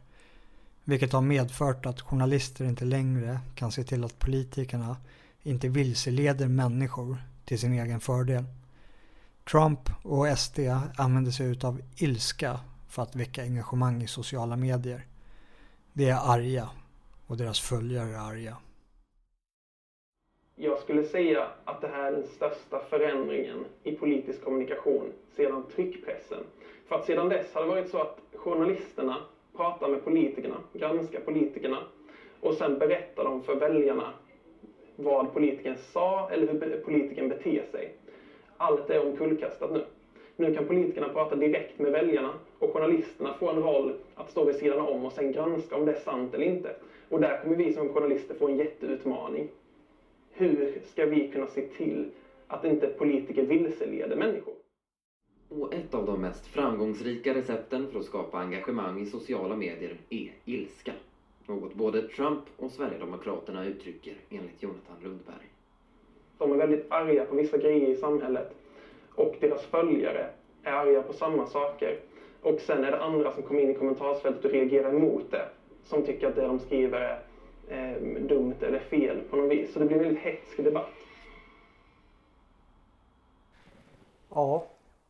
Vilket 0.83 1.13
har 1.13 1.21
medfört 1.21 1.85
att 1.85 2.01
journalister 2.01 2.65
inte 2.65 2.85
längre 2.85 3.39
kan 3.55 3.71
se 3.71 3.83
till 3.83 4.03
att 4.03 4.19
politikerna 4.19 4.97
inte 5.43 5.69
vilseleder 5.69 6.47
människor 6.47 7.17
till 7.45 7.59
sin 7.59 7.73
egen 7.73 7.99
fördel. 7.99 8.43
Trump 9.51 9.79
och 10.03 10.37
SD 10.37 10.59
använder 10.97 11.31
sig 11.31 11.51
utav 11.51 11.81
ilska 11.97 12.59
för 12.89 13.01
att 13.01 13.15
väcka 13.15 13.41
engagemang 13.41 14.01
i 14.01 14.07
sociala 14.07 14.55
medier. 14.55 15.05
De 15.93 16.09
är 16.09 16.33
arga 16.33 16.69
och 17.27 17.37
deras 17.37 17.59
följare 17.59 18.09
är 18.09 18.31
arga. 18.31 18.57
Jag 20.55 20.79
skulle 20.79 21.03
säga 21.03 21.47
att 21.65 21.81
det 21.81 21.87
här 21.87 22.03
är 22.03 22.11
den 22.11 22.27
största 22.27 22.79
förändringen 22.89 23.65
i 23.83 23.91
politisk 23.91 24.43
kommunikation 24.43 25.11
sedan 25.35 25.63
tryckpressen. 25.75 26.43
För 26.87 26.95
att 26.95 27.05
sedan 27.05 27.29
dess 27.29 27.53
har 27.53 27.61
det 27.61 27.67
varit 27.67 27.89
så 27.89 28.01
att 28.01 28.19
journalisterna 28.33 29.17
pratar 29.55 29.87
med 29.87 30.03
politikerna, 30.03 30.55
granskar 30.73 31.19
politikerna 31.19 31.79
och 32.39 32.53
sen 32.53 32.79
berättar 32.79 33.23
de 33.23 33.43
för 33.43 33.55
väljarna 33.55 34.13
vad 34.95 35.33
politikern 35.33 35.75
sa 35.77 36.29
eller 36.31 36.47
hur 36.47 36.77
politikern 36.85 37.29
beter 37.29 37.63
sig. 37.71 37.93
Allt 38.57 38.89
är 38.89 39.07
omkullkastat 39.07 39.71
nu. 39.71 39.81
Nu 40.35 40.53
kan 40.53 40.65
politikerna 40.65 41.09
prata 41.09 41.35
direkt 41.35 41.79
med 41.79 41.91
väljarna 41.91 42.33
och 42.59 42.71
journalisterna 42.71 43.33
får 43.33 43.49
en 43.49 43.59
roll 43.59 43.93
att 44.15 44.29
stå 44.29 44.43
vid 44.43 44.55
sidan 44.55 44.79
om 44.79 45.05
och 45.05 45.11
sen 45.11 45.31
granska 45.31 45.75
om 45.75 45.85
det 45.85 45.91
är 45.91 45.95
sant 45.95 46.33
eller 46.33 46.45
inte. 46.45 46.75
Och 47.09 47.19
där 47.19 47.41
kommer 47.41 47.55
vi 47.55 47.71
som 47.71 47.89
journalister 47.89 48.33
få 48.33 48.47
en 48.47 48.55
jätteutmaning. 48.55 49.47
Hur 50.31 50.79
ska 50.83 51.05
vi 51.05 51.23
kunna 51.23 51.47
se 51.47 51.61
till 51.61 52.07
att 52.47 52.63
inte 52.63 52.87
politiker 52.87 53.43
vilseleder 53.43 54.15
människor? 54.15 54.53
Och 55.49 55.73
ett 55.73 55.93
av 55.93 56.05
de 56.05 56.21
mest 56.21 56.47
framgångsrika 56.47 57.33
recepten 57.33 57.87
för 57.87 57.99
att 57.99 58.05
skapa 58.05 58.37
engagemang 58.39 58.99
i 59.01 59.05
sociala 59.05 59.55
medier 59.55 59.95
är 60.09 60.31
ilska. 60.45 60.93
Något 61.45 61.73
både 61.73 62.07
Trump 62.07 62.43
och 62.57 62.71
Sverigedemokraterna 62.71 63.65
uttrycker 63.65 64.13
enligt 64.29 64.63
Jonathan 64.63 64.95
Rundberg. 65.01 65.51
De 66.37 66.51
är 66.51 66.57
väldigt 66.57 66.91
arga 66.91 67.25
på 67.25 67.35
vissa 67.35 67.57
grejer 67.57 67.89
i 67.89 67.95
samhället 67.95 68.55
och 69.15 69.35
deras 69.39 69.61
följare 69.61 70.29
är 70.63 70.71
arga 70.71 71.01
på 71.01 71.13
samma 71.13 71.47
saker. 71.47 71.99
Och 72.41 72.59
sen 72.59 72.83
är 72.83 72.91
det 72.91 73.03
andra 73.03 73.31
som 73.31 73.43
kommer 73.43 73.61
in 73.61 73.69
i 73.69 73.73
kommentarsfältet 73.73 74.45
och 74.45 74.51
reagerar 74.51 74.93
emot 74.93 75.31
det. 75.31 75.49
Som 75.83 76.05
tycker 76.05 76.27
att 76.27 76.35
det 76.35 76.41
de 76.41 76.59
skriver 76.59 77.21
är 77.67 77.95
eh, 77.95 78.21
dumt 78.21 78.55
eller 78.61 78.79
fel 78.79 79.21
på 79.29 79.35
något 79.35 79.51
vis. 79.51 79.73
Så 79.73 79.79
det 79.79 79.85
blir 79.85 79.97
en 79.97 80.03
väldigt 80.03 80.23
hetsk 80.23 80.57
debatt. 80.57 80.93
Ja, 84.29 84.67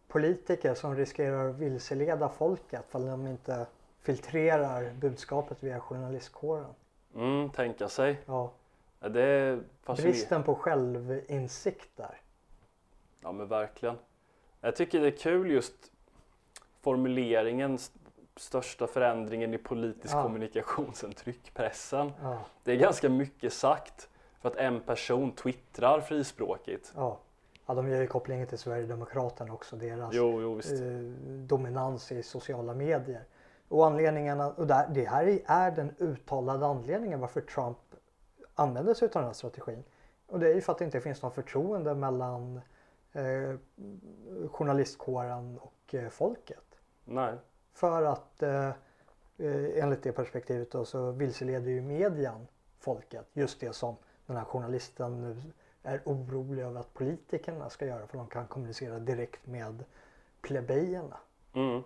politiker 0.07 0.73
som 0.73 0.95
riskerar 0.95 1.49
att 1.49 1.59
vilseleda 1.59 2.29
folket 2.29 2.86
för 2.89 2.99
att 2.99 3.05
de 3.05 3.27
inte 3.27 3.65
filtrerar 4.04 4.93
budskapet 4.93 5.64
via 5.64 5.80
journalistkåren. 5.80 6.74
Mm, 7.16 7.49
tänka 7.49 7.89
sig. 7.89 8.20
Ja. 8.26 8.51
Det. 8.99 9.60
Bristen 9.86 10.43
på 10.43 10.56
självinsikt 10.56 11.89
där. 11.97 12.22
Ja 13.22 13.32
men 13.32 13.47
verkligen. 13.47 13.95
Jag 14.62 14.76
tycker 14.76 15.01
det 15.01 15.08
är 15.08 15.18
kul 15.18 15.51
just 15.51 15.74
formuleringen 16.82 17.76
st- 17.76 17.99
största 18.36 18.88
förändringen 18.88 19.54
i 19.54 19.58
politisk 19.58 20.14
Ja. 20.16 20.24
kommunikation 20.24 20.93
sen 20.93 21.14
tryckpressen. 21.14 22.12
Ja. 22.22 22.38
Det 22.64 22.72
är 22.72 22.76
ganska 22.76 23.10
mycket 23.10 23.54
sagt 23.54 24.10
för 24.41 24.49
att 24.49 24.56
en 24.56 24.80
person 24.82 25.32
twittrar 25.32 26.01
frispråkigt. 26.01 26.93
Ja. 26.95 27.20
ja, 27.66 27.74
de 27.74 27.89
gör 27.89 28.01
ju 28.01 28.08
kopplingen 28.08 28.47
till 28.47 28.58
Sverigedemokraterna 28.58 29.54
också. 29.54 29.76
Deras 29.76 30.14
Jo, 30.14 30.41
jo 30.41 30.60
eh, 30.60 30.99
dominans 31.28 32.12
i 32.12 32.24
sociala 32.24 32.74
medier. 32.74 33.24
Och 33.74 33.86
anledningarna, 33.86 34.51
och 34.51 34.67
det 34.67 35.07
här 35.09 35.39
är 35.45 35.71
den 35.71 35.95
uttalade 35.97 36.65
anledningen 36.65 37.19
varför 37.19 37.41
Trump 37.41 37.78
använder 38.55 38.93
sig 38.93 39.05
av 39.05 39.11
den 39.11 39.24
här 39.24 39.34
strategin. 39.34 39.84
Och 40.28 40.39
det 40.39 40.49
är 40.49 40.55
ju 40.55 40.61
för 40.61 40.71
att 40.71 40.78
det 40.78 40.86
inte 40.86 41.01
finns 41.01 41.21
någon 41.21 41.32
förtroende 41.32 41.95
mellan 41.95 42.61
eh, 43.11 43.55
journalistkåren 44.49 45.59
och 45.59 45.95
eh, 45.95 46.09
folket. 46.09 46.80
Nej. 47.05 47.34
För 47.74 48.03
att 48.03 48.43
eh, 48.43 48.67
eh, 49.38 49.84
enligt 49.84 50.03
det 50.03 50.11
perspektivet 50.11 50.71
då, 50.71 50.86
så 50.86 51.11
vilseleder 51.11 51.71
ju 51.71 51.82
median 51.82 52.47
folket. 52.80 53.28
Just 53.34 53.59
det 53.59 53.74
som 53.74 53.95
den 54.26 54.38
här 54.38 54.45
journalisten 54.45 55.21
nu 55.21 55.41
är 55.84 56.01
orolig 56.05 56.63
över 56.63 56.80
att 56.80 56.93
politikerna 56.93 57.69
ska 57.69 57.86
göra 57.86 58.07
för 58.07 58.17
de 58.17 58.28
kan 58.28 58.47
kommunicera 58.47 58.99
direkt 58.99 59.47
med 59.47 59.84
plebejerna. 60.41 61.17
Mm. 61.53 61.84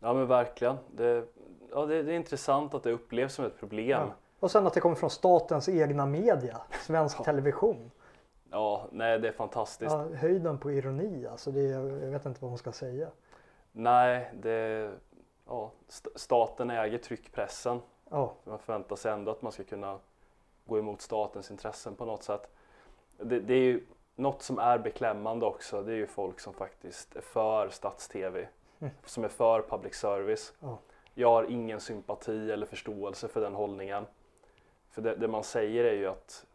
Ja 0.00 0.14
men 0.14 0.26
verkligen. 0.26 0.76
Det, 0.90 1.24
ja, 1.70 1.86
det, 1.86 2.02
det 2.02 2.12
är 2.12 2.16
intressant 2.16 2.74
att 2.74 2.82
det 2.82 2.92
upplevs 2.92 3.34
som 3.34 3.44
ett 3.44 3.58
problem. 3.58 4.00
Ja. 4.08 4.14
Och 4.40 4.50
sen 4.50 4.66
att 4.66 4.74
det 4.74 4.80
kommer 4.80 4.96
från 4.96 5.10
statens 5.10 5.68
egna 5.68 6.06
media, 6.06 6.60
svensk 6.86 7.24
television. 7.24 7.90
Ja, 8.50 8.86
nej 8.92 9.18
det 9.18 9.28
är 9.28 9.32
fantastiskt. 9.32 9.92
Ja, 9.92 10.08
höjden 10.14 10.58
på 10.58 10.72
ironi 10.72 11.26
alltså, 11.26 11.50
det 11.50 11.62
jag 11.62 11.82
vet 11.82 12.26
inte 12.26 12.40
vad 12.40 12.50
man 12.50 12.58
ska 12.58 12.72
säga. 12.72 13.08
Nej, 13.72 14.30
det, 14.34 14.90
ja, 15.46 15.72
st- 15.88 16.10
staten 16.14 16.70
äger 16.70 16.98
tryckpressen. 16.98 17.80
Ja. 18.10 18.34
Man 18.44 18.58
förväntar 18.58 18.96
sig 18.96 19.12
ändå 19.12 19.30
att 19.30 19.42
man 19.42 19.52
ska 19.52 19.64
kunna 19.64 19.98
gå 20.66 20.78
emot 20.78 21.00
statens 21.00 21.50
intressen 21.50 21.94
på 21.94 22.04
något 22.04 22.22
sätt. 22.22 22.50
Det, 23.18 23.40
det 23.40 23.54
är 23.54 23.62
ju 23.62 23.86
något 24.14 24.42
som 24.42 24.58
är 24.58 24.78
beklämmande 24.78 25.46
också. 25.46 25.82
Det 25.82 25.92
är 25.92 25.96
ju 25.96 26.06
folk 26.06 26.40
som 26.40 26.54
faktiskt 26.54 27.16
är 27.16 27.20
för 27.20 27.68
stats-tv. 27.68 28.48
Som 29.04 29.24
är 29.24 29.28
för 29.28 29.62
public 29.62 29.94
service. 29.94 30.52
Ja. 30.60 30.78
Jag 31.14 31.30
har 31.30 31.44
ingen 31.44 31.80
sympati 31.80 32.50
eller 32.52 32.66
förståelse 32.66 33.28
för 33.28 33.40
den 33.40 33.54
hållningen. 33.54 34.06
För 34.90 35.02
det, 35.02 35.14
det 35.16 35.28
man 35.28 35.44
säger 35.44 35.84
är 35.84 35.92
ju 35.94 36.06
att 36.06 36.46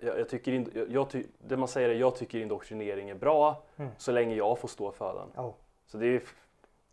jag, 0.00 0.18
jag 0.20 0.28
tycker 0.28 0.52
in, 0.52 0.86
jag, 0.90 1.10
ty, 1.10 1.24
det 1.38 1.56
man 1.56 1.68
säger 1.68 1.88
är 1.88 1.94
jag 1.94 2.16
tycker 2.16 2.38
indoktrinering 2.38 3.10
är 3.10 3.14
bra 3.14 3.62
Mm. 3.76 3.90
så 3.98 4.12
länge 4.12 4.34
jag 4.34 4.58
får 4.58 4.68
stå 4.68 4.92
för 4.92 5.14
den. 5.14 5.28
Ja. 5.36 5.54
Så 5.86 5.98
det 5.98 6.06
är 6.06 6.22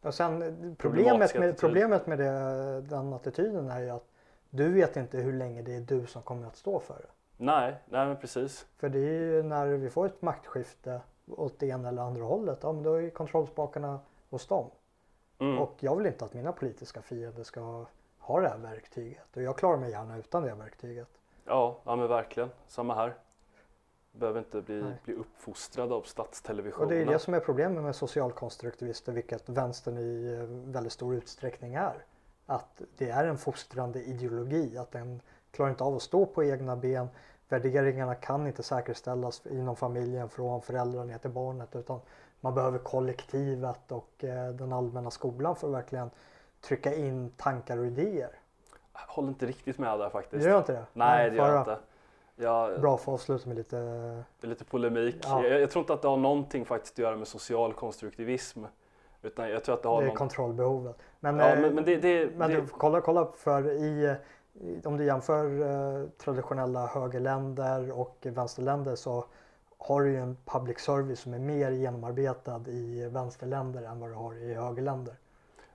Och 0.02 0.14
sen 0.14 0.76
problemet 0.80 1.34
med, 1.36 1.50
attityd. 1.50 1.60
problemet 1.60 2.08
med 2.08 2.18
det, 2.20 2.82
den 2.82 3.14
attityden 3.14 3.70
är 3.72 3.80
ju 3.80 3.90
att 3.90 4.06
du 4.50 4.74
vet 4.74 4.98
inte 4.98 5.18
hur 5.18 5.34
länge 5.34 5.62
det 5.62 5.76
är 5.76 5.82
du 5.82 6.06
som 6.06 6.22
kommer 6.22 6.48
att 6.48 6.56
stå 6.58 6.80
för 6.80 6.94
det. 6.94 7.08
Nej, 7.38 7.76
nej 7.86 8.06
men 8.08 8.18
precis. 8.18 8.66
För 8.78 8.90
det 8.90 9.00
är 9.00 9.22
ju 9.22 9.44
när 9.44 9.68
vi 9.68 9.90
får 9.90 10.06
ett 10.06 10.22
maktskifte 10.22 11.02
åt 11.28 11.60
det 11.60 11.68
ena 11.68 11.88
eller 11.90 12.02
andra 12.02 12.24
hållet, 12.24 12.60
ja 12.62 12.72
men 12.72 12.84
då 12.84 12.94
är 12.94 13.10
kontrollspakarna 13.10 14.00
hos 14.30 14.48
dem. 14.48 14.70
Mm. 15.40 15.60
Och 15.60 15.76
jag 15.80 15.96
vill 15.96 16.06
inte 16.06 16.26
att 16.26 16.34
mina 16.34 16.52
politiska 16.52 17.02
fiender 17.02 17.44
ska 17.44 17.86
ha 18.20 18.42
det 18.42 18.50
här 18.50 18.58
verktyget. 18.58 19.36
Och 19.38 19.42
jag 19.42 19.58
klarar 19.58 19.78
mig 19.78 19.92
gärna 19.92 20.18
utan 20.18 20.44
det 20.44 20.50
här 20.50 20.56
verktyget. 20.56 21.08
Ja, 21.46 21.78
ja 21.84 21.96
men 21.96 22.08
verkligen. 22.08 22.50
Samma 22.68 22.96
här. 22.96 23.16
Behöver 24.12 24.40
inte 24.40 24.62
bli, 24.62 24.82
Nej. 24.82 24.94
bli 25.06 25.14
uppfostrad 25.14 25.92
av 25.92 26.00
Och 26.00 26.08
statstelevisionen. 26.08 26.90
det 26.90 26.96
är 26.96 27.06
det 27.06 27.20
som 27.20 27.34
är 27.34 27.40
problemet 27.40 27.84
med 27.84 27.96
socialkonstruktivister, 27.96 29.12
vilket 29.12 29.50
vänstern 29.50 29.98
i 29.98 30.34
eh, 30.34 30.72
väldigt 30.74 30.94
stor 30.94 31.16
utsträckning 31.16 31.74
är. 31.74 32.06
att 32.46 32.82
det 32.98 33.10
är 33.10 33.26
en 33.26 33.38
fostrande 33.38 34.04
ideologi, 34.04 34.78
att 34.78 34.92
den 34.92 35.22
klarar 35.52 35.70
inte 35.70 35.84
av 35.84 35.96
att 35.96 36.02
stå 36.02 36.26
på 36.26 36.44
egna 36.44 36.76
ben. 36.76 37.08
Värderingarna 37.50 38.16
kan 38.16 38.48
inte 38.48 38.64
säkerställas 38.64 39.46
inom 39.46 39.76
familjen 39.76 40.30
från 40.30 40.62
föräldrar 40.62 41.06
ner 41.06 41.18
till 41.18 41.30
barnet 41.32 41.76
utan 41.76 42.00
man 42.48 42.54
behöver 42.54 42.78
kollektivet 42.78 43.92
och 43.92 44.24
eh, 44.24 44.50
den 44.50 44.74
allmänna 44.74 45.12
skolan 45.12 45.56
för 45.56 45.68
att 45.68 45.74
verkligen 45.74 46.10
trycka 46.62 46.96
in 46.96 47.30
tankar 47.38 47.78
och 47.78 47.86
idéer. 47.86 48.30
Jag 48.94 49.14
håller 49.14 49.30
inte 49.30 49.46
riktigt 49.46 49.78
med 49.78 50.00
där 50.00 50.10
faktiskt. 50.10 50.46
Gör 50.46 50.58
inte 50.58 50.72
det? 50.74 50.86
Nej, 50.94 51.30
det 51.30 51.36
gör 51.36 51.52
jag 51.52 51.62
inte. 51.62 51.78
Jag, 52.36 52.82
Bra 52.82 52.98
för 52.98 53.12
att 53.12 53.14
avsluta 53.14 53.48
med 53.48 53.58
lite... 53.58 54.24
lite 54.42 54.66
polemik. 54.66 55.16
Ja. 55.24 55.44
Jag, 55.44 55.62
jag 55.62 55.72
tror 55.72 55.82
inte 55.82 55.94
att 55.94 56.02
det 56.02 56.08
har 56.08 56.18
någonting 56.18 56.66
faktiskt 56.66 56.94
att 56.94 57.00
göra 57.00 57.16
med 57.16 57.28
social 57.28 57.74
konstruktivism. 57.74 58.64
Utan 59.22 59.50
jag 59.50 59.64
tror 59.64 59.76
att 59.76 59.84
det 59.84 59.90
har 59.90 60.02
Det 60.02 60.06
är 60.06 60.08
någon... 60.08 60.18
kontrollbehovet. 60.18 60.98
Men, 61.20 61.38
Ja, 61.38 61.50
eh, 61.50 61.62
men, 61.62 61.76
men 61.76 61.84
det, 61.86 61.98
det, 61.98 62.38
men 62.38 62.50
det, 62.50 62.56
du, 62.56 62.68
kolla, 62.68 63.02
kolla 63.02 63.28
för 63.36 63.72
i 63.72 64.16
om 64.86 64.98
du 64.98 65.06
jämför 65.06 65.62
eh, 65.62 66.10
traditionella 66.10 66.88
högerländer 66.88 68.00
och 68.00 68.18
vänsterländer 68.22 68.96
så 68.96 69.26
har 69.78 70.02
du 70.02 70.12
ju 70.12 70.18
en 70.18 70.38
public 70.46 70.80
service 70.80 71.20
som 71.20 71.34
är 71.34 71.40
mer 71.40 71.72
genomarbetad 71.72 72.62
i 72.68 73.10
vänsterländer 73.10 73.84
än 73.84 74.00
vad 74.00 74.10
du 74.10 74.14
har 74.14 74.36
i 74.36 74.54
högerländer. 74.54 75.16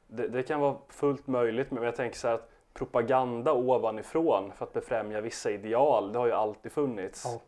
det, 0.07 0.29
det 0.29 0.43
kan 0.43 0.61
vara 0.61 0.77
fullt 0.89 1.27
möjligt 1.27 1.71
men 1.71 1.83
jag 1.83 1.97
tänker 1.97 2.19
så 2.19 2.29
här 2.29 2.35
att 2.35 2.49
propaganda 2.75 3.53
ovanifrån 3.53 4.53
för 4.53 4.65
att 4.65 4.73
befrämja 4.73 5.21
vissa 5.21 5.51
ideal, 5.51 6.13
det 6.13 6.19
har 6.19 6.27
ju 6.27 6.33
alltid 6.33 6.73
funnits. 6.73 7.25
Ja. 7.25 7.41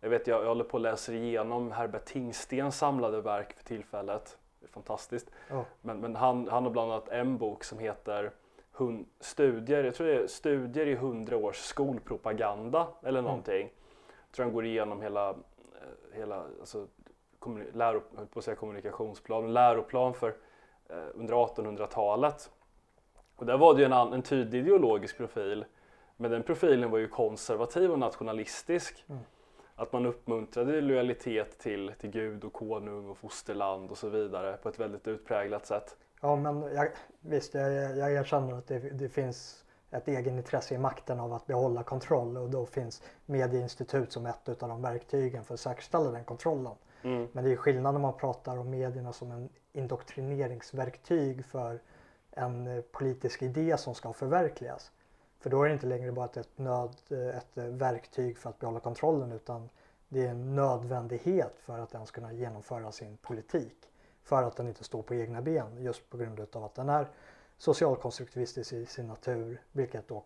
Jag 0.00 0.10
vet, 0.10 0.26
jag, 0.26 0.42
jag 0.42 0.48
håller 0.48 0.64
på 0.64 0.74
och 0.74 0.80
läser 0.80 1.12
igenom 1.12 1.72
Herbert 1.72 2.04
Tingstens 2.04 2.78
samlade 2.78 3.20
verk 3.20 3.52
för 3.52 3.64
tillfället. 3.64 4.38
Det 4.60 4.66
är 4.66 4.70
fantastiskt. 4.70 5.30
Ja. 5.50 5.64
Men, 5.80 6.00
men 6.00 6.16
han, 6.16 6.48
han 6.48 6.64
har 6.64 6.70
bland 6.70 6.92
annat 6.92 7.08
en 7.08 7.38
bok 7.38 7.64
som 7.64 7.78
heter 7.78 8.32
hun, 8.72 9.06
studier, 9.20 9.84
jag 9.84 9.94
tror 9.94 10.06
det 10.06 10.14
är 10.14 10.26
Studier 10.26 10.86
i 10.86 10.94
hundra 10.94 11.36
års 11.36 11.56
skolpropaganda 11.56 12.88
eller 13.02 13.22
någonting. 13.22 13.70
Jag 14.06 14.32
tror 14.32 14.44
han 14.44 14.54
går 14.54 14.64
igenom 14.66 15.02
hela, 15.02 15.34
hela 16.18 16.44
alltså, 16.60 16.86
läro, 17.72 18.00
på 18.30 18.38
att 18.38 18.44
säga 18.44 18.56
kommunikationsplan, 18.56 19.52
läroplan 19.52 20.14
för 20.14 20.28
eh, 20.88 20.96
under 21.14 21.34
1800-talet. 21.34 22.50
Och 23.36 23.46
där 23.46 23.58
var 23.58 23.74
det 23.74 23.80
ju 23.80 23.84
en, 23.84 23.92
en 23.92 24.22
tydlig 24.22 24.60
ideologisk 24.60 25.16
profil. 25.16 25.64
Men 26.16 26.30
den 26.30 26.42
profilen 26.42 26.90
var 26.90 26.98
ju 26.98 27.08
konservativ 27.08 27.90
och 27.90 27.98
nationalistisk. 27.98 29.04
Mm. 29.08 29.22
Att 29.74 29.92
man 29.92 30.06
uppmuntrade 30.06 30.80
lojalitet 30.80 31.58
till, 31.58 31.92
till 32.00 32.10
Gud 32.10 32.44
och 32.44 32.52
konung 32.52 33.08
och 33.08 33.18
fosterland 33.18 33.90
och 33.90 33.98
så 33.98 34.08
vidare 34.08 34.56
på 34.56 34.68
ett 34.68 34.80
väldigt 34.80 35.08
utpräglat 35.08 35.66
sätt. 35.66 35.96
Ja 36.20 36.36
men 36.36 36.62
jag, 36.62 36.88
visst, 37.20 37.54
jag, 37.54 37.96
jag 37.96 38.12
erkänner 38.12 38.58
att 38.58 38.66
det, 38.66 38.78
det 38.78 39.08
finns 39.08 39.64
ett 39.90 40.08
egenintresse 40.08 40.74
i 40.74 40.78
makten 40.78 41.20
av 41.20 41.32
att 41.32 41.46
behålla 41.46 41.82
kontroll 41.82 42.36
och 42.36 42.50
då 42.50 42.66
finns 42.66 43.02
medieinstitut 43.26 44.12
som 44.12 44.26
ett 44.26 44.62
av 44.62 44.68
de 44.68 44.82
verktygen 44.82 45.44
för 45.44 45.54
att 45.54 45.60
säkerställa 45.60 46.10
den 46.10 46.24
kontrollen. 46.24 46.74
Mm. 47.02 47.28
Men 47.32 47.44
det 47.44 47.52
är 47.52 47.56
skillnad 47.56 47.94
när 47.94 48.00
man 48.00 48.16
pratar 48.16 48.56
om 48.56 48.70
medierna 48.70 49.12
som 49.12 49.30
en 49.30 49.48
indoktrineringsverktyg 49.72 51.44
för 51.44 51.80
en 52.30 52.66
eh, 52.66 52.80
politisk 52.80 53.42
idé 53.42 53.78
som 53.78 53.94
ska 53.94 54.12
förverkligas. 54.12 54.92
För 55.40 55.50
då 55.50 55.62
är 55.62 55.68
det 55.68 55.74
inte 55.74 55.86
längre 55.86 56.12
bara 56.12 56.26
ett, 56.26 56.58
nöd, 56.58 56.96
eh, 57.10 57.38
ett 57.38 57.58
eh, 57.58 57.64
verktyg 57.64 58.38
för 58.38 58.50
att 58.50 58.58
behålla 58.58 58.80
kontrollen 58.80 59.32
utan 59.32 59.68
det 60.08 60.26
är 60.26 60.30
en 60.30 60.54
nödvändighet 60.54 61.54
för 61.58 61.78
att 61.78 61.90
den 61.90 62.06
ska 62.06 62.20
kunna 62.20 62.32
genomföra 62.32 62.92
sin 62.92 63.16
politik. 63.16 63.90
För 64.22 64.42
att 64.42 64.56
den 64.56 64.68
inte 64.68 64.84
står 64.84 65.02
på 65.02 65.14
egna 65.14 65.42
ben 65.42 65.76
just 65.78 66.10
på 66.10 66.16
grund 66.16 66.40
utav 66.40 66.64
att 66.64 66.74
den 66.74 66.88
är 66.88 67.08
socialkonstruktivistisk 67.58 68.72
i 68.72 68.86
sin 68.86 69.06
natur 69.06 69.62
vilket 69.72 70.08
då 70.08 70.24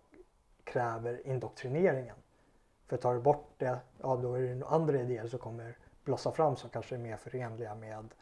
kräver 0.64 1.26
indoktrineringen. 1.26 2.16
För 2.86 2.96
tar 2.96 3.14
du 3.14 3.20
bort 3.20 3.50
det, 3.58 3.78
ja 4.00 4.16
då 4.16 4.34
är 4.34 4.40
det 4.40 4.66
andra 4.66 5.00
idéer 5.00 5.26
som 5.26 5.38
kommer 5.38 5.76
blossa 6.04 6.32
fram 6.32 6.56
som 6.56 6.70
kanske 6.70 6.94
är 6.94 6.98
mer 6.98 7.16
förenliga 7.16 7.74
med 7.74 8.14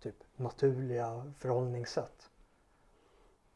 typ 0.00 0.14
naturliga 0.36 1.32
förhållningssätt. 1.38 2.30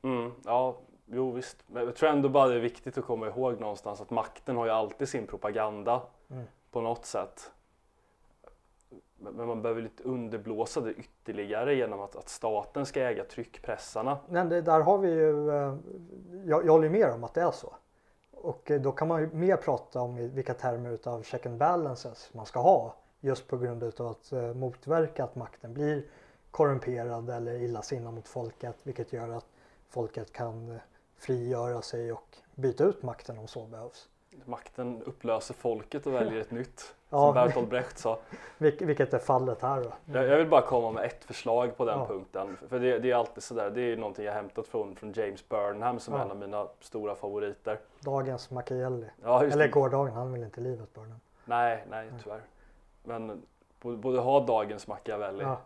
Mm, 0.02 0.32
ja, 0.44 0.76
jo 1.06 1.30
visst. 1.32 1.64
Men 1.66 1.84
jag 1.84 1.96
tror 1.96 2.08
ändå 2.10 2.28
bara 2.28 2.48
det 2.48 2.54
är 2.54 2.60
viktigt 2.60 2.98
att 2.98 3.04
komma 3.04 3.26
ihåg 3.26 3.60
någonstans 3.60 4.00
att 4.00 4.10
makten 4.10 4.56
har 4.56 4.64
ju 4.66 4.70
alltid 4.72 5.08
sin 5.08 5.26
propaganda 5.26 6.02
Mm. 6.30 6.44
på 6.70 6.80
något 6.80 7.06
sätt. 7.06 7.52
Men 9.18 9.46
man 9.46 9.62
behöver 9.62 9.82
lite 9.82 10.02
underblåsa 10.02 10.80
det 10.80 10.92
ytterligare 10.92 11.74
genom 11.74 12.00
att, 12.00 12.16
att 12.16 12.28
staten 12.28 12.86
ska 12.86 13.00
äga 13.00 13.24
tryckpressarna. 13.24 14.18
Men 14.28 14.48
det, 14.48 14.60
där 14.60 14.80
har 14.80 14.98
vi 14.98 15.08
ju, 15.08 15.50
eh, 15.50 15.76
jag, 16.44 16.66
jag 16.66 16.72
håller 16.72 16.88
med 16.88 17.10
om 17.12 17.24
att 17.24 17.34
det 17.34 17.40
är 17.40 17.50
så. 17.50 17.74
Och 18.30 18.70
eh, 18.70 18.80
då 18.80 18.92
kan 18.92 19.08
man 19.08 19.20
ju 19.20 19.30
mer 19.32 19.56
prata 19.56 20.00
om 20.00 20.16
vilka 20.34 20.54
termer 20.54 20.90
utav 20.90 21.22
check 21.22 21.46
and 21.46 21.58
balances 21.58 22.30
man 22.32 22.46
ska 22.46 22.60
ha. 22.60 22.94
Just 23.20 23.48
på 23.48 23.56
grund 23.56 23.82
utav 23.82 24.06
att 24.06 24.32
eh, 24.32 24.54
motverka 24.54 25.24
att 25.24 25.34
makten 25.34 25.74
blir 25.74 26.04
korrumperad 26.50 27.30
eller 27.30 27.54
illasinnad 27.54 28.14
mot 28.14 28.28
folket. 28.28 28.76
Vilket 28.82 29.12
gör 29.12 29.28
att 29.28 29.46
folket 29.88 30.32
kan 30.32 30.78
frigöra 31.18 31.82
sig 31.82 32.12
och 32.12 32.36
byta 32.54 32.84
ut 32.84 33.02
makten 33.02 33.38
om 33.38 33.48
så 33.48 33.66
behövs. 33.66 34.08
Makten 34.44 35.02
upplöser 35.02 35.54
folket 35.54 36.06
och 36.06 36.14
väljer 36.14 36.40
ett 36.40 36.50
nytt. 36.50 36.94
Ja. 37.10 37.18
Som 37.26 37.34
Bertolt 37.34 37.68
Brecht 37.70 37.98
sa. 37.98 38.18
Vil- 38.58 38.86
vilket 38.86 39.14
är 39.14 39.18
fallet 39.18 39.62
här 39.62 39.82
då. 39.82 39.92
Jag, 40.18 40.24
jag 40.28 40.36
vill 40.38 40.48
bara 40.48 40.62
komma 40.62 40.90
med 40.90 41.04
ett 41.04 41.24
förslag 41.24 41.76
på 41.76 41.84
den 41.84 41.98
Ja. 41.98 42.06
punkten. 42.06 42.56
För 42.68 42.78
det, 42.80 42.98
det 42.98 43.10
är 43.10 43.14
alltid 43.14 43.42
sådär, 43.42 43.70
det 43.70 43.80
är 43.80 43.96
någonting 43.96 44.24
jag 44.24 44.32
hämtat 44.32 44.66
från, 44.68 44.96
från 44.96 45.12
James 45.12 45.48
Burnham 45.48 45.98
som 46.00 46.14
är 46.14 46.18
en 46.18 46.30
av 46.30 46.36
mina 46.36 46.66
stora 46.80 47.14
favoriter. 47.14 47.78
Dagens 48.00 48.50
Machiavelli. 48.50 49.06
Eller 49.24 49.68
gårdagen, 49.68 50.12
han 50.12 50.32
vill 50.32 50.42
inte 50.42 50.60
livet 50.60 50.88
den. 50.94 51.20
Nej, 51.44 51.84
nej 51.90 52.10
tyvärr. 52.22 52.40
Men 53.04 53.42
bo- 53.80 53.96
både 53.96 54.18
ha 54.18 54.40
dagens 54.40 54.86
Machiavelli. 54.86 55.44
Ja. 55.44 55.56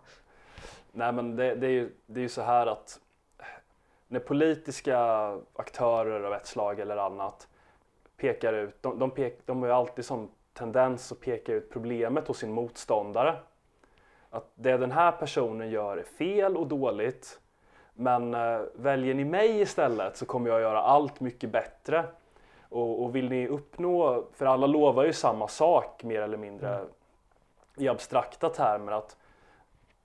Nej 0.93 1.12
men 1.12 1.36
det, 1.36 1.55
det, 1.55 1.66
är 1.66 1.70
ju, 1.70 1.93
det 2.07 2.20
är 2.20 2.22
ju 2.22 2.28
så 2.28 2.43
här 2.43 2.66
att 2.66 3.01
när 4.09 4.20
politiska 4.20 4.99
aktörer 5.57 6.22
av 6.22 6.32
ett 6.34 6.47
slag 6.47 6.80
eller 6.80 6.97
annat 6.97 7.49
pekar 8.16 8.53
ut, 8.53 8.82
de, 8.82 8.99
de, 8.99 9.11
pek, 9.11 9.38
de 9.47 9.61
har 9.61 9.66
ju 9.68 9.74
alltid 9.74 10.05
som 10.05 10.30
tendens 10.61 11.12
att 11.12 11.20
peka 11.20 11.52
ut 11.52 11.70
problemet 11.70 12.28
hos 12.28 12.38
sin 12.38 12.52
motståndare. 12.52 13.36
Att 14.30 14.50
det 14.54 14.76
den 14.76 14.92
här 14.92 15.12
personen 15.12 15.70
gör 15.70 15.96
är 15.96 16.02
fel 16.02 16.56
och 16.56 16.66
dåligt. 16.66 17.40
Men 17.94 18.34
eh, 18.34 18.61
väljer 18.74 19.14
ni 19.14 19.24
mig 19.24 19.61
istället 19.61 20.16
så 20.16 20.26
kommer 20.26 20.50
jag 20.50 20.61
göra 20.61 20.80
allt 20.80 21.20
mycket 21.20 21.50
bättre. 21.50 22.04
Och, 22.68 23.04
och 23.04 23.16
vill 23.16 23.28
ni 23.28 23.48
uppnå, 23.48 24.24
för 24.34 24.46
alla 24.46 24.66
lovar 24.66 25.04
ju 25.04 25.12
samma 25.12 25.48
sak 25.48 26.04
mer 26.04 26.22
eller 26.22 26.36
mindre 26.36 26.80
i 27.76 27.88
abstrakta 27.88 28.48
termer 28.48 28.92
att 28.92 29.16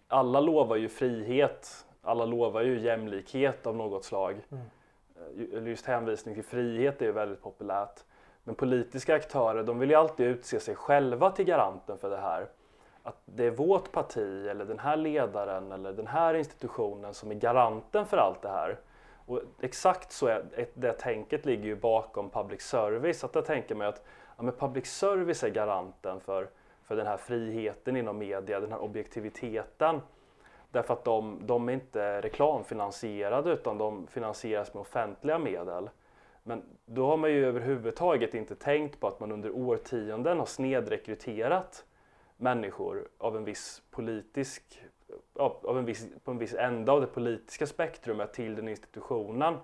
alla 0.07 0.39
lovar 0.39 0.75
ju 0.75 0.89
frihet, 0.89 1.85
alla 2.01 2.25
lovar 2.25 2.61
ju 2.61 2.79
jämlikhet 2.79 3.67
av 3.67 3.75
något 3.75 4.03
slag. 4.03 4.35
Mm. 4.51 4.63
Eh, 5.53 5.67
just 5.67 5.85
hänvisning 5.85 6.35
till 6.35 6.43
frihet 6.43 7.01
är 7.01 7.05
ju 7.05 7.11
väldigt 7.11 7.41
populärt. 7.41 8.03
Men 8.47 8.55
politiska 8.55 9.15
aktörer 9.15 9.63
de 9.63 9.79
vill 9.79 9.89
ju 9.89 9.95
alltid 9.95 10.27
utse 10.27 10.59
sig 10.59 10.75
själva 10.75 11.31
till 11.31 11.45
garanten 11.45 11.97
för 11.97 12.09
det 12.09 12.17
här. 12.17 12.47
Att 13.03 13.17
det 13.25 13.45
är 13.45 13.51
vårt 13.51 13.91
parti 13.91 14.47
eller 14.47 14.65
den 14.65 14.79
här 14.79 14.97
ledaren 14.97 15.71
eller 15.71 15.93
den 15.93 16.07
här 16.07 16.33
institutionen 16.33 17.13
som 17.13 17.31
är 17.31 17.35
garanten 17.35 18.05
för 18.05 18.17
allt 18.17 18.41
det 18.41 18.49
här. 18.49 18.79
Och 19.25 19.41
exakt 19.61 20.11
så 20.11 20.27
är 20.27 20.45
det 20.73 20.93
tänket 20.93 21.45
ligger 21.45 21.65
ju 21.65 21.75
bakom 21.75 22.29
public 22.29 22.61
service. 22.61 23.23
Att 23.23 23.35
jag 23.35 23.45
tänker 23.45 23.75
mig 23.75 23.87
att 23.87 24.03
ja, 24.37 24.43
men 24.43 24.53
public 24.53 24.85
service 24.85 25.43
är 25.43 25.49
garanten 25.49 26.19
för, 26.19 26.49
för 26.83 26.95
den 26.95 27.07
här 27.07 27.17
friheten 27.17 27.97
inom 27.97 28.17
media, 28.17 28.59
den 28.59 28.71
här 28.71 28.81
objektiviteten. 28.81 30.01
Därför 30.71 30.93
att 30.93 31.03
de, 31.03 31.39
de 31.41 31.69
är 31.69 31.73
inte 31.73 32.21
reklamfinansierade 32.21 33.51
utan 33.51 33.77
de 33.77 34.07
finansieras 34.07 34.73
med 34.73 34.81
offentliga 34.81 35.39
medel. 35.39 35.89
Men 36.47 36.63
då 36.85 37.07
har 37.07 37.17
man 37.17 37.31
ju 37.31 37.45
överhuvudtaget 37.45 38.33
inte 38.33 38.55
tänkt 38.55 38.99
på 38.99 39.07
att 39.07 39.19
man 39.19 39.31
under 39.31 39.51
årtionden 39.51 40.39
har 40.39 40.45
snedrekryterat 40.45 41.85
människor 42.37 43.07
av 43.17 43.37
en 43.37 43.43
viss 43.45 43.81
politisk, 43.91 44.81
av 45.33 45.77
en 45.77 45.85
viss, 45.85 46.07
på 46.23 46.31
en 46.31 46.37
viss 46.37 46.53
ända 46.53 46.91
av 46.91 47.01
det 47.01 47.07
politiska 47.07 47.67
spektrumet 47.67 48.33
till 48.33 48.55
den 48.55 48.67
institutionen. 48.67 49.57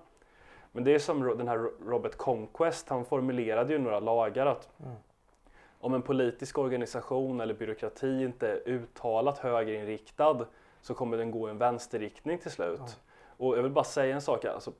Men 0.72 0.84
det 0.84 0.96
är 0.96 1.00
som 1.00 1.38
den 1.38 1.48
här 1.48 1.58
Ro- 1.58 1.74
Robert 1.86 2.16
Conquest, 2.18 2.90
han 2.90 3.06
formulerade 3.06 3.74
ju 3.74 3.80
några 3.80 4.00
lagar 4.00 4.46
att 4.46 4.70
Mm. 4.80 4.96
om 5.80 5.94
en 5.94 6.02
politisk 6.02 6.58
organisation 6.58 7.42
eller 7.42 7.54
byråkrati 7.54 8.24
inte 8.24 8.48
är 8.48 8.70
uttalat 8.70 9.38
högerinriktad 9.38 10.46
så 10.82 10.94
kommer 10.94 11.18
den 11.18 11.32
gå 11.32 11.48
i 11.48 11.52
en 11.52 11.58
vänsterriktning 11.58 12.38
till 12.38 12.52
slut. 12.52 13.00
Och 13.38 13.58
jag 13.58 13.64
vill 13.64 13.72
bara 13.72 13.84
säga 13.84 14.16
en 14.16 14.22
sak, 14.22 14.46
alltså, 14.46 14.72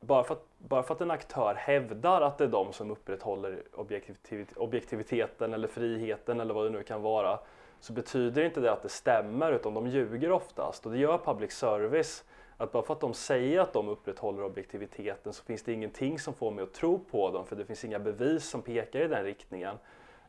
bara, 0.00 0.24
för 0.24 0.34
att, 0.34 0.44
bara 0.58 0.82
för 0.82 0.94
att 0.94 1.00
en 1.00 1.10
aktör 1.10 1.54
hävdar 1.54 2.20
att 2.20 2.38
det 2.38 2.44
är 2.44 2.48
de 2.48 2.72
som 2.72 2.90
upprätthåller 2.90 3.62
objektivit- 3.72 4.56
objektiviteten 4.56 5.54
eller 5.54 5.68
friheten 5.68 6.40
eller 6.40 6.54
vad 6.54 6.66
det 6.66 6.70
nu 6.70 6.82
kan 6.82 7.02
vara 7.02 7.38
så 7.80 7.92
betyder 7.92 8.44
inte 8.44 8.60
det 8.60 8.72
att 8.72 8.82
det 8.82 8.88
stämmer 8.88 9.52
utan 9.52 9.74
de 9.74 9.86
ljuger 9.86 10.32
oftast 10.32 10.86
och 10.86 10.92
det 10.92 10.98
gör 10.98 11.18
public 11.18 11.52
service. 11.52 12.24
Att 12.56 12.72
bara 12.72 12.82
för 12.82 12.94
att 12.94 13.00
de 13.00 13.14
säger 13.14 13.60
att 13.60 13.72
de 13.72 13.88
upprätthåller 13.88 14.44
objektiviteten 14.44 15.32
så 15.32 15.44
finns 15.44 15.62
det 15.62 15.72
ingenting 15.72 16.18
som 16.18 16.34
får 16.34 16.50
mig 16.50 16.64
att 16.64 16.74
tro 16.74 16.98
på 16.98 17.30
dem 17.30 17.46
för 17.46 17.56
det 17.56 17.64
finns 17.64 17.84
inga 17.84 17.98
bevis 17.98 18.44
som 18.44 18.62
pekar 18.62 19.00
i 19.00 19.08
den 19.08 19.24
riktningen. 19.24 19.76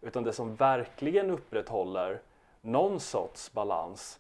Utan 0.02 0.24
det 0.24 0.34
som 0.34 0.56
verkligen 0.56 1.30
upprätthåller 1.30 2.22
någon 2.62 3.00
sorts 3.00 3.54
balans 3.54 4.20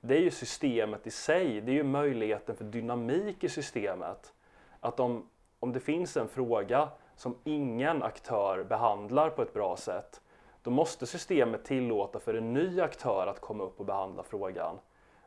det 0.00 0.16
är 0.16 0.20
ju 0.20 0.30
systemet 0.30 1.06
i 1.06 1.10
sig, 1.10 1.60
det 1.60 1.72
är 1.72 1.74
ju 1.74 1.82
möjligheten 1.82 2.56
för 2.56 2.64
dynamik 2.64 3.44
i 3.44 3.48
systemet. 3.48 4.32
Att 4.80 5.00
om, 5.00 5.28
om 5.60 5.72
det 5.72 5.80
finns 5.80 6.16
en 6.16 6.28
fråga 6.28 6.88
som 7.16 7.34
ingen 7.44 8.02
aktör 8.02 8.64
behandlar 8.64 9.30
på 9.30 9.42
ett 9.42 9.54
bra 9.54 9.76
sätt, 9.76 10.20
då 10.62 10.70
måste 10.70 11.06
systemet 11.06 11.64
tillåta 11.64 12.18
för 12.18 12.34
en 12.34 12.52
ny 12.52 12.80
aktör 12.80 13.26
att 13.26 13.40
komma 13.40 13.64
upp 13.64 13.80
och 13.80 13.86
behandla 13.86 14.22
frågan. 14.22 14.78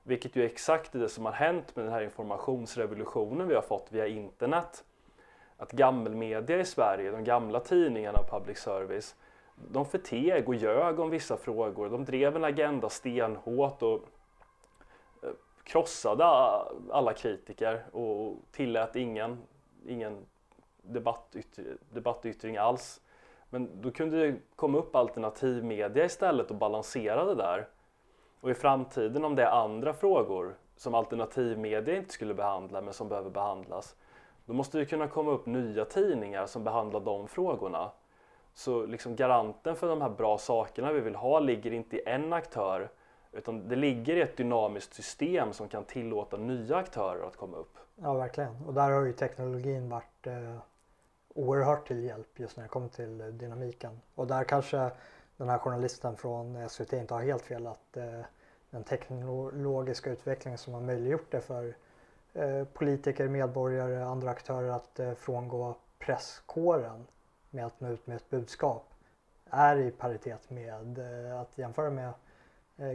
Vilket 0.03 0.35
ju 0.35 0.41
är 0.41 0.45
exakt 0.45 0.91
det 0.91 1.09
som 1.09 1.25
har 1.25 1.31
hänt 1.31 1.75
med 1.75 1.85
den 1.85 1.93
här 1.93 2.01
informationsrevolutionen 2.01 3.47
vi 3.47 3.55
har 3.55 3.61
fått 3.61 3.87
via 3.91 4.07
internet. 4.07 4.83
Att 5.57 5.71
gammelmedia 5.71 6.59
i 6.59 6.65
Sverige, 6.65 7.11
de 7.11 7.23
gamla 7.23 7.59
tidningarna 7.59 8.19
och 8.19 8.29
public 8.29 8.57
service, 8.57 9.15
de 9.55 9.85
förteg 9.85 10.47
och 10.47 10.55
ljög 10.55 10.99
om 10.99 11.09
vissa 11.09 11.37
frågor. 11.37 11.89
De 11.89 12.05
drev 12.05 12.35
en 12.35 12.43
agenda 12.43 12.89
stenhårt 12.89 13.81
och 13.81 14.01
krossade 15.63 16.25
alla 16.91 17.13
kritiker 17.13 17.85
och 17.91 18.37
tillät 18.51 18.95
ingen, 18.95 19.37
ingen 19.85 20.25
debattyttring, 20.81 21.67
debattyttring 21.89 22.57
alls. 22.57 23.01
Men 23.49 23.81
då 23.81 23.91
kunde 23.91 24.27
det 24.27 24.37
komma 24.55 24.77
upp 24.77 24.95
alternativmedia 24.95 26.05
istället 26.05 26.51
och 26.51 26.57
balansera 26.57 27.25
det 27.25 27.35
där. 27.35 27.67
Och 28.39 28.49
i 28.49 28.53
framtiden 28.53 29.25
om 29.25 29.35
det 29.35 29.43
är 29.43 29.51
andra 29.51 29.93
frågor 29.93 30.55
som 30.77 30.95
alternativmedia 30.95 31.97
inte 31.97 32.13
skulle 32.13 32.33
behandla 32.33 32.81
men 32.81 32.93
som 32.93 33.09
behöver 33.09 33.29
behandlas, 33.29 33.95
då 34.45 34.53
måste 34.53 34.77
det 34.77 34.85
kunna 34.85 35.07
komma 35.07 35.31
upp 35.31 35.45
nya 35.45 35.85
tidningar 35.85 36.45
som 36.45 36.63
behandlar 36.63 36.99
de 36.99 37.27
frågorna. 37.27 37.91
Så 38.53 38.85
liksom 38.85 39.15
garanten 39.15 39.75
för 39.75 39.87
de 39.87 40.01
här 40.01 40.09
bra 40.09 40.37
sakerna 40.37 40.91
vi 40.91 40.99
vill 40.99 41.15
ha 41.15 41.39
ligger 41.39 41.73
inte 41.73 41.97
i 41.97 42.01
en 42.05 42.33
aktör 42.33 42.89
utan 43.31 43.67
det 43.67 43.75
ligger 43.75 44.15
i 44.17 44.21
ett 44.21 44.37
dynamiskt 44.37 44.93
system 44.93 45.53
som 45.53 45.67
kan 45.67 45.83
tillåta 45.83 46.37
nya 46.37 46.77
aktörer 46.77 47.27
att 47.27 47.37
komma 47.37 47.57
upp. 47.57 47.77
Ja, 47.95 48.13
verkligen. 48.13 48.65
Och 48.65 48.73
där 48.73 48.91
har 48.91 49.01
ju 49.01 49.13
teknologin 49.13 49.89
varit 49.89 50.27
eh, 50.27 50.57
oerhört 51.35 51.87
till 51.87 52.03
hjälp 52.03 52.39
just 52.39 52.57
när 52.57 52.63
det 52.63 52.69
kommer 52.69 52.87
till 52.87 53.21
eh, 53.21 53.27
dynamiken. 53.27 54.01
Och 54.15 54.27
där 54.27 54.43
kanske 54.43 54.91
den 55.37 55.49
här 55.49 55.57
journalisten 55.57 56.17
från 56.17 56.69
SVT 56.69 56.93
inte 56.93 57.13
har 57.13 57.21
helt 57.21 57.43
fel 57.43 57.67
att 57.67 57.97
eh, 57.97 58.21
den 58.69 58.83
teknologiska 58.83 60.09
utvecklingen 60.09 60.57
som 60.57 60.73
har 60.73 60.81
möjliggjort 60.81 61.31
det 61.31 61.41
för 61.41 61.75
eh, 62.33 62.63
politiker, 62.63 63.27
medborgare, 63.27 64.03
andra 64.03 64.29
aktörer 64.29 64.69
att 64.69 64.99
eh, 64.99 65.13
frångå 65.13 65.75
presskåren 65.99 67.07
med 67.49 67.65
att 67.65 67.79
nå 67.79 67.89
ut 67.89 68.07
med 68.07 68.15
ett 68.15 68.29
budskap 68.29 68.93
är 69.49 69.75
i 69.75 69.91
paritet 69.91 70.49
med 70.49 70.97
eh, 70.97 71.39
att 71.41 71.57
jämföra 71.57 71.89
med 71.89 72.13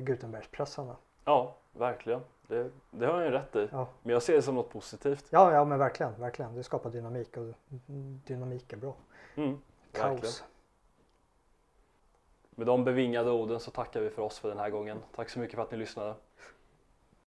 Gutenbergspressarna. 0.00 0.96
Ja, 1.24 1.54
verkligen. 1.72 2.20
Det, 2.46 2.70
det 2.90 3.06
har 3.06 3.20
jag 3.20 3.32
rätt 3.32 3.56
i. 3.56 3.68
Ja. 3.72 3.88
Men 4.02 4.12
jag 4.12 4.22
ser 4.22 4.34
det 4.34 4.42
som 4.42 4.54
något 4.54 4.70
positivt. 4.70 5.26
Ja, 5.30 5.52
ja 5.52 5.64
men 5.64 5.78
verkligen, 5.78 6.20
verkligen. 6.20 6.54
Det 6.54 6.62
skapar 6.62 6.90
dynamik 6.90 7.36
och 7.36 7.54
dynamik 8.26 8.72
är 8.72 8.76
bra. 8.76 8.94
Mm, 9.34 9.58
Kaos. 9.92 10.12
Verkligen. 10.12 10.34
Med 12.50 12.66
de 12.66 12.84
bevingade 12.84 13.30
orden 13.30 13.60
så 13.60 13.70
tackar 13.70 14.00
vi 14.00 14.10
för 14.10 14.22
oss 14.22 14.38
för 14.38 14.48
den 14.48 14.58
här 14.58 14.70
gången. 14.70 14.98
Tack 15.16 15.28
så 15.30 15.38
mycket 15.38 15.56
för 15.56 15.62
att 15.62 15.70
ni 15.70 15.76
lyssnade. 15.76 16.14